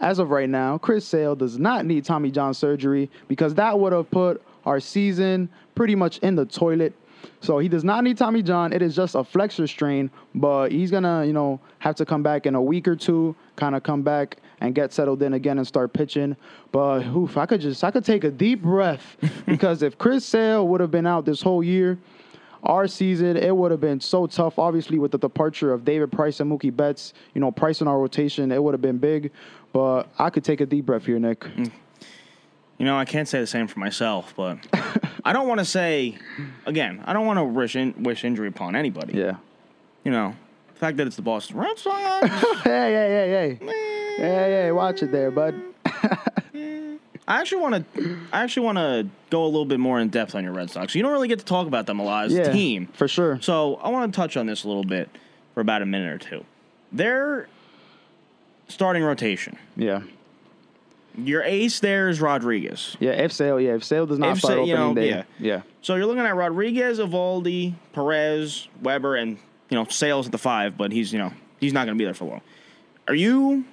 as 0.00 0.18
of 0.18 0.30
right 0.30 0.48
now, 0.48 0.78
Chris 0.78 1.06
Sale 1.06 1.36
does 1.36 1.58
not 1.58 1.84
need 1.86 2.04
Tommy 2.04 2.30
John 2.30 2.54
surgery 2.54 3.10
because 3.28 3.54
that 3.54 3.78
would 3.78 3.92
have 3.92 4.10
put 4.10 4.42
our 4.64 4.80
season 4.80 5.48
pretty 5.74 5.94
much 5.94 6.18
in 6.18 6.34
the 6.34 6.46
toilet. 6.46 6.94
So 7.42 7.58
he 7.58 7.68
does 7.68 7.84
not 7.84 8.04
need 8.04 8.18
Tommy 8.18 8.42
John. 8.42 8.72
It 8.72 8.82
is 8.82 8.94
just 8.94 9.14
a 9.14 9.24
flexor 9.24 9.66
strain, 9.66 10.10
but 10.34 10.72
he's 10.72 10.90
gonna, 10.90 11.24
you 11.24 11.32
know, 11.32 11.60
have 11.78 11.96
to 11.96 12.04
come 12.04 12.22
back 12.22 12.46
in 12.46 12.54
a 12.54 12.62
week 12.62 12.86
or 12.88 12.96
two, 12.96 13.34
kind 13.56 13.74
of 13.74 13.82
come 13.82 14.02
back 14.02 14.38
and 14.60 14.74
get 14.74 14.92
settled 14.92 15.22
in 15.22 15.34
again 15.34 15.58
and 15.58 15.66
start 15.66 15.92
pitching. 15.92 16.36
But 16.72 17.06
oof, 17.06 17.36
I 17.36 17.46
could 17.46 17.60
just 17.60 17.82
I 17.82 17.90
could 17.90 18.04
take 18.04 18.24
a 18.24 18.30
deep 18.30 18.62
breath 18.62 19.16
because 19.46 19.82
if 19.82 19.98
Chris 19.98 20.24
Sale 20.24 20.66
would 20.68 20.80
have 20.80 20.90
been 20.90 21.06
out 21.06 21.24
this 21.24 21.40
whole 21.40 21.62
year, 21.62 21.98
our 22.62 22.86
season, 22.86 23.36
it 23.36 23.56
would 23.56 23.70
have 23.70 23.80
been 23.80 24.00
so 24.00 24.26
tough. 24.26 24.58
Obviously, 24.58 24.98
with 24.98 25.12
the 25.12 25.18
departure 25.18 25.72
of 25.72 25.84
David 25.84 26.12
Price 26.12 26.40
and 26.40 26.50
Mookie 26.50 26.74
Betts, 26.74 27.14
you 27.34 27.40
know, 27.40 27.50
Price 27.50 27.80
in 27.80 27.88
our 27.88 27.98
rotation, 27.98 28.52
it 28.52 28.62
would 28.62 28.74
have 28.74 28.82
been 28.82 28.98
big. 28.98 29.30
But 29.72 30.08
I 30.18 30.30
could 30.30 30.44
take 30.44 30.60
a 30.60 30.66
deep 30.66 30.86
breath 30.86 31.06
here, 31.06 31.18
Nick. 31.18 31.40
Mm. 31.40 31.70
You 32.78 32.86
know, 32.86 32.96
I 32.96 33.04
can't 33.04 33.28
say 33.28 33.40
the 33.40 33.46
same 33.46 33.66
for 33.66 33.78
myself, 33.78 34.32
but 34.36 34.58
I 35.24 35.32
don't 35.32 35.46
want 35.46 35.60
to 35.60 35.66
say, 35.66 36.16
again, 36.66 37.02
I 37.04 37.12
don't 37.12 37.26
want 37.26 37.38
to 37.38 37.44
wish, 37.44 37.76
in, 37.76 38.02
wish 38.02 38.24
injury 38.24 38.48
upon 38.48 38.74
anybody. 38.74 39.18
Yeah. 39.18 39.36
You 40.02 40.10
know, 40.10 40.34
the 40.72 40.78
fact 40.78 40.96
that 40.96 41.06
it's 41.06 41.16
the 41.16 41.22
Boston 41.22 41.58
Red 41.58 41.78
Sox, 41.78 42.26
hey, 42.64 42.70
hey, 42.70 43.28
hey, 43.28 43.58
hey, 43.60 43.66
hey, 44.16 44.16
hey! 44.16 44.72
Watch 44.72 45.02
it 45.02 45.12
there, 45.12 45.30
bud. 45.30 45.60
I 45.84 47.38
actually 47.38 47.60
want 47.60 47.94
to, 47.94 48.18
I 48.32 48.42
actually 48.42 48.64
want 48.64 48.78
to 48.78 49.06
go 49.28 49.44
a 49.44 49.46
little 49.46 49.66
bit 49.66 49.78
more 49.78 50.00
in 50.00 50.08
depth 50.08 50.34
on 50.34 50.42
your 50.42 50.52
Red 50.54 50.70
Sox. 50.70 50.94
You 50.94 51.02
don't 51.02 51.12
really 51.12 51.28
get 51.28 51.38
to 51.38 51.44
talk 51.44 51.66
about 51.66 51.86
them 51.86 52.00
a 52.00 52.02
lot 52.02 52.24
as 52.24 52.32
yeah, 52.32 52.42
a 52.44 52.52
team. 52.52 52.86
for 52.94 53.06
sure. 53.06 53.38
So 53.42 53.76
I 53.76 53.90
want 53.90 54.12
to 54.12 54.16
touch 54.16 54.36
on 54.36 54.46
this 54.46 54.64
a 54.64 54.68
little 54.68 54.84
bit 54.84 55.10
for 55.54 55.60
about 55.60 55.82
a 55.82 55.86
minute 55.86 56.12
or 56.12 56.18
two. 56.18 56.44
Their 56.90 57.48
starting 58.70 59.02
rotation. 59.02 59.56
Yeah, 59.76 60.02
Your 61.16 61.42
ace 61.42 61.80
there 61.80 62.08
is 62.08 62.20
Rodriguez. 62.20 62.96
yeah. 63.00 63.10
If 63.10 63.32
Sale, 63.32 63.60
yeah, 63.60 63.74
if 63.74 63.84
Sale 63.84 64.06
does 64.06 64.18
not 64.18 64.32
If 64.32 64.38
start 64.38 64.54
Sale, 64.58 64.66
you 64.66 64.74
opening 64.76 64.94
know, 64.94 65.00
day, 65.02 65.08
yeah. 65.10 65.22
yeah, 65.38 65.62
So 65.82 65.96
you're 65.96 66.06
looking 66.06 66.24
at 66.24 66.34
Rodriguez, 66.36 66.98
Eovaldi, 66.98 67.74
Perez, 67.92 68.68
Weber, 68.82 69.16
and 69.16 69.38
you 69.68 69.76
know 69.76 69.84
Sales 69.86 70.26
at 70.26 70.32
the 70.32 70.38
five, 70.38 70.76
but 70.76 70.92
he's 70.92 71.12
you 71.12 71.18
know 71.18 71.32
he's 71.58 71.72
not 71.72 71.86
going 71.86 71.96
to 71.96 72.00
be 72.00 72.04
there 72.04 72.14
for 72.14 72.24
long. 72.26 72.40
Are 73.08 73.14
you? 73.14 73.64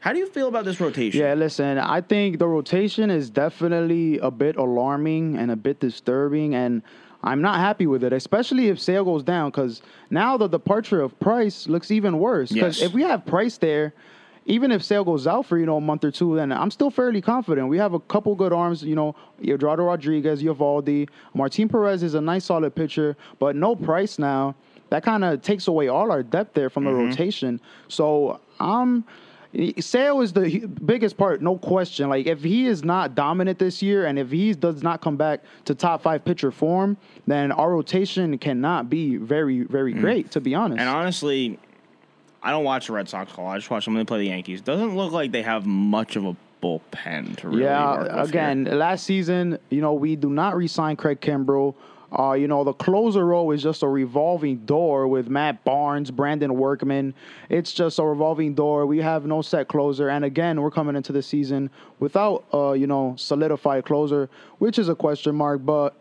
How 0.00 0.12
do 0.12 0.20
you 0.20 0.28
feel 0.28 0.46
about 0.46 0.64
this 0.64 0.78
rotation? 0.80 1.20
Yeah, 1.20 1.34
listen, 1.34 1.76
I 1.76 2.00
think 2.02 2.38
the 2.38 2.46
rotation 2.46 3.10
is 3.10 3.30
definitely 3.30 4.18
a 4.18 4.30
bit 4.30 4.54
alarming 4.56 5.36
and 5.36 5.50
a 5.50 5.56
bit 5.56 5.80
disturbing, 5.80 6.54
and 6.54 6.82
I'm 7.24 7.42
not 7.42 7.58
happy 7.58 7.88
with 7.88 8.04
it, 8.04 8.12
especially 8.12 8.68
if 8.68 8.78
Sale 8.78 9.04
goes 9.04 9.24
down, 9.24 9.50
because 9.50 9.82
now 10.08 10.36
the 10.36 10.46
departure 10.46 11.00
of 11.00 11.18
Price 11.18 11.66
looks 11.66 11.90
even 11.90 12.20
worse. 12.20 12.52
Because 12.52 12.78
Yes. 12.78 12.86
if 12.88 12.94
we 12.94 13.02
have 13.02 13.26
Price 13.26 13.58
there, 13.58 13.92
even 14.48 14.72
if 14.72 14.82
Sale 14.82 15.04
goes 15.04 15.26
out 15.26 15.46
for 15.46 15.58
you 15.58 15.66
know 15.66 15.76
a 15.76 15.80
month 15.80 16.04
or 16.04 16.10
two, 16.10 16.34
then 16.34 16.50
I'm 16.50 16.70
still 16.70 16.90
fairly 16.90 17.20
confident. 17.20 17.68
We 17.68 17.78
have 17.78 17.92
a 17.92 18.00
couple 18.00 18.34
good 18.34 18.52
arms, 18.52 18.82
you 18.82 18.96
know, 18.96 19.14
Eduardo 19.44 19.84
Rodriguez, 19.84 20.42
Eovaldi, 20.42 21.08
Martin 21.34 21.68
Perez 21.68 22.02
is 22.02 22.14
a 22.14 22.20
nice 22.20 22.46
solid 22.46 22.74
pitcher, 22.74 23.16
but 23.38 23.54
no 23.54 23.76
Price 23.76 24.18
now. 24.18 24.56
That 24.88 25.02
kind 25.02 25.22
of 25.22 25.42
takes 25.42 25.68
away 25.68 25.88
all 25.88 26.10
our 26.10 26.22
depth 26.22 26.54
there 26.54 26.70
from 26.70 26.84
the 26.84 26.90
mm-hmm. 26.90 27.10
rotation. 27.10 27.60
So 27.86 28.40
I'm. 28.58 29.04
Sale 29.80 30.20
is 30.20 30.34
the 30.34 30.66
biggest 30.84 31.16
part, 31.16 31.40
no 31.40 31.56
question. 31.56 32.10
Like 32.10 32.26
if 32.26 32.42
he 32.42 32.66
is 32.66 32.84
not 32.84 33.14
dominant 33.14 33.58
this 33.58 33.80
year, 33.80 34.04
and 34.04 34.18
if 34.18 34.30
he 34.30 34.52
does 34.52 34.82
not 34.82 35.00
come 35.00 35.16
back 35.16 35.42
to 35.64 35.74
top 35.74 36.02
five 36.02 36.22
pitcher 36.22 36.50
form, 36.50 36.98
then 37.26 37.50
our 37.52 37.72
rotation 37.72 38.36
cannot 38.36 38.90
be 38.90 39.16
very, 39.16 39.62
very 39.62 39.94
mm. 39.94 40.00
great. 40.00 40.30
To 40.32 40.40
be 40.40 40.54
honest, 40.54 40.80
And 40.80 40.88
honestly, 40.88 41.58
I 42.42 42.50
don't 42.50 42.64
watch 42.64 42.86
the 42.86 42.92
Red 42.92 43.08
Sox 43.08 43.32
call. 43.32 43.46
I 43.46 43.58
just 43.58 43.70
watch 43.70 43.84
them 43.84 43.94
when 43.94 44.04
they 44.04 44.08
play 44.08 44.18
the 44.20 44.28
Yankees. 44.28 44.60
Doesn't 44.60 44.96
look 44.96 45.12
like 45.12 45.32
they 45.32 45.42
have 45.42 45.66
much 45.66 46.16
of 46.16 46.24
a 46.24 46.36
bullpen 46.62 47.36
to 47.38 47.48
really. 47.48 47.62
yeah. 47.62 48.22
Again, 48.22 48.66
here. 48.66 48.74
last 48.74 49.04
season, 49.04 49.58
you 49.70 49.80
know, 49.80 49.92
we 49.94 50.16
do 50.16 50.30
not 50.30 50.56
re-sign 50.56 50.96
Craig 50.96 51.20
Kimbrel. 51.20 51.74
Uh, 52.16 52.32
you 52.32 52.48
know, 52.48 52.64
the 52.64 52.72
closer 52.72 53.26
role 53.26 53.50
is 53.50 53.62
just 53.62 53.82
a 53.82 53.86
revolving 53.86 54.56
door 54.64 55.06
with 55.06 55.28
Matt 55.28 55.62
Barnes, 55.64 56.10
Brandon 56.10 56.54
Workman. 56.54 57.12
It's 57.50 57.70
just 57.72 57.98
a 57.98 58.04
revolving 58.04 58.54
door. 58.54 58.86
We 58.86 58.98
have 58.98 59.26
no 59.26 59.42
set 59.42 59.68
closer. 59.68 60.08
And 60.08 60.24
again, 60.24 60.62
we're 60.62 60.70
coming 60.70 60.96
into 60.96 61.12
the 61.12 61.22
season 61.22 61.68
without, 61.98 62.44
uh, 62.54 62.72
you 62.72 62.86
know, 62.86 63.14
solidified 63.18 63.84
closer, 63.84 64.30
which 64.58 64.78
is 64.78 64.88
a 64.88 64.94
question 64.94 65.34
mark. 65.34 65.66
But 65.66 66.00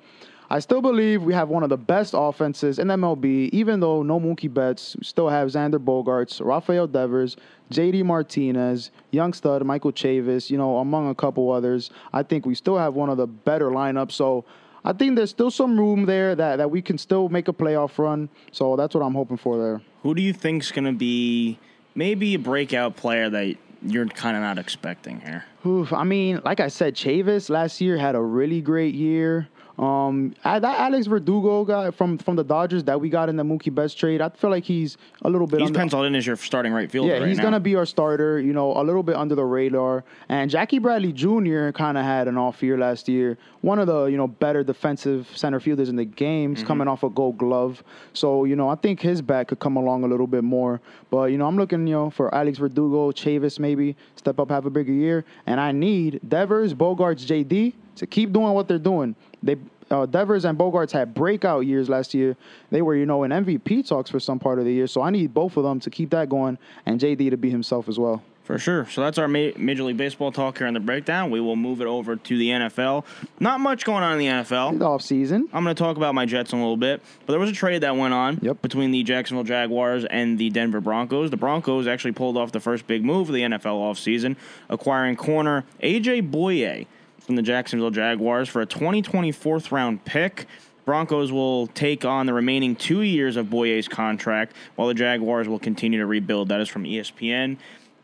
I 0.50 0.60
still 0.60 0.82
believe 0.82 1.24
we 1.24 1.34
have 1.34 1.50
one 1.50 1.64
of 1.64 1.70
the 1.70 1.78
best 1.78 2.14
offenses 2.16 2.80
in 2.80 2.88
MLB, 2.88 3.50
even 3.50 3.82
though 3.82 4.02
no 4.02 4.18
Mookie 4.18 4.54
Betts. 4.54 4.96
We 4.98 5.04
still 5.04 5.28
have 5.28 5.50
Xander 5.50 5.78
Bogaerts, 5.78 6.44
Rafael 6.44 6.88
Devers, 6.88 7.36
JD 7.72 8.06
Martinez, 8.06 8.92
young 9.12 9.34
stud 9.34 9.66
Michael 9.66 9.92
Chavis, 9.92 10.50
you 10.50 10.58
know, 10.58 10.78
among 10.78 11.10
a 11.10 11.16
couple 11.16 11.52
others. 11.52 11.90
I 12.14 12.24
think 12.24 12.46
we 12.46 12.56
still 12.56 12.78
have 12.78 12.94
one 12.94 13.10
of 13.10 13.18
the 13.18 13.28
better 13.28 13.72
lineups. 13.72 14.14
So 14.14 14.46
I 14.86 14.94
think 14.94 15.18
there's 15.18 15.32
still 15.32 15.52
some 15.52 15.78
room 15.78 16.06
there 16.06 16.34
that, 16.34 16.56
that 16.58 16.72
we 16.72 16.82
can 16.82 16.98
still 16.98 17.28
make 17.28 17.50
a 17.50 17.54
playoff 17.54 17.98
run. 17.98 18.30
So 18.54 18.78
that's 18.78 18.96
what 18.96 19.02
I'm 19.02 19.16
hoping 19.16 19.38
for 19.38 19.58
there. 19.58 19.82
Who 20.04 20.16
do 20.16 20.22
you 20.22 20.32
think's 20.32 20.72
going 20.72 20.86
to 20.86 20.94
be 20.94 21.60
maybe 21.94 22.36
a 22.36 22.40
breakout 22.40 22.96
player 22.96 23.30
that 23.30 23.58
you're 23.82 24.08
kind 24.08 24.38
of 24.38 24.44
not 24.44 24.58
expecting 24.58 25.20
here? 25.20 25.44
Oof, 25.66 25.92
I 25.92 26.06
mean, 26.06 26.40
like 26.46 26.62
I 26.62 26.70
said, 26.70 26.96
Chavis 26.96 27.50
last 27.50 27.82
year 27.82 27.98
had 27.98 28.16
a 28.16 28.22
really 28.22 28.62
great 28.62 28.96
year. 28.96 29.50
Um, 29.78 30.34
that 30.44 30.64
Alex 30.64 31.06
Verdugo 31.06 31.64
guy 31.64 31.92
from 31.92 32.18
from 32.18 32.36
the 32.36 32.44
Dodgers 32.44 32.84
that 32.86 33.00
we 33.00 33.10
got 33.10 33.30
in 33.30 33.36
the 33.36 33.44
Mookie 33.44 33.74
Betts 33.74 33.94
trade, 33.94 34.22
I 34.22 34.30
feel 34.30 34.50
like 34.50 34.64
he's 34.64 34.98
a 35.22 35.30
little 35.30 35.46
bit. 35.46 35.60
He's 35.60 35.68
under, 35.68 35.80
penciled 35.80 36.06
in 36.08 36.16
as 36.16 36.26
your 36.26 36.36
starting 36.36 36.74
right 36.74 36.90
fielder. 36.90 37.10
yeah, 37.10 37.20
right 37.20 37.28
he's 37.28 37.38
now. 37.38 37.44
gonna 37.44 37.60
be 37.60 37.76
our 37.76 37.86
starter. 37.86 38.40
You 38.40 38.54
know, 38.54 38.72
a 38.76 38.82
little 38.82 39.04
bit 39.04 39.16
under 39.16 39.36
the 39.36 39.46
radar. 39.46 40.04
And 40.30 40.50
Jackie 40.50 40.80
Bradley 40.80 41.14
Jr. 41.14 41.70
kind 41.72 41.98
of 41.98 42.04
had 42.04 42.28
an 42.28 42.38
off 42.38 42.64
year 42.64 42.78
last 42.78 43.08
year. 43.08 43.38
One 43.62 43.78
of 43.78 43.86
the 43.86 44.06
you 44.06 44.18
know 44.18 44.28
better 44.28 44.64
defensive 44.64 45.30
center 45.36 45.60
fielders 45.60 45.90
in 45.90 45.96
the 45.96 46.06
game. 46.06 46.56
He's 46.56 46.66
coming 46.66 46.88
off 46.88 47.04
a 47.04 47.10
Gold 47.10 47.38
Glove, 47.38 47.84
so 48.14 48.46
you 48.46 48.56
know 48.56 48.70
I 48.70 48.76
think 48.76 49.00
his 49.00 49.22
bat 49.22 49.48
could 49.48 49.60
come 49.60 49.76
along 49.78 50.04
a 50.04 50.08
little 50.08 50.28
bit 50.28 50.44
more. 50.44 50.82
But 51.12 51.26
you 51.26 51.38
know 51.38 51.46
I'm 51.46 51.58
looking 51.58 51.86
you 51.86 51.94
know 51.94 52.10
for 52.10 52.34
Alex 52.34 52.58
Verdugo, 52.58 53.12
Chavis 53.12 53.60
maybe 53.60 53.96
step 54.16 54.40
up, 54.40 54.50
have 54.50 54.66
a 54.66 54.72
bigger 54.72 54.92
year. 54.92 55.24
And 55.46 55.60
I 55.60 55.72
need 55.72 56.20
Devers, 56.28 56.74
Bogaerts, 56.74 57.26
JD 57.28 57.74
to 57.98 58.08
keep 58.08 58.32
doing 58.34 58.54
what 58.54 58.68
they're 58.68 58.80
doing. 58.80 59.16
They 59.44 59.58
uh, 59.90 60.06
Devers 60.06 60.44
and 60.44 60.58
Bogaerts 60.58 60.92
had 60.92 61.14
breakout 61.14 61.66
years 61.66 61.88
last 61.88 62.14
year. 62.14 62.36
They 62.72 62.82
were, 62.82 62.96
you 62.96 63.06
know, 63.06 63.24
in 63.24 63.32
MVP 63.32 63.88
talks 63.88 64.10
for 64.10 64.20
some 64.20 64.38
part 64.38 64.60
of 64.60 64.66
the 64.66 64.74
year. 64.74 64.86
So 64.88 65.02
I 65.02 65.10
need 65.12 65.34
both 65.34 65.56
of 65.56 65.64
them 65.64 65.80
to 65.82 65.90
keep 65.90 66.10
that 66.10 66.28
going 66.28 66.58
and 66.86 67.00
JD 67.00 67.30
to 67.30 67.38
be 67.38 67.50
himself 67.50 67.88
as 67.88 67.98
well. 67.98 68.22
For 68.44 68.58
sure. 68.58 68.86
So 68.90 69.00
that's 69.02 69.18
our 69.18 69.28
ma- 69.30 69.52
Major 69.58 69.84
League 69.84 69.96
Baseball 69.98 70.32
talk 70.34 70.58
here 70.58 70.68
on 70.68 70.74
the 70.74 70.80
breakdown. 70.82 71.32
We 71.32 71.40
will 71.42 71.56
move 71.58 71.80
it 71.82 71.88
over 71.88 72.16
to 72.18 72.38
the 72.38 72.50
NFL. 72.50 73.04
Not 73.42 73.60
much 73.62 73.84
going 73.86 74.04
on 74.04 74.14
in 74.14 74.20
the 74.20 74.26
NFL. 74.28 74.82
Off 74.82 75.02
season. 75.02 75.48
I'm 75.54 75.64
going 75.66 75.76
to 75.76 75.82
talk 75.82 75.96
about 75.98 76.14
my 76.16 76.26
Jets 76.26 76.52
in 76.54 76.60
a 76.60 76.62
little 76.62 76.78
bit, 76.78 77.02
but 77.26 77.34
there 77.34 77.40
was 77.42 77.50
a 77.50 77.54
trade 77.54 77.84
that 77.84 77.96
went 77.98 78.14
on 78.14 78.40
Yep. 78.42 78.62
between 78.62 78.92
the 78.92 79.04
Jacksonville 79.04 79.44
Jaguars 79.44 80.04
and 80.06 80.38
the 80.38 80.50
Denver 80.50 80.80
Broncos. 80.82 81.30
The 81.30 81.36
Broncos 81.38 81.88
actually 81.88 82.14
pulled 82.14 82.38
off 82.38 82.52
the 82.54 82.60
first 82.62 82.88
big 82.88 83.04
move 83.06 83.28
of 83.30 83.36
the 83.36 83.42
NFL 83.42 83.80
offseason, 83.82 84.36
acquiring 84.70 85.16
corner 85.18 85.66
AJ 85.84 86.30
Bouye 86.32 86.88
from 87.28 87.36
the 87.36 87.42
Jacksonville 87.42 87.92
Jaguars 87.92 88.50
for 88.50 88.62
a 88.62 88.66
2020 88.66 89.32
fourth 89.34 89.72
round 89.72 90.04
pick. 90.06 90.48
Broncos 90.86 91.34
will 91.34 91.68
take 91.68 92.06
on 92.06 92.26
the 92.26 92.34
remaining 92.34 92.74
two 92.74 93.02
years 93.02 93.36
of 93.36 93.48
Bouye's 93.48 93.90
contract, 93.90 94.56
while 94.76 94.88
the 94.88 94.94
Jaguars 94.94 95.50
will 95.50 95.60
continue 95.60 96.00
to 96.00 96.06
rebuild. 96.06 96.48
That 96.48 96.62
is 96.62 96.70
from 96.70 96.86
ESPN. 96.86 97.58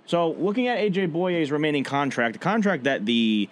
So, 0.06 0.32
looking 0.32 0.68
at 0.68 0.78
AJ 0.80 1.14
Bouye's 1.14 1.50
remaining 1.50 1.86
contract, 1.86 2.34
the 2.34 2.40
contract 2.40 2.84
that 2.84 3.06
the 3.06 3.48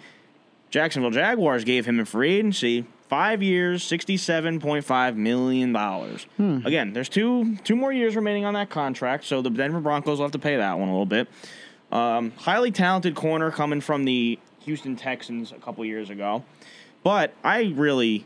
Jacksonville 0.68 1.10
Jaguars 1.10 1.64
gave 1.64 1.86
him 1.86 1.98
in 1.98 2.04
free 2.04 2.34
agency, 2.34 2.84
five 3.08 3.42
years, 3.42 3.82
sixty-seven 3.82 4.60
point 4.60 4.84
five 4.84 5.16
million 5.16 5.72
dollars. 5.72 6.26
Again, 6.66 6.92
there's 6.92 7.08
two 7.08 7.56
two 7.64 7.74
more 7.74 7.90
years 7.90 8.14
remaining 8.14 8.44
on 8.44 8.52
that 8.52 8.68
contract, 8.68 9.24
so 9.24 9.40
the 9.40 9.48
Denver 9.48 9.80
Broncos 9.80 10.18
will 10.18 10.26
have 10.26 10.32
to 10.32 10.38
pay 10.38 10.56
that 10.56 10.78
one 10.78 10.88
a 10.88 10.92
little 10.92 11.06
bit. 11.06 11.28
Um, 11.90 12.32
highly 12.36 12.70
talented 12.70 13.14
corner 13.14 13.50
coming 13.50 13.80
from 13.80 14.04
the 14.04 14.38
Houston 14.64 14.96
Texans 14.96 15.52
a 15.52 15.56
couple 15.56 15.84
years 15.84 16.10
ago, 16.10 16.44
but 17.02 17.32
I 17.44 17.72
really, 17.76 18.24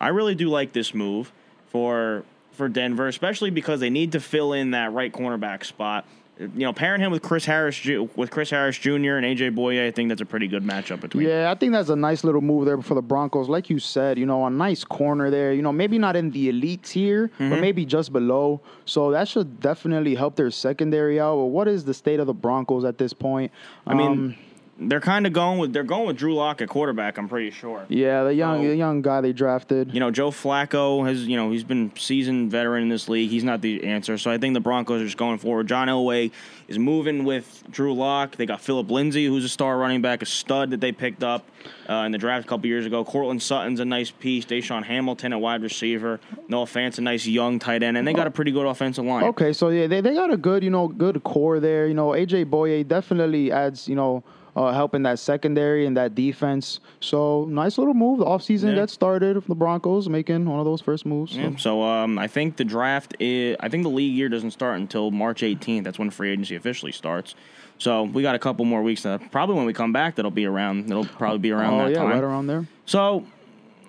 I 0.00 0.08
really 0.08 0.34
do 0.34 0.48
like 0.48 0.72
this 0.72 0.94
move 0.94 1.32
for 1.68 2.24
for 2.52 2.68
Denver, 2.68 3.06
especially 3.06 3.50
because 3.50 3.80
they 3.80 3.90
need 3.90 4.12
to 4.12 4.20
fill 4.20 4.52
in 4.52 4.72
that 4.72 4.92
right 4.92 5.12
cornerback 5.12 5.64
spot. 5.64 6.04
you 6.38 6.48
know, 6.64 6.72
pairing 6.72 7.00
him 7.02 7.10
with 7.12 7.22
Chris 7.22 7.44
Harris 7.44 7.78
with 8.16 8.30
Chris 8.30 8.50
Harris 8.50 8.76
Jr. 8.78 8.90
and 9.16 9.24
AJ 9.26 9.54
Bouye, 9.54 9.86
I 9.86 9.90
think 9.90 10.08
that's 10.08 10.20
a 10.22 10.26
pretty 10.26 10.48
good 10.48 10.62
matchup 10.62 11.00
between. 11.00 11.26
Yeah, 11.28 11.50
I 11.50 11.54
think 11.54 11.72
that's 11.72 11.90
a 11.90 11.96
nice 11.96 12.24
little 12.24 12.40
move 12.40 12.64
there 12.66 12.80
for 12.82 12.94
the 12.94 13.02
Broncos. 13.02 13.48
Like 13.48 13.68
you 13.70 13.78
said, 13.78 14.18
you 14.18 14.24
know, 14.26 14.44
a 14.46 14.50
nice 14.50 14.82
corner 14.84 15.30
there. 15.30 15.52
You 15.52 15.60
know, 15.62 15.72
maybe 15.72 15.98
not 15.98 16.16
in 16.16 16.30
the 16.30 16.48
elite 16.48 16.82
tier, 16.82 17.28
Mm-hmm. 17.28 17.50
but 17.50 17.60
maybe 17.60 17.84
just 17.86 18.12
below. 18.12 18.60
So 18.86 19.10
that 19.12 19.28
should 19.28 19.60
definitely 19.60 20.14
help 20.14 20.36
their 20.36 20.50
secondary 20.50 21.20
out. 21.20 21.36
But 21.36 21.46
what 21.46 21.68
is 21.68 21.84
the 21.84 21.94
state 21.94 22.20
of 22.20 22.26
the 22.26 22.34
Broncos 22.34 22.84
at 22.86 22.96
this 22.98 23.12
point? 23.12 23.52
I 23.86 23.92
mean, 23.94 24.10
Um, 24.10 24.34
they're 24.80 25.00
kind 25.00 25.26
of 25.26 25.32
going 25.32 25.58
with 25.58 25.72
they're 25.72 25.82
going 25.84 26.06
with 26.06 26.16
Drew 26.16 26.34
Lock 26.34 26.60
at 26.62 26.68
quarterback. 26.68 27.18
I'm 27.18 27.28
pretty 27.28 27.50
sure. 27.50 27.84
yeah, 27.88 28.24
the 28.24 28.34
young, 28.34 28.64
Oh. 28.64 28.68
the 28.68 28.76
young 28.76 29.02
guy 29.02 29.20
they 29.20 29.32
drafted. 29.32 29.92
You 29.92 30.00
know, 30.00 30.10
Joe 30.10 30.30
Flacco 30.30 31.06
has, 31.06 31.26
you 31.26 31.36
know, 31.36 31.50
he's 31.50 31.64
been 31.64 31.92
seasoned 31.96 32.50
veteran 32.50 32.82
in 32.84 32.88
this 32.88 33.08
league. 33.08 33.30
He's 33.30 33.44
not 33.44 33.60
the 33.60 33.84
answer. 33.84 34.16
So 34.18 34.30
I 34.30 34.38
think 34.38 34.54
the 34.54 34.60
Broncos 34.60 35.02
are 35.02 35.04
just 35.04 35.16
going 35.18 35.38
forward. 35.38 35.68
John 35.68 35.88
Elway 35.88 36.30
is 36.66 36.78
moving 36.78 37.24
with 37.24 37.62
Drew 37.70 37.94
Lock. 37.94 38.36
They 38.36 38.46
got 38.46 38.60
Philip 38.60 38.90
Lindsay, 38.90 39.26
who's 39.26 39.44
a 39.44 39.48
star 39.48 39.76
running 39.76 40.00
back, 40.02 40.22
a 40.22 40.26
stud 40.26 40.70
that 40.70 40.80
they 40.80 40.92
picked 40.92 41.22
up 41.22 41.46
uh, 41.88 41.94
in 42.06 42.12
the 42.12 42.18
draft 42.18 42.46
a 42.46 42.48
couple 42.48 42.66
years 42.66 42.86
ago. 42.86 43.04
Courtland 43.04 43.42
Sutton's 43.42 43.80
a 43.80 43.84
nice 43.84 44.10
piece. 44.10 44.44
DaeSean 44.46 44.84
Hamilton 44.84 45.32
at 45.32 45.40
wide 45.40 45.62
receiver. 45.62 46.20
Noah 46.48 46.66
Fant's 46.66 46.98
a 46.98 47.02
nice 47.02 47.26
young 47.26 47.58
tight 47.58 47.82
end. 47.82 47.96
And 47.96 48.06
they 48.06 48.12
got 48.12 48.26
a 48.26 48.30
pretty 48.30 48.52
good 48.52 48.66
offensive 48.66 49.04
line. 49.04 49.24
Okay, 49.24 49.52
so 49.52 49.68
yeah, 49.68 49.86
they, 49.88 50.00
they 50.00 50.14
got 50.14 50.32
a 50.32 50.36
good, 50.36 50.62
you 50.64 50.70
know, 50.70 50.88
good 50.88 51.22
core 51.24 51.60
there. 51.60 51.86
You 51.86 51.94
know, 51.94 52.08
AJ 52.10 52.46
Bouye 52.46 52.86
definitely 52.86 53.50
adds, 53.52 53.88
you 53.88 53.94
know, 53.96 54.22
uh, 54.68 54.72
help 54.72 54.94
in 54.94 55.02
that 55.04 55.18
secondary 55.18 55.86
and 55.86 55.96
that 55.96 56.14
defense. 56.14 56.80
So 57.00 57.46
nice 57.48 57.78
little 57.78 57.94
move. 57.94 58.18
The 58.18 58.24
offseason 58.24 58.70
Yeah. 58.70 58.74
got 58.76 58.90
started. 58.90 59.42
The 59.46 59.54
Broncos 59.54 60.08
making 60.08 60.48
one 60.48 60.58
of 60.58 60.64
those 60.64 60.80
first 60.80 61.06
moves. 61.06 61.32
So. 61.32 61.38
Yeah, 61.40 61.56
so 61.56 61.82
um, 61.82 62.18
I 62.18 62.26
think 62.26 62.56
the 62.56 62.64
draft 62.64 63.14
is. 63.18 63.56
I 63.60 63.68
think 63.68 63.82
the 63.84 63.90
league 63.90 64.12
year 64.14 64.28
doesn't 64.28 64.50
start 64.50 64.78
until 64.78 65.10
March 65.10 65.42
18th. 65.42 65.84
That's 65.84 65.98
when 65.98 66.10
free 66.10 66.30
agency 66.30 66.56
officially 66.56 66.92
starts. 66.92 67.34
So 67.78 68.02
we 68.02 68.22
got 68.22 68.34
a 68.34 68.38
couple 68.38 68.64
more 68.66 68.82
weeks. 68.82 69.06
Uh, 69.06 69.18
probably 69.30 69.56
when 69.56 69.64
we 69.64 69.72
come 69.72 69.92
back, 69.92 70.16
that'll 70.16 70.30
be 70.30 70.44
around. 70.44 70.90
It'll 70.90 71.06
probably 71.06 71.38
be 71.38 71.50
around 71.50 71.74
Oh 71.80 71.84
that 71.84 71.92
yeah, 71.92 71.98
time. 71.98 72.10
right 72.10 72.22
around 72.22 72.46
there. 72.46 72.66
So 72.84 73.24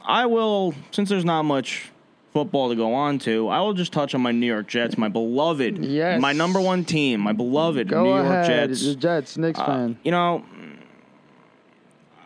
I 0.06 0.26
will, 0.26 0.74
since 0.92 1.10
there's 1.10 1.26
not 1.26 1.44
much 1.44 1.91
football 2.34 2.70
to 2.70 2.76
go 2.76 2.94
on 2.94 3.20
to, 3.20 3.48
I 3.50 3.60
will 3.62 3.74
just 3.74 3.92
touch 3.92 4.16
on 4.16 4.22
my 4.22 4.32
New 4.32 4.46
York 4.48 4.68
Jets, 4.68 4.98
my 4.98 5.10
beloved, 5.10 5.80
Yes. 5.84 6.22
my 6.22 6.32
number 6.34 6.62
one 6.62 6.86
team, 6.86 7.20
my 7.22 7.34
beloved 7.34 7.90
Go 7.90 8.04
New 8.04 8.10
York 8.10 8.26
ahead, 8.26 8.46
Jets. 8.70 8.86
the 8.86 8.96
Jets, 8.96 9.38
Knicks 9.38 9.60
Uh, 9.60 9.66
fan. 9.66 9.98
you 10.04 10.12
know, 10.12 10.44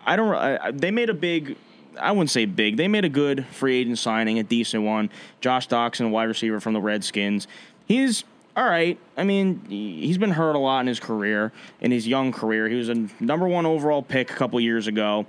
I 0.05 0.15
don't. 0.15 0.33
I, 0.35 0.71
they 0.71 0.91
made 0.91 1.09
a 1.09 1.13
big. 1.13 1.55
I 1.99 2.11
wouldn't 2.11 2.29
say 2.29 2.45
big. 2.45 2.77
They 2.77 2.87
made 2.87 3.05
a 3.05 3.09
good 3.09 3.45
free 3.47 3.77
agent 3.77 3.97
signing, 3.97 4.37
a 4.37 4.43
decent 4.43 4.83
one. 4.83 5.09
Josh 5.41 5.67
Doctson, 5.67 6.11
wide 6.11 6.25
receiver 6.25 6.59
from 6.59 6.73
the 6.73 6.81
Redskins. 6.81 7.47
He's 7.87 8.23
all 8.55 8.65
right. 8.65 8.99
I 9.17 9.23
mean, 9.23 9.61
he- 9.69 10.05
he's 10.05 10.17
been 10.17 10.31
hurt 10.31 10.55
a 10.55 10.59
lot 10.59 10.81
in 10.81 10.87
his 10.87 10.99
career, 10.99 11.51
in 11.81 11.91
his 11.91 12.07
young 12.07 12.31
career. 12.31 12.67
He 12.69 12.75
was 12.75 12.89
a 12.89 13.07
number 13.19 13.47
one 13.47 13.65
overall 13.65 14.01
pick 14.01 14.29
a 14.29 14.33
couple 14.35 14.59
years 14.59 14.87
ago. 14.87 15.25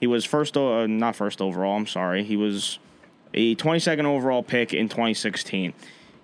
He 0.00 0.06
was 0.06 0.24
first, 0.24 0.56
uh, 0.56 0.86
not 0.86 1.16
first 1.16 1.40
overall. 1.42 1.76
I'm 1.76 1.86
sorry. 1.86 2.24
He 2.24 2.36
was 2.36 2.78
a 3.34 3.54
22nd 3.56 4.04
overall 4.04 4.42
pick 4.42 4.72
in 4.72 4.88
2016. 4.88 5.72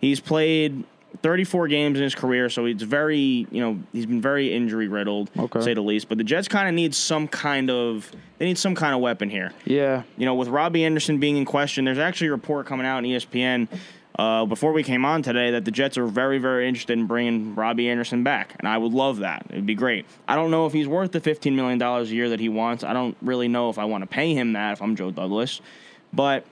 He's 0.01 0.21
played 0.21 0.85
34 1.23 1.69
games 1.69 1.99
in 1.99 2.05
his 2.05 2.15
career, 2.15 2.49
so 2.49 2.65
he's 2.65 2.81
very, 2.83 3.47
you 3.51 3.61
know, 3.61 3.79
he's 3.93 4.07
been 4.07 4.21
very 4.23 4.55
injury 4.55 4.87
riddled, 4.89 5.29
Okay. 5.37 5.61
say 5.61 5.75
the 5.75 5.81
least. 5.83 6.09
But 6.09 6.19
the 6.19 6.25
Jets 6.25 6.47
kind 6.49 6.69
of 6.69 6.75
need 6.75 6.95
some 6.95 7.27
kind 7.29 7.69
of, 7.69 8.11
they 8.39 8.47
need 8.47 8.57
some 8.59 8.75
kind 8.77 8.95
of 8.95 9.01
weapon 9.01 9.29
here. 9.29 9.53
Yeah, 9.65 10.05
You 10.17 10.25
know, 10.25 10.35
with 10.35 10.49
Robbie 10.49 10.85
Anderson 10.85 11.19
being 11.19 11.37
in 11.37 11.45
question, 11.45 11.85
there's 11.85 11.99
actually 11.99 12.29
a 12.29 12.33
report 12.33 12.67
coming 12.67 12.87
out 12.87 12.99
on 12.99 13.07
E 13.07 13.17
ESPN 13.17 13.67
uh, 14.19 14.45
before 14.47 14.73
we 14.73 14.83
came 14.83 15.05
on 15.05 15.23
today 15.23 15.51
that 15.51 15.65
the 15.65 15.71
Jets 15.71 15.99
are 15.99 16.07
very, 16.07 16.39
very 16.39 16.69
interested 16.69 16.97
in 16.99 17.07
bringing 17.07 17.55
Robbie 17.57 17.89
Anderson 17.89 18.23
back, 18.23 18.55
and 18.61 18.69
I 18.69 18.79
would 18.79 18.93
love 18.93 19.19
that. 19.19 19.47
It'd 19.51 19.67
be 19.67 19.75
great. 19.75 20.07
I 20.29 20.37
don't 20.37 20.51
know 20.53 20.67
if 20.67 20.73
he's 20.73 20.87
worth 20.89 21.11
the 21.13 21.21
$15 21.21 21.55
million 21.55 21.81
a 21.83 22.03
year 22.05 22.29
that 22.31 22.39
he 22.41 22.49
wants. 22.49 22.85
I 22.85 22.93
don't 22.93 23.17
really 23.21 23.49
know 23.49 23.69
if 23.69 23.79
I 23.79 23.85
want 23.85 24.03
to 24.03 24.07
pay 24.07 24.33
him 24.35 24.53
that 24.53 24.75
if 24.75 24.83
I'm 24.83 24.95
Joe 24.95 25.11
Douglas, 25.11 25.61
but 26.13 26.45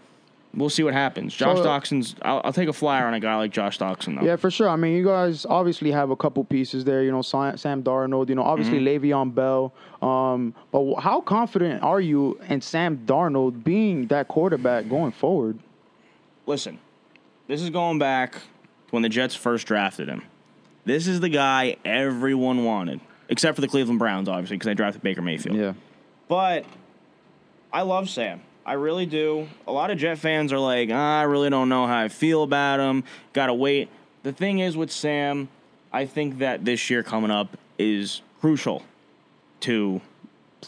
we'll 0.54 0.70
see 0.70 0.82
what 0.82 0.94
happens. 0.94 1.34
Josh 1.34 1.58
So- 1.58 1.64
Doctson's, 1.64 2.14
I'll, 2.22 2.40
I'll 2.44 2.52
take 2.52 2.68
a 2.68 2.72
flyer 2.72 3.06
on 3.06 3.14
a 3.14 3.20
guy 3.20 3.36
like 3.36 3.50
Josh 3.52 3.78
Doctson, 3.78 4.18
though. 4.18 4.26
yeah, 4.26 4.36
for 4.36 4.50
sure. 4.50 4.68
I 4.68 4.76
mean, 4.76 4.94
you 4.96 5.04
guys 5.04 5.46
obviously 5.48 5.90
have 5.92 6.10
a 6.10 6.16
couple 6.16 6.42
pieces 6.44 6.84
there. 6.84 7.02
You 7.02 7.10
know, 7.12 7.22
Sam, 7.22 7.56
Sam 7.56 7.82
Darnold. 7.82 8.28
You 8.28 8.34
know, 8.34 8.42
obviously 8.42 8.78
Mm-hmm. 8.78 9.04
Le'Veon 9.04 9.34
Bell. 9.34 9.72
Um, 10.02 10.54
but 10.72 10.94
how 11.00 11.20
confident 11.20 11.82
are 11.82 12.00
you 12.00 12.40
in 12.48 12.60
Sam 12.60 12.98
Darnold 13.06 13.62
being 13.64 14.06
that 14.08 14.28
quarterback 14.28 14.88
going 14.88 15.12
forward? 15.12 15.58
listen, 16.46 16.78
this 17.46 17.60
is 17.62 17.68
going 17.70 17.98
back 17.98 18.32
to 18.32 18.40
when 18.90 19.02
the 19.02 19.08
Jets 19.10 19.34
first 19.34 19.66
drafted 19.66 20.08
him. 20.08 20.22
This 20.86 21.06
is 21.06 21.20
the 21.20 21.28
guy 21.28 21.76
everyone 21.84 22.64
wanted, 22.64 23.00
except 23.28 23.54
for 23.54 23.60
the 23.60 23.68
Cleveland 23.68 23.98
Browns, 23.98 24.28
obviously, 24.30 24.56
because 24.56 24.64
they 24.66 24.74
drafted 24.74 25.02
Baker 25.02 25.20
Mayfield. 25.20 25.56
Yeah, 25.58 25.74
But 26.26 26.64
I 27.70 27.82
love 27.82 28.08
Sam. 28.08 28.40
I 28.68 28.74
really 28.74 29.06
do. 29.06 29.48
A 29.66 29.72
lot 29.72 29.90
of 29.90 29.96
Jet 29.96 30.18
fans 30.18 30.52
are 30.52 30.58
like, 30.58 30.90
ah, 30.92 31.20
I 31.20 31.22
really 31.22 31.48
don't 31.48 31.70
know 31.70 31.86
how 31.86 31.98
I 32.00 32.08
feel 32.08 32.42
about 32.42 32.78
him. 32.80 33.02
Gotta 33.32 33.54
wait. 33.54 33.88
The 34.24 34.32
thing 34.32 34.58
is 34.58 34.76
with 34.76 34.90
Sam, 34.90 35.48
I 35.90 36.04
think 36.04 36.38
that 36.38 36.66
this 36.66 36.90
year 36.90 37.02
coming 37.02 37.30
up 37.30 37.56
is 37.78 38.20
crucial 38.42 38.82
to 39.60 40.02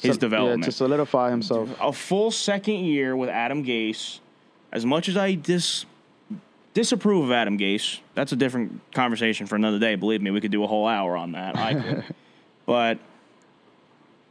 his 0.01 0.15
So- 0.15 0.21
development 0.21 0.61
Yeah, 0.63 0.67
to 0.67 0.73
solidify 0.73 1.31
himself. 1.31 1.77
a 1.79 1.93
full 1.93 2.31
second 2.31 2.77
year 2.87 3.15
with 3.15 3.29
Adam 3.29 3.63
Gase. 3.65 4.21
As 4.73 4.87
much 4.87 5.07
as 5.09 5.17
I 5.19 5.35
dis 5.35 5.85
disapprove 6.73 7.25
of 7.25 7.33
Adam 7.33 7.59
Gase, 7.59 7.99
that's 8.15 8.33
a 8.33 8.37
different 8.37 8.81
conversation 8.95 9.47
for 9.47 9.57
another 9.57 9.79
day. 9.79 9.95
Believe 9.97 10.23
me, 10.23 10.31
we 10.31 10.41
could 10.41 10.53
do 10.53 10.65
a 10.65 10.67
whole 10.67 10.87
hour 10.87 11.17
on 11.19 11.33
that. 11.33 11.55
I 11.59 11.75
could. 11.75 12.05
but 12.65 12.99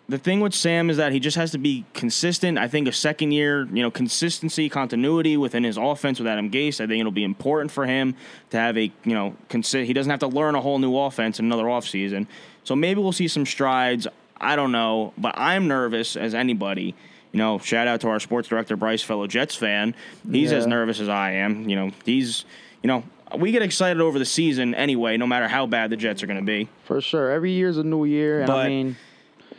the 0.09 0.17
thing 0.17 0.39
with 0.41 0.53
Sam 0.53 0.89
is 0.89 0.97
that 0.97 1.11
he 1.11 1.19
just 1.19 1.37
has 1.37 1.51
to 1.51 1.57
be 1.59 1.85
consistent. 1.93 2.57
I 2.57 2.67
think 2.67 2.87
a 2.87 2.91
second 2.91 3.31
year, 3.31 3.65
you 3.71 3.81
know, 3.83 3.91
consistency, 3.91 4.67
continuity 4.67 5.37
within 5.37 5.63
his 5.63 5.77
offense 5.77 6.17
with 6.19 6.27
Adam 6.27 6.49
Gase, 6.49 6.81
I 6.81 6.87
think 6.87 6.99
it'll 6.99 7.11
be 7.11 7.23
important 7.23 7.71
for 7.71 7.85
him 7.85 8.15
to 8.49 8.57
have 8.57 8.75
a, 8.77 8.91
you 9.05 9.13
know, 9.13 9.35
consi- 9.49 9.85
he 9.85 9.93
doesn't 9.93 10.09
have 10.09 10.19
to 10.21 10.27
learn 10.27 10.55
a 10.55 10.61
whole 10.61 10.79
new 10.79 10.97
offense 10.97 11.39
in 11.39 11.45
another 11.45 11.65
offseason. 11.65 12.25
So 12.63 12.75
maybe 12.75 12.99
we'll 13.01 13.11
see 13.11 13.27
some 13.27 13.45
strides. 13.45 14.07
I 14.41 14.55
don't 14.55 14.71
know, 14.71 15.13
but 15.17 15.35
I'm 15.37 15.67
nervous 15.67 16.15
as 16.15 16.33
anybody. 16.33 16.95
You 17.31 17.37
know, 17.37 17.59
shout 17.59 17.87
out 17.87 18.01
to 18.01 18.07
our 18.07 18.19
sports 18.19 18.47
director 18.47 18.75
Bryce, 18.75 19.03
fellow 19.03 19.27
Jets 19.27 19.53
fan. 19.55 19.93
He's 20.29 20.51
as 20.51 20.65
nervous 20.65 20.99
as 20.99 21.09
I 21.09 21.33
am. 21.33 21.69
You 21.69 21.75
know, 21.75 21.91
he's, 22.03 22.45
you 22.81 22.87
know, 22.87 23.03
we 23.37 23.51
get 23.51 23.61
excited 23.61 24.01
over 24.01 24.17
the 24.17 24.25
season 24.25 24.73
anyway, 24.73 25.17
no 25.17 25.27
matter 25.27 25.47
how 25.47 25.67
bad 25.67 25.91
the 25.91 25.97
Jets 25.97 26.23
are 26.23 26.27
going 26.27 26.39
to 26.39 26.45
be. 26.45 26.67
For 26.85 26.99
sure. 26.99 27.29
Every 27.29 27.51
year's 27.51 27.77
a 27.77 27.83
new 27.83 28.05
year. 28.05 28.39
And 28.39 28.47
But- 28.47 28.65
I 28.65 28.69
mean, 28.69 28.95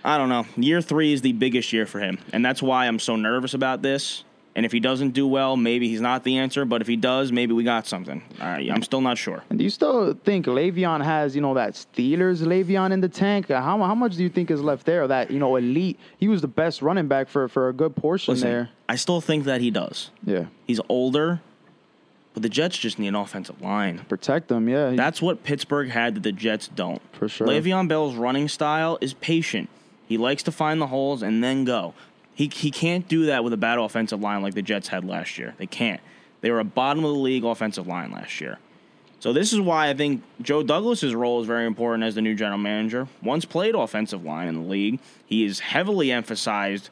I 0.04 0.18
don't 0.18 0.28
know. 0.28 0.46
Year 0.56 0.80
three 0.80 1.12
is 1.12 1.22
the 1.22 1.32
biggest 1.32 1.72
year 1.72 1.86
for 1.86 2.00
him, 2.00 2.18
and 2.32 2.44
that's 2.44 2.62
why 2.62 2.86
I'm 2.86 2.98
so 2.98 3.16
nervous 3.16 3.54
about 3.54 3.82
this. 3.82 4.24
And 4.56 4.66
if 4.66 4.72
he 4.72 4.80
doesn't 4.80 5.10
do 5.10 5.28
well, 5.28 5.56
maybe 5.56 5.88
he's 5.88 6.00
not 6.00 6.24
the 6.24 6.38
answer. 6.38 6.64
But 6.64 6.80
if 6.80 6.88
he 6.88 6.96
does, 6.96 7.30
maybe 7.30 7.52
we 7.52 7.62
got 7.62 7.86
something. 7.86 8.20
All 8.40 8.48
right, 8.48 8.68
I'm 8.70 8.82
still 8.82 9.00
not 9.00 9.16
sure. 9.16 9.44
And 9.48 9.58
do 9.58 9.64
you 9.64 9.70
still 9.70 10.12
think 10.24 10.46
Le'Veon 10.46 11.04
has, 11.04 11.36
you 11.36 11.40
know, 11.40 11.54
that 11.54 11.74
Steelers 11.74 12.42
Le'Veon 12.42 12.90
in 12.90 13.00
the 13.00 13.08
tank? 13.08 13.48
How, 13.48 13.78
how 13.78 13.94
much 13.94 14.16
do 14.16 14.24
you 14.24 14.28
think 14.28 14.50
is 14.50 14.60
left 14.60 14.86
there? 14.86 15.06
That, 15.06 15.30
you 15.30 15.38
know, 15.38 15.54
elite. 15.54 16.00
He 16.18 16.26
was 16.26 16.40
the 16.40 16.48
best 16.48 16.82
running 16.82 17.06
back 17.06 17.28
for, 17.28 17.46
for 17.46 17.68
a 17.68 17.72
good 17.72 17.94
portion 17.94 18.34
Listen, 18.34 18.50
there. 18.50 18.70
I 18.88 18.96
still 18.96 19.20
think 19.20 19.44
that 19.44 19.60
he 19.60 19.70
does. 19.70 20.10
Yeah. 20.24 20.46
He's 20.66 20.80
older, 20.88 21.40
but 22.34 22.42
the 22.42 22.48
Jets 22.48 22.76
just 22.76 22.98
need 22.98 23.08
an 23.08 23.14
offensive 23.14 23.62
line. 23.62 24.04
Protect 24.08 24.48
them, 24.48 24.68
Yeah. 24.68 24.90
That's 24.90 25.22
what 25.22 25.44
Pittsburgh 25.44 25.90
had 25.90 26.16
that 26.16 26.24
the 26.24 26.32
Jets 26.32 26.66
don't. 26.66 27.00
For 27.12 27.28
sure. 27.28 27.46
Le'Veon 27.46 27.86
Bell's 27.86 28.16
running 28.16 28.48
style 28.48 28.98
is 29.00 29.14
patient. 29.14 29.70
He 30.10 30.18
likes 30.18 30.42
to 30.42 30.50
find 30.50 30.80
the 30.80 30.88
holes 30.88 31.22
and 31.22 31.42
then 31.42 31.64
go. 31.64 31.94
He, 32.34 32.48
he 32.48 32.72
can't 32.72 33.06
do 33.06 33.26
that 33.26 33.44
with 33.44 33.52
a 33.52 33.56
bad 33.56 33.78
offensive 33.78 34.20
line 34.20 34.42
like 34.42 34.54
the 34.54 34.60
Jets 34.60 34.88
had 34.88 35.04
last 35.04 35.38
year. 35.38 35.54
They 35.56 35.68
can't. 35.68 36.00
They 36.40 36.50
were 36.50 36.58
a 36.58 36.64
bottom 36.64 37.04
of 37.04 37.12
the 37.12 37.20
league 37.20 37.44
offensive 37.44 37.86
line 37.86 38.10
last 38.10 38.40
year. 38.40 38.58
So 39.20 39.32
this 39.32 39.52
is 39.52 39.60
why 39.60 39.88
I 39.88 39.94
think 39.94 40.24
Joe 40.42 40.64
Douglas's 40.64 41.14
role 41.14 41.40
is 41.40 41.46
very 41.46 41.64
important 41.64 42.02
as 42.02 42.16
the 42.16 42.22
new 42.22 42.34
general 42.34 42.58
manager. 42.58 43.06
Once 43.22 43.44
played 43.44 43.76
offensive 43.76 44.24
line 44.24 44.48
in 44.48 44.56
the 44.56 44.68
league, 44.68 44.98
he 45.26 45.44
is 45.44 45.60
heavily 45.60 46.10
emphasized 46.10 46.90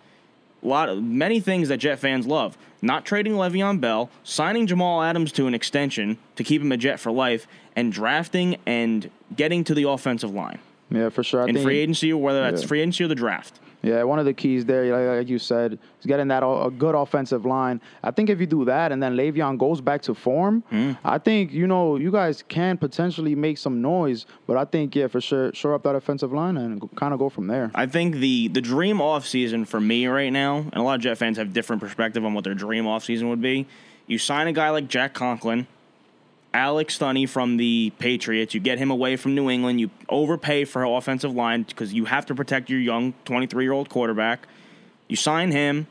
a 0.62 0.68
lot 0.68 0.88
of 0.88 1.02
many 1.02 1.40
things 1.40 1.70
that 1.70 1.78
Jet 1.78 1.98
fans 1.98 2.24
love. 2.24 2.56
Not 2.80 3.04
trading 3.04 3.32
Le'Veon 3.32 3.80
Bell, 3.80 4.10
signing 4.22 4.68
Jamal 4.68 5.02
Adams 5.02 5.32
to 5.32 5.48
an 5.48 5.54
extension 5.54 6.18
to 6.36 6.44
keep 6.44 6.62
him 6.62 6.70
a 6.70 6.76
Jet 6.76 7.00
for 7.00 7.10
life, 7.10 7.48
and 7.74 7.92
drafting 7.92 8.58
and 8.64 9.10
getting 9.34 9.64
to 9.64 9.74
the 9.74 9.88
offensive 9.88 10.32
line 10.32 10.60
yeah, 10.90 11.08
for 11.08 11.22
sure. 11.22 11.42
I 11.42 11.46
in 11.46 11.54
think, 11.54 11.64
free 11.64 11.78
agency, 11.78 12.12
whether 12.12 12.40
that's 12.40 12.62
yeah. 12.62 12.68
free 12.68 12.80
agency 12.80 13.04
or 13.04 13.08
the 13.08 13.14
draft. 13.14 13.60
Yeah, 13.80 14.02
one 14.02 14.18
of 14.18 14.24
the 14.24 14.34
keys 14.34 14.64
there, 14.64 15.16
like, 15.18 15.28
you 15.28 15.38
said, 15.38 15.78
is 16.00 16.06
getting 16.06 16.26
that 16.28 16.42
a 16.42 16.68
good 16.68 16.96
offensive 16.96 17.46
line. 17.46 17.80
I 18.02 18.10
think 18.10 18.28
if 18.28 18.40
you 18.40 18.46
do 18.46 18.64
that 18.64 18.90
and 18.90 19.00
then 19.00 19.16
Le'Veon 19.16 19.56
goes 19.56 19.80
back 19.80 20.02
to 20.02 20.14
form, 20.14 20.64
Hmm. 20.70 20.92
I 21.04 21.18
think 21.18 21.52
you 21.52 21.68
know 21.68 21.94
you 21.96 22.10
guys 22.10 22.42
can 22.48 22.76
potentially 22.76 23.36
make 23.36 23.56
some 23.56 23.80
noise. 23.80 24.26
But 24.48 24.56
I 24.56 24.64
think 24.64 24.96
yeah, 24.96 25.06
for 25.06 25.20
sure, 25.20 25.52
shore 25.54 25.74
up 25.74 25.84
that 25.84 25.94
offensive 25.94 26.32
line 26.32 26.56
and 26.56 26.94
kind 26.96 27.12
of 27.12 27.20
go 27.20 27.28
from 27.28 27.46
there. 27.46 27.70
I 27.72 27.86
think 27.86 28.16
the 28.16 28.48
the 28.48 28.60
dream 28.60 28.98
offseason 28.98 29.66
for 29.66 29.80
me 29.80 30.08
right 30.08 30.32
now, 30.32 30.56
and 30.58 30.74
a 30.74 30.82
lot 30.82 30.96
of 30.96 31.00
Jet 31.02 31.16
fans 31.16 31.36
have 31.38 31.52
different 31.52 31.80
perspective 31.80 32.24
on 32.24 32.34
what 32.34 32.42
their 32.42 32.54
dream 32.54 32.84
offseason 32.84 33.28
would 33.28 33.40
be. 33.40 33.66
You 34.08 34.18
sign 34.18 34.48
a 34.48 34.52
guy 34.52 34.70
like 34.70 34.88
Jack 34.88 35.14
Conklin, 35.14 35.68
Alex 36.54 36.98
Stunney 36.98 37.28
from 37.28 37.56
the 37.56 37.92
Patriots. 37.98 38.54
You 38.54 38.60
get 38.60 38.78
him 38.78 38.90
away 38.90 39.16
from 39.16 39.34
New 39.34 39.50
England. 39.50 39.80
You 39.80 39.90
overpay 40.08 40.64
for 40.64 40.84
offensive 40.84 41.34
line 41.34 41.62
because 41.62 41.92
you 41.92 42.06
have 42.06 42.26
to 42.26 42.34
protect 42.34 42.70
your 42.70 42.80
young 42.80 43.14
23 43.24 43.64
year 43.64 43.72
old 43.72 43.88
quarterback. 43.88 44.46
You 45.08 45.16
sign 45.16 45.50
him. 45.50 45.86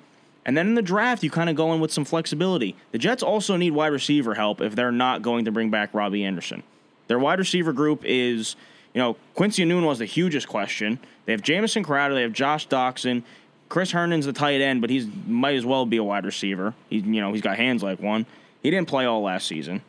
And 0.46 0.56
then 0.56 0.68
in 0.68 0.76
the 0.76 0.82
draft, 0.82 1.24
you 1.24 1.30
kind 1.30 1.50
of 1.50 1.56
go 1.56 1.74
in 1.74 1.82
with 1.82 1.92
some 1.92 2.06
flexibility. 2.06 2.76
The 2.92 2.98
Jets 2.98 3.22
also 3.22 3.58
need 3.58 3.72
wide 3.72 3.88
receiver 3.88 4.34
help 4.34 4.62
if 4.62 4.76
they're 4.76 4.94
not 4.94 5.22
going 5.22 5.46
to 5.46 5.52
bring 5.52 5.70
back 5.70 5.94
Robbie 5.94 6.24
Anderson. 6.24 6.64
Their 7.08 7.20
wide 7.20 7.40
receiver 7.40 7.74
group 7.74 8.04
is, 8.06 8.56
you 8.94 9.02
know, 9.02 9.18
Quincy 9.36 9.66
Noon 9.66 9.84
was 9.86 10.00
the 10.00 10.06
hugest 10.06 10.48
question. 10.48 11.00
They 11.26 11.34
have 11.34 11.42
Jamison 11.42 11.84
Crowder, 11.84 12.16
they 12.16 12.22
have 12.22 12.32
Josh 12.32 12.68
Doctson, 12.68 13.24
Chris 13.70 13.92
Herndon's 13.92 14.26
the 14.26 14.34
tight 14.34 14.62
end, 14.62 14.80
but 14.80 14.90
he's 14.90 15.08
might 15.28 15.56
as 15.56 15.66
well 15.66 15.86
be 15.86 15.98
a 15.98 16.04
wide 16.04 16.26
receiver. 16.26 16.74
He's 16.90 17.04
you 17.04 17.22
know 17.22 17.34
he's 17.34 17.42
got 17.42 17.58
hands 17.58 17.84
like 17.84 18.00
one. 18.00 18.26
He 18.64 18.72
didn't 18.72 18.88
play 18.88 19.06
all 19.06 19.22
last 19.22 19.48
season. 19.48 19.82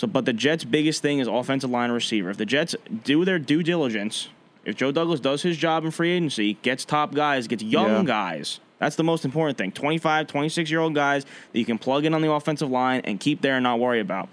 So, 0.00 0.06
but 0.06 0.24
the 0.24 0.32
Jets' 0.32 0.64
biggest 0.64 1.02
thing 1.02 1.18
is 1.18 1.28
offensive 1.28 1.68
line 1.68 1.90
receiver. 1.90 2.30
If 2.30 2.38
the 2.38 2.46
Jets 2.46 2.74
do 3.04 3.26
their 3.26 3.38
due 3.38 3.62
diligence, 3.62 4.28
if 4.64 4.74
Joe 4.74 4.92
Douglas 4.92 5.20
does 5.20 5.42
his 5.42 5.58
job 5.58 5.84
in 5.84 5.90
free 5.90 6.12
agency, 6.12 6.54
gets 6.62 6.86
top 6.86 7.12
guys, 7.14 7.46
gets 7.46 7.62
young 7.62 7.90
Yeah. 7.90 8.02
guys, 8.04 8.60
that's 8.78 8.96
the 8.96 9.04
most 9.04 9.26
important 9.26 9.58
thing. 9.58 9.72
25, 9.72 10.26
26 10.26 10.70
year 10.70 10.80
old 10.80 10.94
guys 10.94 11.26
that 11.52 11.58
you 11.58 11.66
can 11.66 11.76
plug 11.76 12.06
in 12.06 12.14
on 12.14 12.22
the 12.22 12.32
offensive 12.32 12.70
line 12.70 13.02
and 13.04 13.20
keep 13.20 13.42
there 13.42 13.56
and 13.56 13.62
not 13.62 13.78
worry 13.78 14.00
about. 14.00 14.30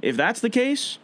If 0.00 0.16
that's 0.16 0.40
the 0.40 0.48
case, 0.48 0.96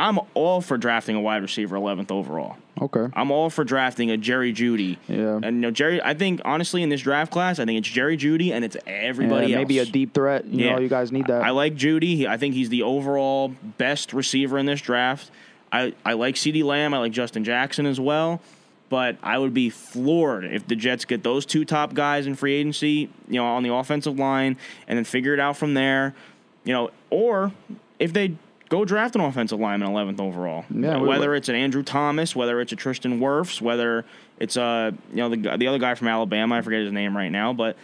I'm 0.00 0.18
all 0.34 0.60
for 0.60 0.78
drafting 0.78 1.14
a 1.16 1.20
wide 1.20 1.42
receiver 1.42 1.76
11th 1.76 2.10
overall. 2.10 2.56
Okay. 2.80 3.06
I'm 3.14 3.30
all 3.30 3.50
for 3.50 3.62
drafting 3.64 4.10
a 4.10 4.16
Jerry 4.16 4.52
Jeudy. 4.54 4.96
Yeah. 5.06 5.34
And 5.42 5.44
you 5.44 5.52
know, 5.60 5.70
Jerry, 5.70 6.02
I 6.02 6.14
think 6.14 6.40
honestly 6.44 6.82
in 6.82 6.88
this 6.88 7.02
draft 7.02 7.30
class, 7.30 7.58
I 7.58 7.66
think 7.66 7.78
it's 7.78 7.88
Jerry 7.88 8.16
Jeudy 8.16 8.52
and 8.52 8.64
it's 8.64 8.76
everybody 8.86 9.48
Yeah, 9.48 9.56
else. 9.58 9.60
maybe 9.68 9.78
a 9.80 9.84
deep 9.84 10.14
threat. 10.14 10.46
You 10.46 10.70
know, 10.70 10.78
you 10.80 10.88
guys 10.88 11.12
need 11.12 11.26
that. 11.26 11.42
I 11.42 11.50
like 11.50 11.74
Jeudy. 11.76 12.16
He- 12.16 12.26
I 12.26 12.38
think 12.38 12.54
he's 12.54 12.70
the 12.70 12.82
overall 12.82 13.48
best 13.76 14.12
receiver 14.14 14.56
in 14.58 14.64
this 14.66 14.80
draft. 14.80 15.30
I, 15.70 15.92
I 16.04 16.14
like 16.14 16.34
CeeDee 16.36 16.64
Lamb. 16.64 16.94
I 16.94 16.98
like 16.98 17.12
Justin 17.12 17.44
Jackson 17.44 17.84
as 17.86 18.00
well. 18.00 18.40
But 18.88 19.18
I 19.22 19.38
would 19.38 19.54
be 19.54 19.70
floored 19.70 20.44
if 20.46 20.66
the 20.66 20.74
Jets 20.74 21.04
get 21.04 21.22
those 21.22 21.46
two 21.46 21.64
top 21.64 21.94
guys 21.94 22.26
in 22.26 22.34
free 22.34 22.54
agency, 22.54 23.08
you 23.28 23.34
know, 23.34 23.44
on 23.44 23.62
the 23.62 23.72
offensive 23.72 24.18
line, 24.18 24.56
and 24.88 24.96
then 24.96 25.04
figure 25.04 25.32
it 25.32 25.38
out 25.38 25.56
from 25.56 25.74
there. 25.74 26.12
You 26.64 26.72
know, 26.72 26.90
or 27.08 27.52
if 28.00 28.12
they 28.12 28.34
go 28.70 28.86
draft 28.86 29.14
an 29.14 29.20
offensive 29.20 29.60
lineman 29.60 29.90
11th 29.90 30.18
overall. 30.20 30.64
Yeah, 30.70 30.96
we- 30.98 31.08
whether 31.08 31.34
it's 31.34 31.50
an 31.50 31.54
Andrew 31.56 31.82
Thomas, 31.82 32.34
whether 32.34 32.60
it's 32.62 32.72
a 32.72 32.76
Tristan 32.76 33.20
Wirfs, 33.20 33.60
whether 33.60 34.06
it's 34.38 34.56
a 34.56 34.94
you 35.10 35.16
know 35.16 35.28
the 35.28 35.56
the 35.58 35.66
other 35.66 35.78
guy 35.78 35.94
from 35.94 36.08
Alabama, 36.08 36.56
I 36.56 36.62
forget 36.62 36.80
his 36.80 36.92
name 36.92 37.14
right 37.14 37.28
now, 37.28 37.52
but 37.52 37.76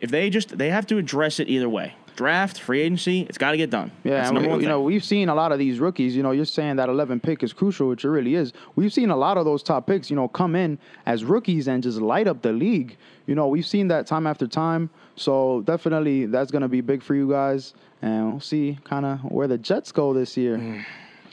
if 0.00 0.10
they 0.10 0.30
just 0.30 0.56
they 0.56 0.70
have 0.70 0.86
to 0.86 0.96
address 0.98 1.38
it 1.38 1.48
either 1.48 1.68
way. 1.68 1.94
Draft, 2.14 2.60
free 2.60 2.82
agency, 2.82 3.22
it's 3.22 3.38
got 3.38 3.52
to 3.52 3.56
get 3.56 3.70
done. 3.70 3.90
Yeah, 4.04 4.28
and 4.28 4.36
we, 4.36 4.44
you 4.44 4.58
thing. 4.58 4.68
know 4.68 4.82
we've 4.82 5.02
seen 5.02 5.30
a 5.30 5.34
lot 5.34 5.50
of 5.50 5.58
these 5.58 5.78
rookies. 5.80 6.14
You 6.14 6.22
know, 6.22 6.32
you're 6.32 6.44
saying 6.44 6.76
that 6.76 6.90
11 6.90 7.20
pick 7.20 7.42
is 7.42 7.54
crucial, 7.54 7.88
which 7.88 8.04
it 8.04 8.10
really 8.10 8.34
is. 8.34 8.52
We've 8.76 8.92
seen 8.92 9.08
a 9.08 9.16
lot 9.16 9.38
of 9.38 9.46
those 9.46 9.62
top 9.62 9.86
picks, 9.86 10.10
you 10.10 10.16
know, 10.16 10.28
come 10.28 10.54
in 10.54 10.78
as 11.06 11.24
rookies 11.24 11.68
and 11.68 11.82
just 11.82 11.98
light 12.02 12.28
up 12.28 12.42
the 12.42 12.52
league. 12.52 12.98
You 13.26 13.34
know, 13.34 13.48
we've 13.48 13.64
seen 13.66 13.88
that 13.88 14.06
time 14.06 14.26
after 14.26 14.46
time. 14.46 14.90
So 15.16 15.62
definitely, 15.62 16.26
that's 16.26 16.50
going 16.50 16.60
to 16.62 16.68
be 16.68 16.82
big 16.82 17.02
for 17.02 17.14
you 17.14 17.30
guys, 17.30 17.72
and 18.02 18.30
we'll 18.32 18.40
see 18.40 18.78
kind 18.84 19.06
of 19.06 19.20
where 19.20 19.46
the 19.48 19.58
Jets 19.58 19.92
go 19.92 20.12
this 20.12 20.36
year. 20.36 20.58
Mm. 20.58 20.84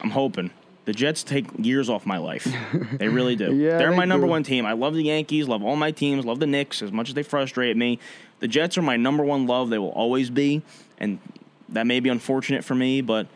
I'm 0.01 0.09
hoping. 0.11 0.51
The 0.85 0.93
Jets 0.93 1.23
take 1.23 1.45
years 1.59 1.89
off 1.89 2.05
my 2.05 2.17
life. 2.17 2.47
They 2.97 3.07
really 3.09 3.35
do. 3.35 3.53
Yeah, 3.55 3.77
They're 3.77 3.91
they 3.91 3.97
my 3.97 4.05
number 4.05 4.25
do. 4.27 4.31
one 4.31 4.43
team. 4.43 4.65
I 4.65 4.71
love 4.73 4.93
the 4.95 5.03
Yankees, 5.03 5.47
love 5.47 5.63
all 5.63 5.75
my 5.75 5.91
teams, 5.91 6.25
love 6.25 6.39
the 6.39 6.47
Knicks 6.47 6.81
as 6.81 6.91
much 6.91 7.09
as 7.09 7.15
they 7.15 7.23
frustrate 7.23 7.75
me. 7.77 7.99
The 8.39 8.47
Jets 8.47 8.77
are 8.77 8.81
my 8.81 8.97
number 8.97 9.23
one 9.23 9.45
love. 9.45 9.69
They 9.69 9.77
will 9.77 9.91
always 9.91 10.29
be. 10.29 10.61
And 10.97 11.19
that 11.69 11.85
may 11.85 11.99
be 11.99 12.09
unfortunate 12.09 12.63
for 12.63 12.73
me, 12.75 13.01
but 13.01 13.27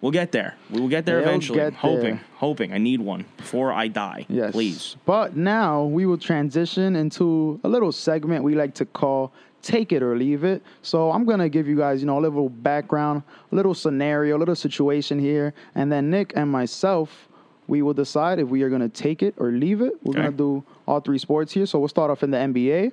we'll 0.00 0.12
get 0.12 0.32
there. 0.32 0.54
We 0.70 0.80
will 0.80 0.88
get 0.88 1.04
there 1.04 1.18
They'll 1.20 1.28
eventually. 1.28 1.58
get 1.58 1.74
hoping. 1.74 2.00
there. 2.02 2.20
Hoping. 2.36 2.72
I 2.72 2.78
need 2.78 3.00
one 3.00 3.26
before 3.36 3.72
I 3.72 3.88
die. 3.88 4.24
Yes. 4.28 4.52
Please. 4.52 4.96
But 5.04 5.36
now 5.36 5.84
we 5.84 6.06
will 6.06 6.18
transition 6.18 6.96
into 6.96 7.60
a 7.64 7.68
little 7.68 7.92
segment 7.92 8.44
we 8.44 8.54
like 8.54 8.74
to 8.76 8.86
call 8.86 9.32
Take 9.64 9.92
It 9.92 10.02
or 10.02 10.16
Leave 10.16 10.44
It. 10.44 10.62
So 10.82 11.10
I'm 11.10 11.24
going 11.24 11.38
to 11.40 11.48
give 11.48 11.66
you 11.66 11.76
guys, 11.76 12.00
you 12.00 12.06
know, 12.06 12.18
a 12.18 12.20
little 12.20 12.48
background, 12.50 13.22
a 13.50 13.54
little 13.54 13.74
scenario, 13.74 14.36
a 14.36 14.38
little 14.38 14.54
situation 14.54 15.18
here. 15.18 15.54
And 15.74 15.90
then 15.90 16.10
Nick 16.10 16.32
and 16.36 16.50
myself, 16.50 17.28
we 17.66 17.80
will 17.80 17.94
decide 17.94 18.38
if 18.38 18.48
we 18.48 18.62
are 18.62 18.68
going 18.68 18.82
to 18.82 18.88
take 18.90 19.22
it 19.22 19.34
or 19.38 19.50
leave 19.50 19.80
it. 19.80 19.94
We're 20.02 20.10
Okay. 20.10 20.20
going 20.20 20.32
to 20.32 20.36
do 20.36 20.64
all 20.86 21.00
three 21.00 21.18
sports 21.18 21.52
here. 21.52 21.64
So 21.66 21.78
we'll 21.78 21.88
start 21.88 22.10
off 22.10 22.22
in 22.22 22.30
the 22.30 22.36
NBA. 22.38 22.92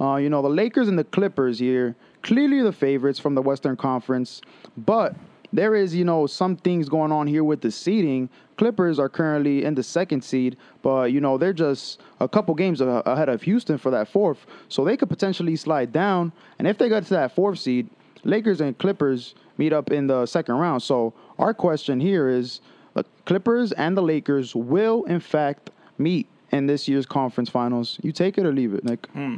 Uh, 0.00 0.16
you 0.16 0.28
know, 0.28 0.42
the 0.42 0.48
Lakers 0.50 0.88
and 0.88 0.98
the 0.98 1.04
Clippers 1.04 1.58
here, 1.58 1.96
clearly 2.22 2.62
the 2.62 2.72
favorites 2.72 3.18
from 3.18 3.34
the 3.34 3.42
Western 3.42 3.76
Conference. 3.76 4.42
But 4.76 5.16
there 5.52 5.74
is, 5.74 5.94
you 5.94 6.04
know, 6.04 6.26
some 6.26 6.56
things 6.56 6.88
going 6.88 7.12
on 7.12 7.26
here 7.26 7.44
with 7.44 7.60
the 7.60 7.70
seeding. 7.70 8.28
Clippers 8.56 8.98
are 8.98 9.08
currently 9.08 9.64
in 9.64 9.74
the 9.74 9.82
second 9.82 10.22
seed, 10.22 10.56
but 10.82 11.12
you 11.12 11.20
know 11.20 11.38
they're 11.38 11.52
just 11.52 12.00
a 12.20 12.28
couple 12.28 12.54
games 12.54 12.80
ahead 12.80 13.28
of 13.28 13.42
Houston 13.42 13.78
for 13.78 13.90
that 13.90 14.08
fourth, 14.08 14.46
so 14.68 14.84
they 14.84 14.96
could 14.96 15.08
potentially 15.08 15.56
slide 15.56 15.92
down. 15.92 16.32
And 16.58 16.68
if 16.68 16.76
they 16.76 16.88
get 16.88 17.04
to 17.04 17.14
that 17.14 17.34
fourth 17.34 17.58
seed, 17.58 17.88
Lakers 18.22 18.60
and 18.60 18.76
Clippers 18.76 19.34
meet 19.56 19.72
up 19.72 19.90
in 19.90 20.06
the 20.06 20.26
second 20.26 20.56
round. 20.56 20.82
So 20.82 21.14
our 21.38 21.54
question 21.54 22.00
here 22.00 22.28
is: 22.28 22.60
the 22.92 23.04
Clippers 23.24 23.72
and 23.72 23.96
the 23.96 24.02
Lakers 24.02 24.54
will 24.54 25.04
in 25.04 25.20
fact 25.20 25.70
meet 25.96 26.26
in 26.52 26.66
this 26.66 26.86
year's 26.86 27.06
conference 27.06 27.48
finals. 27.48 27.98
You 28.02 28.12
take 28.12 28.36
it 28.36 28.44
or 28.44 28.52
leave 28.52 28.74
it, 28.74 28.84
Nick. 28.84 29.06
Hmm. 29.08 29.36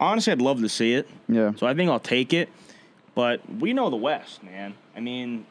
Honestly, 0.00 0.32
I'd 0.32 0.40
love 0.40 0.60
to 0.60 0.68
see 0.68 0.94
it. 0.94 1.08
Yeah. 1.28 1.52
So 1.56 1.66
I 1.66 1.74
think 1.74 1.90
I'll 1.90 2.00
take 2.00 2.32
it. 2.32 2.48
But 3.18 3.40
we 3.58 3.72
know 3.72 3.90
the 3.90 3.96
West, 3.96 4.44
man. 4.44 4.74
I 4.96 5.00
mean, 5.00 5.44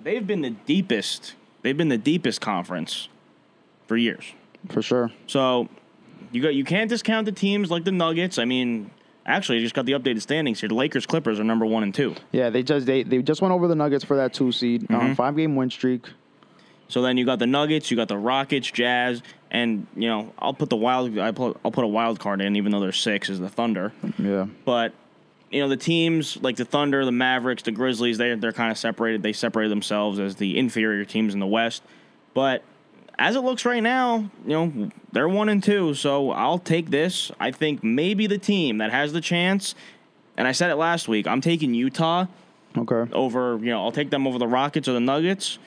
they've 0.00 0.24
been 0.24 0.42
the 0.42 0.50
deepest. 0.50 1.34
They've 1.62 1.76
been 1.76 1.88
the 1.88 1.98
deepest 1.98 2.40
conference 2.40 3.08
for 3.88 3.96
years. 3.96 4.32
For 4.68 4.80
sure. 4.80 5.10
So 5.26 5.68
you 6.30 6.40
got 6.40 6.54
you 6.54 6.62
can't 6.62 6.88
discount 6.88 7.24
the 7.26 7.32
teams 7.32 7.68
like 7.68 7.82
the 7.82 7.90
Nuggets. 7.90 8.38
I 8.38 8.44
mean, 8.44 8.92
actually, 9.26 9.58
I 9.58 9.60
just 9.62 9.74
got 9.74 9.86
the 9.86 9.92
updated 9.94 10.22
standings 10.22 10.60
here. 10.60 10.68
The 10.68 10.76
Lakers, 10.76 11.04
Clippers 11.04 11.40
are 11.40 11.44
number 11.44 11.66
one 11.66 11.82
and 11.82 11.92
two. 11.92 12.14
Yeah, 12.30 12.48
they 12.48 12.62
just 12.62 12.86
they, 12.86 13.02
they 13.02 13.22
just 13.22 13.42
went 13.42 13.52
over 13.52 13.66
the 13.66 13.74
Nuggets 13.74 14.04
for 14.04 14.14
that 14.18 14.32
two 14.32 14.52
seed, 14.52 14.82
Mm-hmm. 14.82 14.94
um, 14.94 15.14
five 15.16 15.34
game 15.36 15.56
win 15.56 15.70
streak. 15.70 16.06
So 16.86 17.02
then 17.02 17.16
you 17.16 17.24
got 17.26 17.40
the 17.40 17.48
Nuggets, 17.48 17.90
you 17.90 17.96
got 17.96 18.06
the 18.06 18.16
Rockets, 18.16 18.70
Jazz, 18.70 19.20
and 19.50 19.88
you 19.96 20.08
know 20.08 20.32
I'll 20.38 20.54
put 20.54 20.70
the 20.70 20.76
wild. 20.76 21.18
I 21.18 21.32
put, 21.32 21.58
I'll 21.64 21.72
put 21.72 21.82
a 21.82 21.88
wild 21.88 22.20
card 22.20 22.40
in, 22.40 22.54
even 22.54 22.70
though 22.70 22.78
there's 22.78 23.00
six, 23.00 23.28
is 23.28 23.40
the 23.40 23.48
Thunder. 23.48 23.92
Yeah. 24.16 24.46
But 24.64 24.92
you 25.50 25.60
know 25.60 25.68
the 25.68 25.76
teams 25.76 26.36
like 26.42 26.56
the 26.56 26.64
Thunder, 26.64 27.04
the 27.04 27.12
Mavericks, 27.12 27.62
the 27.62 27.72
Grizzlies, 27.72 28.18
they 28.18 28.34
they're 28.34 28.52
kind 28.52 28.70
of 28.70 28.78
separated. 28.78 29.22
They 29.22 29.32
separated 29.32 29.70
themselves 29.70 30.18
as 30.18 30.36
the 30.36 30.58
inferior 30.58 31.04
teams 31.04 31.34
in 31.34 31.40
the 31.40 31.46
West. 31.46 31.82
But 32.34 32.62
as 33.18 33.34
it 33.34 33.40
looks 33.40 33.64
right 33.64 33.82
now, 33.82 34.30
you 34.46 34.50
know 34.52 34.90
they're 35.12 35.28
one 35.28 35.48
and 35.48 35.62
two. 35.62 35.94
So 35.94 36.30
I'll 36.32 36.58
take 36.58 36.90
this. 36.90 37.30
I 37.40 37.50
think 37.50 37.82
maybe 37.82 38.26
the 38.26 38.38
team 38.38 38.78
that 38.78 38.90
has 38.90 39.12
the 39.12 39.20
chance. 39.20 39.74
And 40.36 40.46
I 40.46 40.52
said 40.52 40.70
it 40.70 40.76
last 40.76 41.08
week. 41.08 41.26
I'm 41.26 41.40
taking 41.40 41.74
Utah 41.74 42.26
Okay. 42.76 43.10
over. 43.12 43.58
You 43.58 43.70
know 43.70 43.82
I'll 43.82 43.92
take 43.92 44.10
them 44.10 44.26
over 44.26 44.38
the 44.38 44.46
Rockets 44.46 44.86
or 44.86 44.92
the 44.92 45.00
Nuggets. 45.00 45.58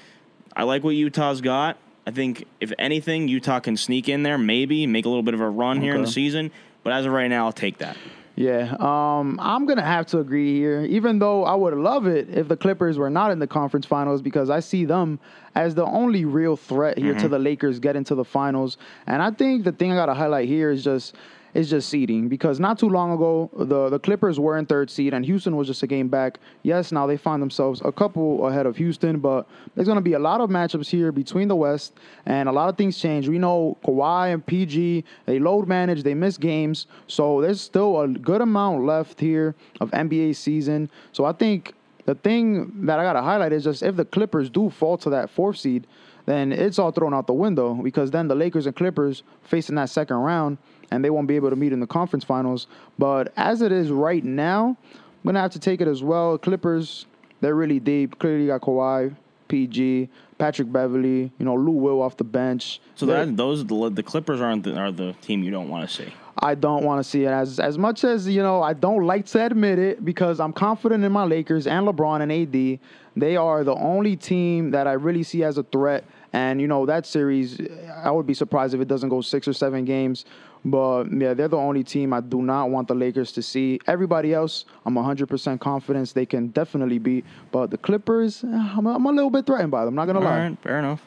I 0.56 0.64
like 0.64 0.84
what 0.84 0.96
Utah's 0.96 1.42
got. 1.42 1.78
I 2.06 2.12
think 2.12 2.46
if 2.60 2.72
anything, 2.80 3.28
Utah 3.28 3.60
can 3.60 3.78
sneak 3.78 4.10
in 4.10 4.24
there, 4.24 4.38
maybe 4.38 4.88
make 4.88 5.06
a 5.06 5.10
little 5.10 5.24
bit 5.24 5.34
of 5.34 5.40
a 5.42 5.50
run 5.50 5.82
here 5.82 5.94
in 5.96 6.02
the 6.02 6.08
season. 6.08 6.52
But 6.84 6.94
as 6.94 7.06
of 7.06 7.12
right 7.14 7.28
now, 7.28 7.46
I'll 7.46 7.52
take 7.52 7.78
that. 7.78 7.96
Yeah, 8.36 8.76
um, 8.80 9.38
I'm 9.42 9.66
gonna 9.66 9.82
have 9.82 10.06
to 10.08 10.20
agree 10.20 10.58
here. 10.58 10.82
Even 10.86 11.20
though 11.20 11.44
I 11.44 11.54
would 11.54 11.74
love 11.74 12.08
it 12.08 12.30
if 12.30 12.48
the 12.48 12.56
Clippers 12.58 12.98
were 12.98 13.10
not 13.10 13.32
in 13.32 13.40
the 13.40 13.48
conference 13.48 13.86
finals, 13.86 14.22
because 14.22 14.50
I 14.50 14.62
see 14.62 14.86
them 14.86 15.20
as 15.54 15.76
the 15.76 15.86
only 15.86 16.24
real 16.24 16.56
threat 16.56 16.98
here 16.98 17.14
to 17.14 17.28
the 17.28 17.40
Lakers 17.40 17.80
getting 17.80 18.06
to 18.06 18.16
the 18.16 18.24
finals. 18.24 18.78
And 19.06 19.22
I 19.22 19.32
think 19.32 19.66
the 19.66 19.74
thing 19.74 19.92
I 19.92 19.96
gotta 19.96 20.14
highlight 20.14 20.48
here 20.48 20.72
is 20.72 20.84
just 20.84 21.16
is 21.54 21.70
just 21.70 21.90
seeding 21.90 22.28
because 22.30 22.60
not 22.60 22.80
too 22.80 22.90
long 22.90 23.12
ago 23.12 23.50
the 23.56 23.90
the 23.90 24.00
Clippers 24.00 24.40
were 24.40 24.58
in 24.58 24.66
third 24.66 24.90
seed 24.90 25.14
and 25.14 25.26
Houston 25.26 25.56
was 25.56 25.68
just 25.68 25.84
a 25.84 25.88
game 25.88 26.08
back. 26.08 26.40
Yes, 26.64 26.92
now 26.92 27.08
they 27.08 27.18
find 27.18 27.42
themselves 27.42 27.82
a 27.84 27.92
couple 27.92 28.48
ahead 28.48 28.66
of 28.66 28.78
Houston, 28.78 29.20
but 29.20 29.48
there's 29.76 29.88
gonna 29.88 30.02
be 30.02 30.14
a 30.14 30.20
lot 30.20 30.42
of 30.42 30.50
matchups 30.50 30.90
here 30.90 31.12
between 31.12 31.48
the 31.48 31.56
West 31.56 31.94
and 32.26 32.48
a 32.48 32.52
lot 32.52 32.70
of 32.70 32.78
things 32.78 32.98
change. 32.98 33.28
We 33.28 33.40
know 33.40 33.78
Kawhi 33.84 34.34
and 34.34 34.46
PG 34.46 35.04
they 35.26 35.40
load 35.40 35.68
manage, 35.68 36.04
they 36.04 36.14
miss 36.14 36.38
games, 36.38 36.88
so 37.08 37.42
there's 37.42 37.62
still 37.62 38.00
a 38.00 38.08
good 38.08 38.42
amount 38.42 38.86
left 38.86 39.20
here 39.20 39.56
of 39.80 39.92
NBA 39.92 40.36
season. 40.36 40.90
So 41.12 41.26
I 41.26 41.34
think 41.34 41.74
the 42.06 42.16
thing 42.16 42.86
that 42.86 43.00
I 43.00 43.04
gotta 43.04 43.22
highlight 43.22 43.54
is 43.54 43.64
just 43.64 43.84
if 43.84 43.96
the 43.96 44.06
Clippers 44.06 44.50
do 44.50 44.70
fall 44.70 44.98
to 45.00 45.10
that 45.10 45.30
fourth 45.30 45.58
seed, 45.58 45.86
then 46.26 46.52
it's 46.52 46.80
all 46.80 46.92
thrown 46.92 47.14
out 47.14 47.28
the 47.28 47.34
window 47.34 47.74
because 47.74 48.12
then 48.12 48.28
the 48.28 48.36
Lakers 48.36 48.66
and 48.66 48.76
Clippers 48.76 49.24
facing 49.44 49.76
that 49.76 49.90
second 49.90 50.18
round 50.18 50.58
and 50.92 51.04
they 51.04 51.10
won't 51.10 51.28
be 51.28 51.36
able 51.36 51.50
to 51.50 51.56
meet 51.56 51.74
in 51.74 51.80
the 51.80 51.88
conference 51.88 52.24
finals. 52.24 52.68
But 53.00 53.34
as 53.38 53.62
it 53.62 53.72
is 53.72 53.90
right 53.90 54.24
now, 54.24 54.78
I'm 54.94 55.00
gonna 55.26 55.42
have 55.42 55.52
to 55.52 55.60
take 55.60 55.82
it 55.82 55.88
as 55.88 56.04
well. 56.04 56.38
Clippers, 56.38 57.06
they're 57.40 57.56
really 57.56 57.80
deep. 57.80 58.20
Clearly 58.20 58.48
got 58.48 58.62
Kawhi. 58.62 59.16
PG, 59.52 60.08
Patrick 60.38 60.72
Beverley, 60.72 61.30
you 61.38 61.46
know, 61.46 61.56
Lou 61.56 61.74
Will 61.74 62.02
off 62.02 62.16
the 62.16 62.24
bench. 62.24 62.80
So 62.96 63.06
that 63.08 63.36
those 63.36 63.66
the, 63.66 63.90
the 63.90 64.02
Clippers 64.02 64.40
aren't 64.40 64.64
the, 64.64 64.78
are 64.78 64.94
the 64.94 65.14
team 65.22 65.44
you 65.44 65.52
don't 65.52 65.68
want 65.68 65.88
to 65.88 65.94
see. 65.94 66.14
I 66.38 66.56
don't 66.56 66.86
want 66.86 67.04
to 67.04 67.04
see 67.04 67.26
it 67.26 67.32
as 67.32 67.60
as 67.60 67.78
much 67.78 68.06
as 68.06 68.28
you 68.28 68.42
know. 68.42 68.64
I 68.64 68.74
don't 68.74 69.06
like 69.06 69.26
to 69.28 69.46
admit 69.46 69.78
it 69.78 70.06
because 70.06 70.40
I'm 70.40 70.54
confident 70.54 71.04
in 71.04 71.12
my 71.12 71.26
Lakers 71.26 71.68
and 71.68 71.86
LeBron 71.86 72.22
and 72.22 72.32
AD. 72.32 72.80
They 73.18 73.36
are 73.36 73.66
the 73.66 73.76
only 73.76 74.16
team 74.16 74.72
that 74.72 74.88
I 74.88 74.94
really 74.94 75.24
see 75.24 75.44
as 75.44 75.58
a 75.58 75.64
threat. 75.64 76.06
And 76.32 76.62
you 76.62 76.68
know 76.68 76.86
that 76.86 77.06
series, 77.06 77.60
I 77.94 78.10
would 78.10 78.26
be 78.26 78.34
surprised 78.34 78.74
if 78.74 78.80
it 78.80 78.88
doesn't 78.88 79.10
go 79.10 79.20
six 79.20 79.50
or 79.50 79.54
seven 79.54 79.84
games. 79.84 80.24
But 80.64 81.12
yeah, 81.12 81.34
they're 81.34 81.48
the 81.48 81.58
only 81.58 81.84
team 81.84 82.14
I 82.14 82.22
do 82.22 82.42
not 82.42 82.70
want 82.70 82.88
the 82.88 82.94
Lakers 82.96 83.32
to 83.34 83.42
see. 83.42 83.80
Everybody 83.88 84.34
else, 84.34 84.66
I'm 84.86 84.94
100% 84.96 85.60
confident 85.60 86.14
they 86.14 86.26
can 86.26 86.48
definitely 86.50 87.00
beat. 87.00 87.26
But 87.52 87.72
the 87.72 87.78
Clippers, 87.78 88.44
eh, 88.44 88.48
I'm, 88.52 88.86
I'm 88.86 89.06
a 89.06 89.12
little 89.12 89.32
bit 89.32 89.46
threatened 89.46 89.72
by 89.72 89.86
them. 89.86 89.98
I'm 90.00 90.08
Not 90.08 90.14
gonna 90.14 90.20
All 90.20 90.32
lie. 90.32 90.50
right, 90.50 90.58
fair 90.62 90.80
enough. 90.80 91.02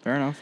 Fair 0.00 0.16
enough. 0.16 0.40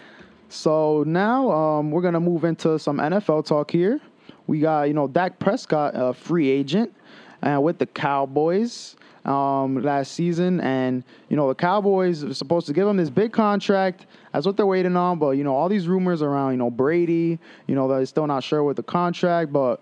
So 0.49 1.03
now 1.07 1.51
um, 1.51 1.91
we're 1.91 2.03
gonna 2.03 2.21
move 2.21 2.45
into 2.45 2.79
some 2.79 2.99
NFL 2.99 3.47
talk 3.47 3.71
here. 3.71 4.01
We 4.47 4.61
got 4.61 4.83
you 4.89 4.95
know 4.95 5.09
Dak 5.09 5.39
Prescott, 5.39 5.93
a 5.95 6.13
free 6.13 6.49
agent, 6.49 6.95
uh, 7.43 7.61
with 7.61 7.79
the 7.79 7.87
Cowboys 7.87 8.97
um, 9.25 9.83
last 9.83 10.13
season, 10.13 10.61
and 10.61 11.05
you 11.29 11.37
know 11.37 11.49
the 11.49 11.55
Cowboys 11.55 12.25
are 12.25 12.35
supposed 12.35 12.67
to 12.67 12.73
give 12.73 12.87
him 12.87 12.97
this 12.97 13.11
big 13.11 13.33
contract. 13.33 14.07
That's 14.33 14.47
what 14.47 14.57
they're 14.57 14.67
waiting 14.67 14.97
on. 14.97 15.19
But 15.19 15.31
you 15.33 15.45
know 15.45 15.55
all 15.55 15.69
these 15.69 15.87
rumors 15.89 16.23
around 16.23 16.53
you 16.53 16.59
know 16.59 16.71
Brady, 16.71 17.39
you 17.67 17.75
know 17.75 17.89
they're 17.89 18.07
still 18.07 18.27
not 18.27 18.43
sure 18.43 18.63
with 18.65 18.77
the 18.77 18.83
contract. 18.83 19.53
But 19.53 19.81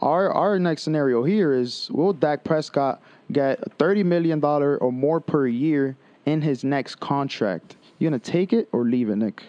our 0.00 0.32
our 0.32 0.58
next 0.58 0.82
scenario 0.82 1.22
here 1.24 1.52
is 1.52 1.90
will 1.90 2.12
Dak 2.12 2.44
Prescott 2.44 3.02
get 3.30 3.60
thirty 3.78 4.02
million 4.02 4.40
dollar 4.40 4.78
or 4.78 4.92
more 4.92 5.20
per 5.20 5.46
year 5.46 5.96
in 6.26 6.40
his 6.40 6.64
next 6.64 6.96
contract? 6.96 7.76
You 7.98 8.08
gonna 8.08 8.18
take 8.18 8.52
it 8.52 8.68
or 8.72 8.84
leave 8.84 9.10
it, 9.10 9.16
Nick? 9.16 9.42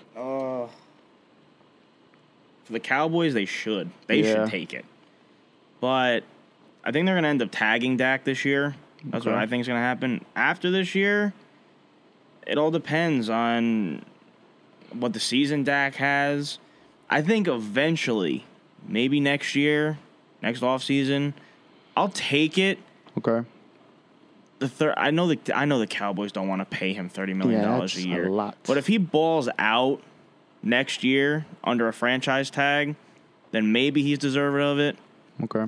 For 2.66 2.74
the 2.74 2.80
Cowboys, 2.80 3.34
they 3.34 3.46
should. 3.46 3.90
They 4.08 4.22
Yeah. 4.22 4.34
should 4.46 4.52
take 4.52 4.74
it. 4.74 4.86
But 5.82 6.24
I 6.84 6.92
think 6.92 7.06
they're 7.06 7.16
going 7.16 7.24
to 7.24 7.30
end 7.30 7.42
up 7.42 7.50
tagging 7.52 7.98
Dak 7.98 8.24
this 8.24 8.44
year. 8.46 8.76
That's 9.06 9.26
what 9.26 9.36
I 9.36 9.46
think 9.48 9.62
is 9.62 9.68
going 9.68 9.78
to 9.80 9.84
happen. 9.84 10.24
After 10.36 10.72
this 10.72 10.96
year, 10.96 11.34
it 12.48 12.58
all 12.58 12.72
depends 12.72 13.30
on 13.30 14.04
what 14.92 15.14
the 15.14 15.20
season 15.20 15.64
Dak 15.64 15.96
has. 15.96 16.58
I 17.10 17.22
think 17.22 17.48
eventually, 17.48 18.46
maybe 18.88 19.20
next 19.20 19.56
year, 19.56 19.98
next 20.42 20.62
offseason, 20.62 21.34
I'll 21.98 22.10
take 22.10 22.58
it. 22.58 22.80
Okay. 23.18 23.48
The 24.60 24.70
third, 24.70 24.94
I 24.98 25.12
know 25.12 25.28
the 25.28 25.40
I 25.54 25.66
know 25.66 25.80
the 25.80 25.88
Cowboys 25.88 26.32
don't 26.32 26.48
want 26.48 26.62
to 26.62 26.66
pay 26.66 26.94
him 26.94 27.10
thirty 27.10 27.34
million 27.34 27.60
Yeah, 27.62 27.68
dollars 27.68 27.96
that's 27.96 28.06
a 28.06 28.10
a 28.10 28.12
year. 28.12 28.30
lot. 28.30 28.56
But 28.66 28.78
if 28.78 28.88
he 28.88 28.98
balls 28.98 29.50
out 29.60 30.02
next 30.62 31.04
year 31.04 31.46
under 31.66 31.90
a 31.90 31.94
franchise 31.94 32.50
tag, 32.50 32.96
then 33.52 33.74
maybe 33.74 34.02
he's 34.02 34.18
deserving 34.20 34.62
of 34.66 34.80
it. 34.80 34.98
Okay. 35.44 35.66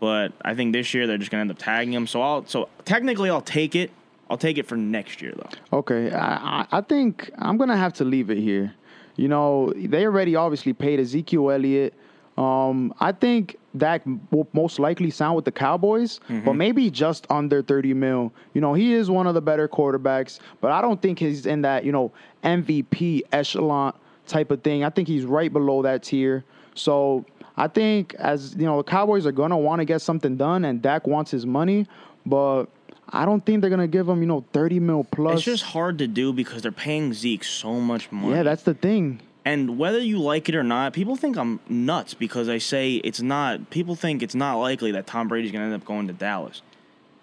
But 0.00 0.32
I 0.42 0.54
think 0.54 0.72
this 0.72 0.92
year 0.94 1.06
they're 1.06 1.18
just 1.18 1.30
gonna 1.30 1.42
end 1.42 1.50
up 1.50 1.58
tagging 1.58 1.92
him. 1.92 2.06
So 2.06 2.20
I'll 2.20 2.46
so 2.46 2.68
technically 2.84 3.30
I'll 3.30 3.40
take 3.40 3.74
it. 3.74 3.90
I'll 4.28 4.36
take 4.36 4.58
it 4.58 4.66
for 4.66 4.76
next 4.76 5.22
year 5.22 5.32
though. 5.36 5.78
Okay. 5.78 6.12
I, 6.12 6.66
I 6.70 6.80
think 6.80 7.30
I'm 7.38 7.56
gonna 7.56 7.76
have 7.76 7.94
to 7.94 8.04
leave 8.04 8.30
it 8.30 8.38
here. 8.38 8.74
You 9.16 9.28
know, 9.28 9.72
they 9.74 10.04
already 10.04 10.36
obviously 10.36 10.72
paid 10.72 11.00
Ezekiel 11.00 11.50
Elliott. 11.50 11.94
Um, 12.36 12.92
I 13.00 13.12
think 13.12 13.56
Dak 13.78 14.02
will 14.30 14.46
most 14.52 14.78
likely 14.78 15.10
sign 15.10 15.32
with 15.34 15.46
the 15.46 15.52
Cowboys, 15.52 16.20
but 16.44 16.52
maybe 16.52 16.90
just 16.90 17.26
under 17.30 17.62
30 17.62 17.94
mil. 17.94 18.30
You 18.52 18.60
know, 18.60 18.74
he 18.74 18.92
is 18.92 19.10
one 19.10 19.26
of 19.26 19.32
the 19.32 19.40
better 19.40 19.66
quarterbacks, 19.68 20.38
but 20.60 20.70
I 20.70 20.82
don't 20.82 21.00
think 21.00 21.18
he's 21.18 21.46
in 21.46 21.62
that, 21.62 21.84
you 21.84 21.92
know, 21.92 22.12
MVP 22.44 23.22
echelon 23.32 23.94
type 24.26 24.50
of 24.50 24.62
thing. 24.62 24.84
I 24.84 24.90
think 24.90 25.08
he's 25.08 25.24
right 25.24 25.50
below 25.50 25.80
that 25.82 26.02
tier. 26.02 26.44
So 26.76 27.24
I 27.56 27.68
think 27.68 28.14
as 28.14 28.54
you 28.54 28.64
know, 28.66 28.78
the 28.78 28.84
Cowboys 28.84 29.26
are 29.26 29.32
gonna 29.32 29.58
want 29.58 29.80
to 29.80 29.84
get 29.84 30.00
something 30.00 30.36
done, 30.36 30.64
and 30.64 30.80
Dak 30.80 31.06
wants 31.06 31.30
his 31.30 31.44
money, 31.46 31.86
but 32.24 32.66
I 33.08 33.24
don't 33.24 33.44
think 33.44 33.60
they're 33.60 33.70
gonna 33.70 33.86
give 33.86 34.08
him, 34.08 34.20
you 34.20 34.26
know, 34.26 34.44
30 34.52 34.80
mil 34.80 35.04
plus. 35.04 35.36
It's 35.36 35.44
just 35.44 35.64
hard 35.64 35.98
to 35.98 36.06
do 36.06 36.32
because 36.32 36.62
they're 36.62 36.72
paying 36.72 37.12
Zeke 37.12 37.44
so 37.44 37.74
much 37.80 38.10
money. 38.12 38.34
yeah, 38.34 38.42
that's 38.42 38.62
the 38.62 38.74
thing. 38.74 39.20
And 39.44 39.78
whether 39.78 40.00
you 40.00 40.18
like 40.18 40.48
it 40.48 40.56
or 40.56 40.64
not, 40.64 40.92
people 40.92 41.14
think 41.14 41.38
I'm 41.38 41.60
nuts 41.68 42.14
because 42.14 42.48
I 42.48 42.58
say 42.58 42.94
it's 42.96 43.22
not. 43.22 43.70
People 43.70 43.94
think 43.94 44.20
it's 44.20 44.34
not 44.34 44.56
likely 44.56 44.90
that 44.90 45.06
Tom 45.06 45.28
Brady's 45.28 45.52
going 45.52 45.60
to 45.62 45.66
end 45.72 45.80
up 45.80 45.86
going 45.86 46.08
to 46.08 46.12
Dallas. 46.12 46.62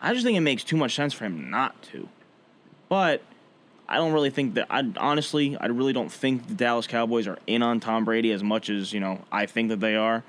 I 0.02 0.14
just 0.14 0.26
think 0.26 0.38
it 0.38 0.42
makes 0.42 0.64
too 0.64 0.78
much 0.78 0.96
sense 0.96 1.14
for 1.14 1.26
him 1.26 1.50
not 1.50 1.82
to. 1.92 2.08
But 2.88 3.24
I 3.88 3.98
don't 3.98 4.14
really 4.14 4.30
think 4.30 4.56
that. 4.56 4.68
I 4.70 4.84
honestly, 4.98 5.58
I 5.58 5.68
really 5.68 5.94
don't 5.94 6.12
think 6.12 6.48
the 6.48 6.54
Dallas 6.54 6.88
Cowboys 6.88 7.28
are 7.28 7.38
in 7.48 7.62
on 7.62 7.80
Tom 7.80 8.06
Brady 8.06 8.32
as 8.32 8.44
much 8.44 8.70
as 8.70 8.94
you 8.94 9.00
know 9.00 9.22
I 9.32 9.46
think 9.46 9.70
that 9.70 9.80
they 9.80 9.96
are. 9.96 10.24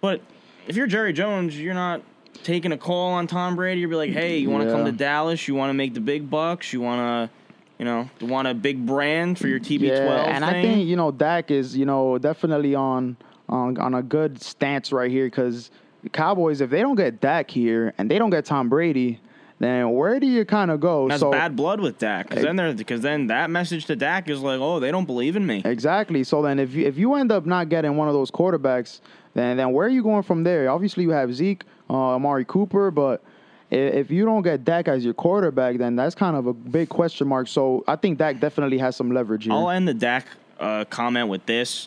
But 0.00 0.20
if 0.66 0.76
you're 0.76 0.86
Jerry 0.86 1.12
Jones, 1.12 1.58
you're 1.58 1.74
not 1.74 2.02
taking 2.42 2.72
a 2.72 2.78
call 2.78 3.12
on 3.12 3.26
Tom 3.26 3.56
Brady. 3.56 3.80
You'd 3.80 3.90
be 3.90 3.96
like, 3.96 4.10
hey, 4.10 4.38
you 4.38 4.50
want 4.50 4.64
to 4.64 4.70
come 4.70 4.84
to 4.84 4.92
Dallas? 4.92 5.46
You 5.48 5.54
want 5.54 5.70
to 5.70 5.74
make 5.74 5.94
the 5.94 6.00
big 6.00 6.30
bucks? 6.30 6.72
You 6.72 6.80
want 6.80 7.30
to. 7.30 7.36
You 7.78 7.86
know, 7.86 8.10
you 8.20 8.26
want 8.26 8.46
a 8.46 8.52
big 8.52 8.84
brand 8.84 9.38
for 9.38 9.48
your 9.48 9.58
TB12 9.58 9.80
Yeah, 9.80 10.36
and 10.36 10.44
I 10.44 10.52
think 10.60 10.86
you 10.86 10.96
know 10.96 11.10
Dak 11.10 11.50
is 11.50 11.74
you 11.74 11.86
know 11.86 12.18
definitely 12.18 12.74
on 12.74 13.16
on 13.48 13.78
on 13.78 13.94
a 13.94 14.02
good 14.02 14.42
stance 14.42 14.92
right 14.92 15.10
here 15.10 15.24
because 15.24 15.70
Cowboys 16.12 16.60
if 16.60 16.68
they 16.68 16.80
don't 16.82 16.96
get 16.96 17.22
Dak 17.22 17.50
here 17.50 17.94
and 17.96 18.10
they 18.10 18.18
don't 18.18 18.28
get 18.28 18.44
Tom 18.44 18.68
Brady, 18.68 19.18
then 19.60 19.90
where 19.90 20.18
do 20.18 20.26
you 20.26 20.44
kind 20.44 20.70
of 20.70 20.80
go? 20.80 21.06
That's 21.08 21.20
so 21.20 21.30
bad 21.30 21.54
blood 21.54 21.80
with 21.80 21.98
Dak 21.98 22.28
because 22.28 22.42
then 22.42 22.56
they're 22.56 22.72
because 22.72 23.02
then 23.02 23.28
that 23.28 23.50
message 23.50 23.84
to 23.86 23.94
Dak 23.94 24.28
is 24.28 24.40
like, 24.40 24.58
oh, 24.58 24.80
they 24.80 24.90
don't 24.90 25.04
believe 25.04 25.36
in 25.36 25.46
me. 25.46 25.62
exactly. 25.64 26.24
So 26.24 26.40
then 26.42 26.58
if 26.58 26.74
you, 26.74 26.86
if 26.86 26.96
you 26.98 27.14
end 27.14 27.30
up 27.30 27.46
not 27.46 27.68
getting 27.68 27.96
one 27.96 28.08
of 28.08 28.14
those 28.14 28.30
quarterbacks, 28.30 29.00
then 29.34 29.58
then 29.58 29.72
where 29.72 29.86
are 29.86 29.90
you 29.90 30.02
going 30.02 30.22
from 30.22 30.42
there? 30.44 30.68
Obviously 30.70 31.04
you 31.04 31.10
have 31.10 31.32
Zeke, 31.34 31.62
uh, 31.90 32.14
Amari 32.16 32.44
Cooper, 32.46 32.90
but 32.90 33.22
if 33.70 34.10
you 34.10 34.24
don't 34.24 34.42
get 34.42 34.64
Dak 34.64 34.88
as 34.88 35.04
your 35.04 35.14
quarterback, 35.14 35.76
then 35.76 35.94
that's 35.94 36.14
kind 36.16 36.34
of 36.36 36.46
a 36.46 36.52
big 36.52 36.88
question 36.88 37.28
mark. 37.28 37.46
So 37.46 37.84
I 37.86 37.94
think 37.96 38.18
Dak 38.18 38.40
definitely 38.40 38.78
has 38.78 38.96
some 38.96 39.12
leverage 39.12 39.44
here. 39.44 39.52
I'll 39.52 39.70
end 39.70 39.86
the 39.86 39.94
Dak 39.94 40.26
uh, 40.58 40.86
comment 40.86 41.28
with 41.28 41.44
this: 41.46 41.86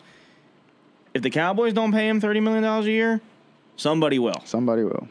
If 1.12 1.22
the 1.22 1.30
Cowboys 1.30 1.72
don't 1.72 1.92
pay 1.92 2.08
him 2.08 2.20
thirty 2.20 2.38
million 2.40 2.62
dollars 2.62 2.86
a 2.86 2.90
year, 2.92 3.20
somebody 3.76 4.18
will. 4.20 4.40
Somebody 4.44 4.84
will. 4.84 5.08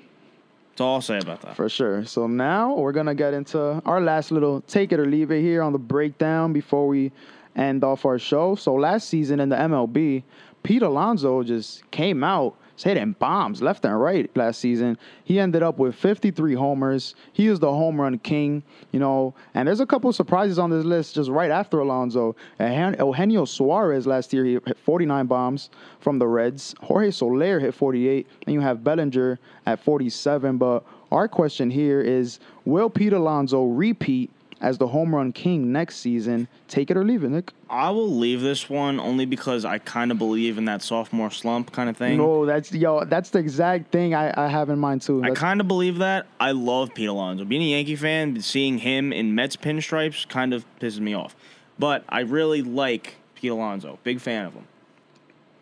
That's 0.73 0.81
all 0.81 0.95
I'll 0.95 1.01
say 1.01 1.19
about 1.19 1.41
that. 1.41 1.55
For 1.55 1.69
sure. 1.69 2.03
So 2.05 2.25
now 2.25 2.73
we're 2.73 2.93
gonna 2.93 3.13
get 3.13 3.35
into 3.35 3.79
our 3.85 4.01
last 4.01 4.31
little 4.31 4.61
take 4.61 4.91
it 4.91 4.99
or 4.99 5.05
leave 5.05 5.29
it 5.29 5.41
here 5.41 5.61
on 5.61 5.71
the 5.71 5.77
breakdown 5.77 6.51
before 6.51 6.87
we 6.87 7.11
end 7.55 7.83
off 7.83 8.05
our 8.05 8.17
show. 8.17 8.55
So 8.55 8.73
last 8.73 9.07
season 9.07 9.39
in 9.39 9.49
the 9.49 9.55
MLB, 9.55 10.23
Pete 10.63 10.81
Alonso 10.81 11.43
just 11.43 11.89
came 11.91 12.23
out 12.23 12.55
just 12.75 12.85
hitting 12.85 13.13
bombs 13.13 13.61
left 13.61 13.85
and 13.85 13.99
right 13.99 14.29
last 14.35 14.59
season. 14.59 14.97
He 15.23 15.39
ended 15.39 15.61
up 15.63 15.77
with 15.77 15.95
53 15.95 16.55
homers. 16.55 17.15
He 17.31 17.47
is 17.47 17.59
the 17.59 17.71
home 17.71 17.99
run 18.01 18.17
king, 18.19 18.63
you 18.91 18.99
know. 18.99 19.33
And 19.53 19.67
there's 19.67 19.79
a 19.79 19.85
couple 19.85 20.11
surprises 20.13 20.57
on 20.59 20.69
this 20.69 20.83
list 20.85 21.15
just 21.15 21.29
right 21.29 21.51
after 21.51 21.79
Alonso. 21.79 22.35
Eugen- 22.59 22.95
Eugenio 22.99 23.45
Suarez 23.45 24.07
last 24.07 24.33
year 24.33 24.43
he 24.45 24.53
hit 24.53 24.77
49 24.77 25.25
bombs 25.27 25.69
from 25.99 26.19
the 26.19 26.27
Reds. 26.27 26.73
Jorge 26.81 27.11
Soler 27.11 27.59
hit 27.59 27.73
48, 27.73 28.27
and 28.45 28.53
you 28.53 28.61
have 28.61 28.83
Bellinger 28.83 29.39
at 29.65 29.79
47. 29.79 30.57
But 30.57 30.83
our 31.11 31.27
question 31.27 31.69
here 31.69 32.01
is: 32.01 32.39
Will 32.65 32.89
Pete 32.89 33.13
Alonso 33.13 33.65
repeat? 33.65 34.31
As 34.63 34.77
the 34.77 34.87
home 34.87 35.13
run 35.13 35.33
king 35.33 35.73
next 35.73 35.97
season, 35.97 36.47
take 36.69 36.89
it 36.89 36.95
or 36.95 37.03
leave 37.03 37.25
it, 37.25 37.29
Nick. 37.31 37.51
I 37.69 37.89
will 37.89 38.09
leave 38.09 38.39
this 38.39 38.69
one 38.69 38.97
only 38.97 39.25
because 39.25 39.65
I 39.65 39.77
kind 39.77 40.09
of 40.09 40.17
believe 40.17 40.57
in 40.57 40.63
that 40.65 40.81
sophomore 40.81 41.29
slump 41.31 41.73
kind 41.73 41.89
of 41.89 41.97
thing. 41.97 42.17
No, 42.17 42.45
that's 42.45 42.71
yo, 42.71 43.03
that's 43.03 43.29
the 43.31 43.39
exact 43.39 43.91
thing 43.91 44.15
I, 44.15 44.33
I 44.41 44.47
have 44.47 44.69
in 44.69 44.79
mind 44.79 45.01
too. 45.01 45.21
I 45.21 45.31
kind 45.31 45.59
of 45.59 45.67
believe 45.67 45.97
that. 45.97 46.27
I 46.39 46.51
love 46.51 46.93
Pete 46.93 47.09
Alonso. 47.09 47.43
Being 47.43 47.61
a 47.61 47.65
Yankee 47.71 47.97
fan, 47.97 48.39
seeing 48.41 48.77
him 48.77 49.11
in 49.11 49.35
Mets 49.35 49.57
pinstripes 49.57 50.25
kind 50.29 50.53
of 50.53 50.63
pisses 50.79 51.01
me 51.01 51.13
off. 51.13 51.35
But 51.77 52.05
I 52.07 52.21
really 52.21 52.61
like 52.61 53.15
Pete 53.35 53.51
Alonso. 53.51 53.99
Big 54.05 54.21
fan 54.21 54.45
of 54.45 54.53
him. 54.53 54.65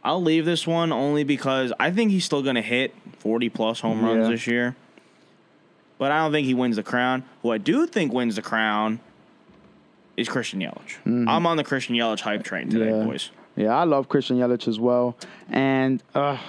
I'll 0.03 0.21
leave 0.21 0.45
this 0.45 0.67
one 0.67 0.91
only 0.91 1.23
because 1.23 1.73
I 1.79 1.89
think 1.89 2.11
he's 2.11 2.25
still 2.25 2.43
going 2.43 2.55
to 2.55 2.61
hit 2.61 2.93
40 3.17 3.49
plus 3.49 3.79
home 3.79 4.05
runs 4.05 4.25
Yeah. 4.25 4.31
this 4.31 4.45
year. 4.45 4.75
But 6.01 6.11
I 6.11 6.17
don't 6.17 6.31
think 6.31 6.47
he 6.47 6.55
wins 6.55 6.77
the 6.77 6.81
crown. 6.83 7.21
Who 7.43 7.51
I 7.51 7.59
do 7.59 7.85
think 7.85 8.11
wins 8.11 8.35
the 8.35 8.41
crown 8.41 8.99
is 10.17 10.27
Christian 10.27 10.59
Yelich. 10.59 10.97
I'm 11.27 11.45
on 11.45 11.57
the 11.57 11.63
Christian 11.63 11.95
Yelich 11.95 12.21
hype 12.21 12.43
train 12.43 12.69
today, 12.71 12.85
Mm-hmm. 12.85 13.01
Yeah. 13.01 13.05
boys. 13.05 13.29
Yeah, 13.55 13.77
I 13.77 13.83
love 13.83 14.09
Christian 14.09 14.37
Yelich 14.37 14.67
as 14.67 14.79
well, 14.79 15.15
and 15.51 16.01
uh, 16.15 16.39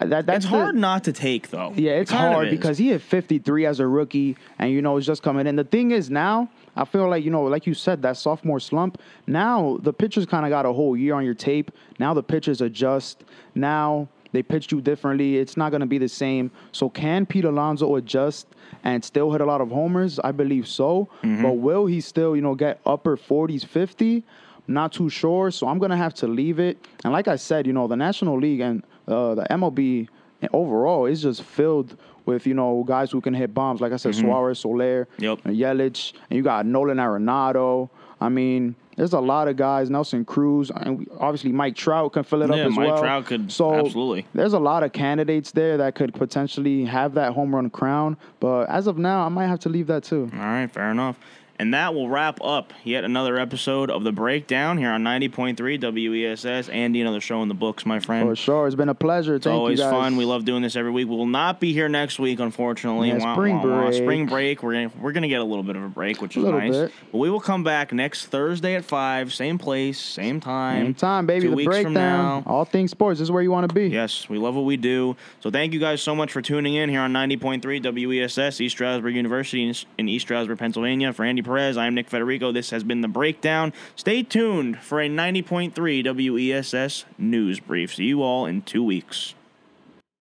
that 0.00 0.26
that's 0.26 0.44
It's 0.44 0.44
the- 0.44 0.50
hard 0.58 0.74
not 0.74 1.04
to 1.04 1.14
take, 1.14 1.48
though. 1.48 1.72
Yeah, 1.74 1.92
it's 1.92 2.10
It 2.10 2.14
hard 2.14 2.50
because 2.50 2.76
he 2.76 2.88
hit 2.90 3.00
53 3.00 3.64
as 3.64 3.80
a 3.80 3.86
rookie, 3.86 4.36
and 4.58 4.70
you 4.70 4.82
know, 4.82 4.98
it's 4.98 5.06
just 5.06 5.22
coming 5.22 5.46
in. 5.46 5.56
The 5.56 5.64
thing 5.64 5.90
is 5.92 6.10
now, 6.10 6.50
I 6.76 6.84
feel 6.84 7.08
like 7.08 7.24
you 7.24 7.30
know, 7.30 7.44
like 7.44 7.66
you 7.66 7.72
said, 7.72 8.02
that 8.02 8.18
sophomore 8.18 8.60
slump. 8.60 9.00
Now 9.26 9.78
the 9.80 9.94
pitchers 9.94 10.26
kind 10.26 10.44
of 10.44 10.50
got 10.50 10.66
a 10.66 10.72
whole 10.74 10.94
year 10.94 11.14
on 11.14 11.24
your 11.24 11.32
tape. 11.32 11.70
Now 11.98 12.12
the 12.12 12.22
pitchers 12.22 12.60
adjust. 12.60 13.24
Now 13.54 14.08
They 14.34 14.42
pitched 14.42 14.72
you 14.72 14.80
differently. 14.80 15.38
It's 15.38 15.56
not 15.56 15.70
going 15.70 15.80
to 15.80 15.86
be 15.86 15.96
the 15.96 16.08
same. 16.08 16.50
So 16.72 16.90
can 16.90 17.24
Pete 17.24 17.44
Alonso 17.44 17.94
adjust 17.94 18.48
and 18.82 19.02
still 19.04 19.30
hit 19.30 19.40
a 19.40 19.44
lot 19.46 19.60
of 19.60 19.70
homers? 19.70 20.18
I 20.18 20.32
believe 20.32 20.66
so. 20.66 21.08
But 21.22 21.52
will 21.66 21.86
he 21.86 22.00
still, 22.00 22.34
you 22.34 22.42
know, 22.42 22.56
get 22.56 22.80
upper 22.84 23.16
40s, 23.16 23.64
50? 23.64 24.24
Not 24.66 24.92
too 24.92 25.08
sure. 25.08 25.52
So 25.52 25.68
I'm 25.68 25.78
going 25.78 25.92
to 25.92 25.96
have 25.96 26.14
to 26.14 26.26
leave 26.26 26.58
it. 26.58 26.84
And 27.04 27.12
like 27.12 27.28
I 27.28 27.36
said, 27.36 27.64
you 27.66 27.72
know, 27.72 27.86
the 27.86 27.96
National 27.96 28.36
League 28.40 28.58
and 28.60 28.82
uh, 29.06 29.36
the 29.36 29.46
MLB 29.50 30.08
overall 30.52 31.06
is 31.06 31.22
just 31.22 31.42
filled 31.44 31.96
with, 32.26 32.44
you 32.46 32.54
know, 32.54 32.82
guys 32.86 33.12
who 33.12 33.20
can 33.20 33.34
hit 33.34 33.54
bombs. 33.54 33.80
Like 33.80 33.92
I 33.92 33.96
said, 33.98 34.16
Suarez, 34.16 34.58
Soler, 34.58 35.06
Yep. 35.18 35.40
and 35.44 35.56
Yelich, 35.56 36.12
and 36.28 36.36
you 36.36 36.42
got 36.42 36.66
Nolan 36.66 36.96
Arenado. 36.98 37.88
I 38.20 38.30
mean, 38.30 38.74
there's 38.96 39.12
a 39.12 39.20
lot 39.20 39.48
of 39.48 39.56
guys. 39.56 39.90
Nelson 39.90 40.24
Cruz, 40.24 40.70
and 40.74 41.08
obviously 41.18 41.52
Mike 41.52 41.76
Trout 41.76 42.12
can 42.12 42.22
fill 42.24 42.42
it 42.42 42.50
Yeah, 42.50 42.62
up 42.62 42.66
as 42.68 42.76
Mike 42.76 42.88
well. 42.88 42.98
Trout 43.00 43.26
could- 43.26 43.50
so 43.52 43.74
absolutely. 43.74 44.26
There's 44.34 44.52
a 44.52 44.58
lot 44.58 44.82
of 44.82 44.92
candidates 44.92 45.52
there 45.52 45.76
that 45.78 45.94
could 45.94 46.14
potentially 46.14 46.84
have 46.84 47.14
that 47.14 47.32
home 47.32 47.54
run 47.54 47.70
crown. 47.70 48.16
But 48.40 48.68
as 48.68 48.86
of 48.86 48.98
now, 48.98 49.24
I 49.24 49.28
might 49.28 49.46
have 49.48 49.60
to 49.60 49.68
leave 49.68 49.86
that 49.88 50.04
too. 50.04 50.30
All 50.32 50.38
right, 50.38 50.70
fair 50.70 50.90
enough. 50.90 51.18
And 51.56 51.72
that 51.72 51.94
will 51.94 52.08
wrap 52.08 52.40
up 52.42 52.72
yet 52.82 53.04
another 53.04 53.38
episode 53.38 53.88
of 53.88 54.02
the 54.02 54.10
breakdown 54.10 54.76
here 54.76 54.90
on 54.90 55.04
90.3 55.04 56.34
WESS. 56.34 56.68
Andy, 56.68 57.00
another 57.00 57.20
show 57.20 57.42
in 57.42 57.48
the 57.48 57.54
books, 57.54 57.86
my 57.86 58.00
friend. 58.00 58.28
For 58.28 58.34
sure, 58.34 58.66
it's 58.66 58.74
been 58.74 58.88
a 58.88 58.94
pleasure. 58.94 59.36
It's 59.36 59.46
always 59.46 59.78
you 59.78 59.84
guys. 59.84 59.92
fun. 59.92 60.16
We 60.16 60.24
love 60.24 60.44
doing 60.44 60.62
this 60.62 60.74
every 60.74 60.90
week. 60.90 61.08
We 61.08 61.14
will 61.16 61.26
not 61.26 61.60
be 61.60 61.72
here 61.72 61.88
next 61.88 62.18
week, 62.18 62.40
unfortunately. 62.40 63.08
Yeah, 63.08 63.18
Wah, 63.18 63.34
spring 63.34 63.56
wah, 63.62 63.62
wah. 63.68 63.80
break. 63.86 63.94
Spring 63.94 64.26
break. 64.26 64.62
We're 64.64 64.72
gonna, 64.72 64.90
we're 65.00 65.12
gonna 65.12 65.28
get 65.28 65.40
a 65.40 65.44
little 65.44 65.62
bit 65.62 65.76
of 65.76 65.84
a 65.84 65.88
break, 65.88 66.20
which 66.20 66.36
is 66.36 66.42
nice. 66.44 66.72
bit. 66.72 66.92
But 67.12 67.18
we 67.18 67.30
will 67.30 67.40
come 67.40 67.62
back 67.62 67.92
next 67.92 68.26
Thursday 68.26 68.74
at 68.74 68.84
five, 68.84 69.32
same 69.32 69.56
place, 69.56 70.00
same 70.00 70.40
time. 70.40 70.86
Same 70.86 70.94
time, 70.94 71.26
baby. 71.26 71.42
Two 71.42 71.50
the 71.50 71.56
weeks 71.56 71.68
breakdown. 71.68 71.84
from 71.84 71.94
now. 71.94 72.42
All 72.46 72.64
things 72.64 72.90
sports. 72.90 73.20
This 73.20 73.26
is 73.26 73.30
where 73.30 73.42
you 73.44 73.52
want 73.52 73.68
to 73.68 73.74
be. 73.74 73.86
Yes, 73.88 74.28
we 74.28 74.38
love 74.38 74.56
what 74.56 74.64
we 74.64 74.76
do. 74.76 75.14
So 75.40 75.52
thank 75.52 75.72
you 75.72 75.78
guys 75.78 76.02
so 76.02 76.16
much 76.16 76.32
for 76.32 76.42
tuning 76.42 76.74
in 76.74 76.90
here 76.90 77.00
on 77.00 77.12
90.3 77.12 77.80
WESS, 78.08 78.60
East 78.60 78.74
Stroudsburg 78.74 79.14
University 79.14 79.68
in- 79.68 79.74
in 79.98 80.08
East 80.08 80.24
Stroudsburg, 80.26 80.58
Pennsylvania. 80.58 81.12
For 81.12 81.24
Andy 81.24 81.43
Perez, 81.44 81.76
I'm 81.76 81.94
Nick 81.94 82.08
Federico. 82.08 82.50
This 82.52 82.70
has 82.70 82.82
been 82.82 83.00
The 83.00 83.08
Breakdown. 83.08 83.72
Stay 83.94 84.22
tuned 84.22 84.80
for 84.80 85.00
a 85.00 85.08
90.3 85.08 86.32
WESS 86.32 87.04
news 87.18 87.60
brief. 87.60 87.94
See 87.94 88.04
you 88.04 88.22
all 88.22 88.46
in 88.46 88.62
two 88.62 88.82
weeks. 88.82 89.34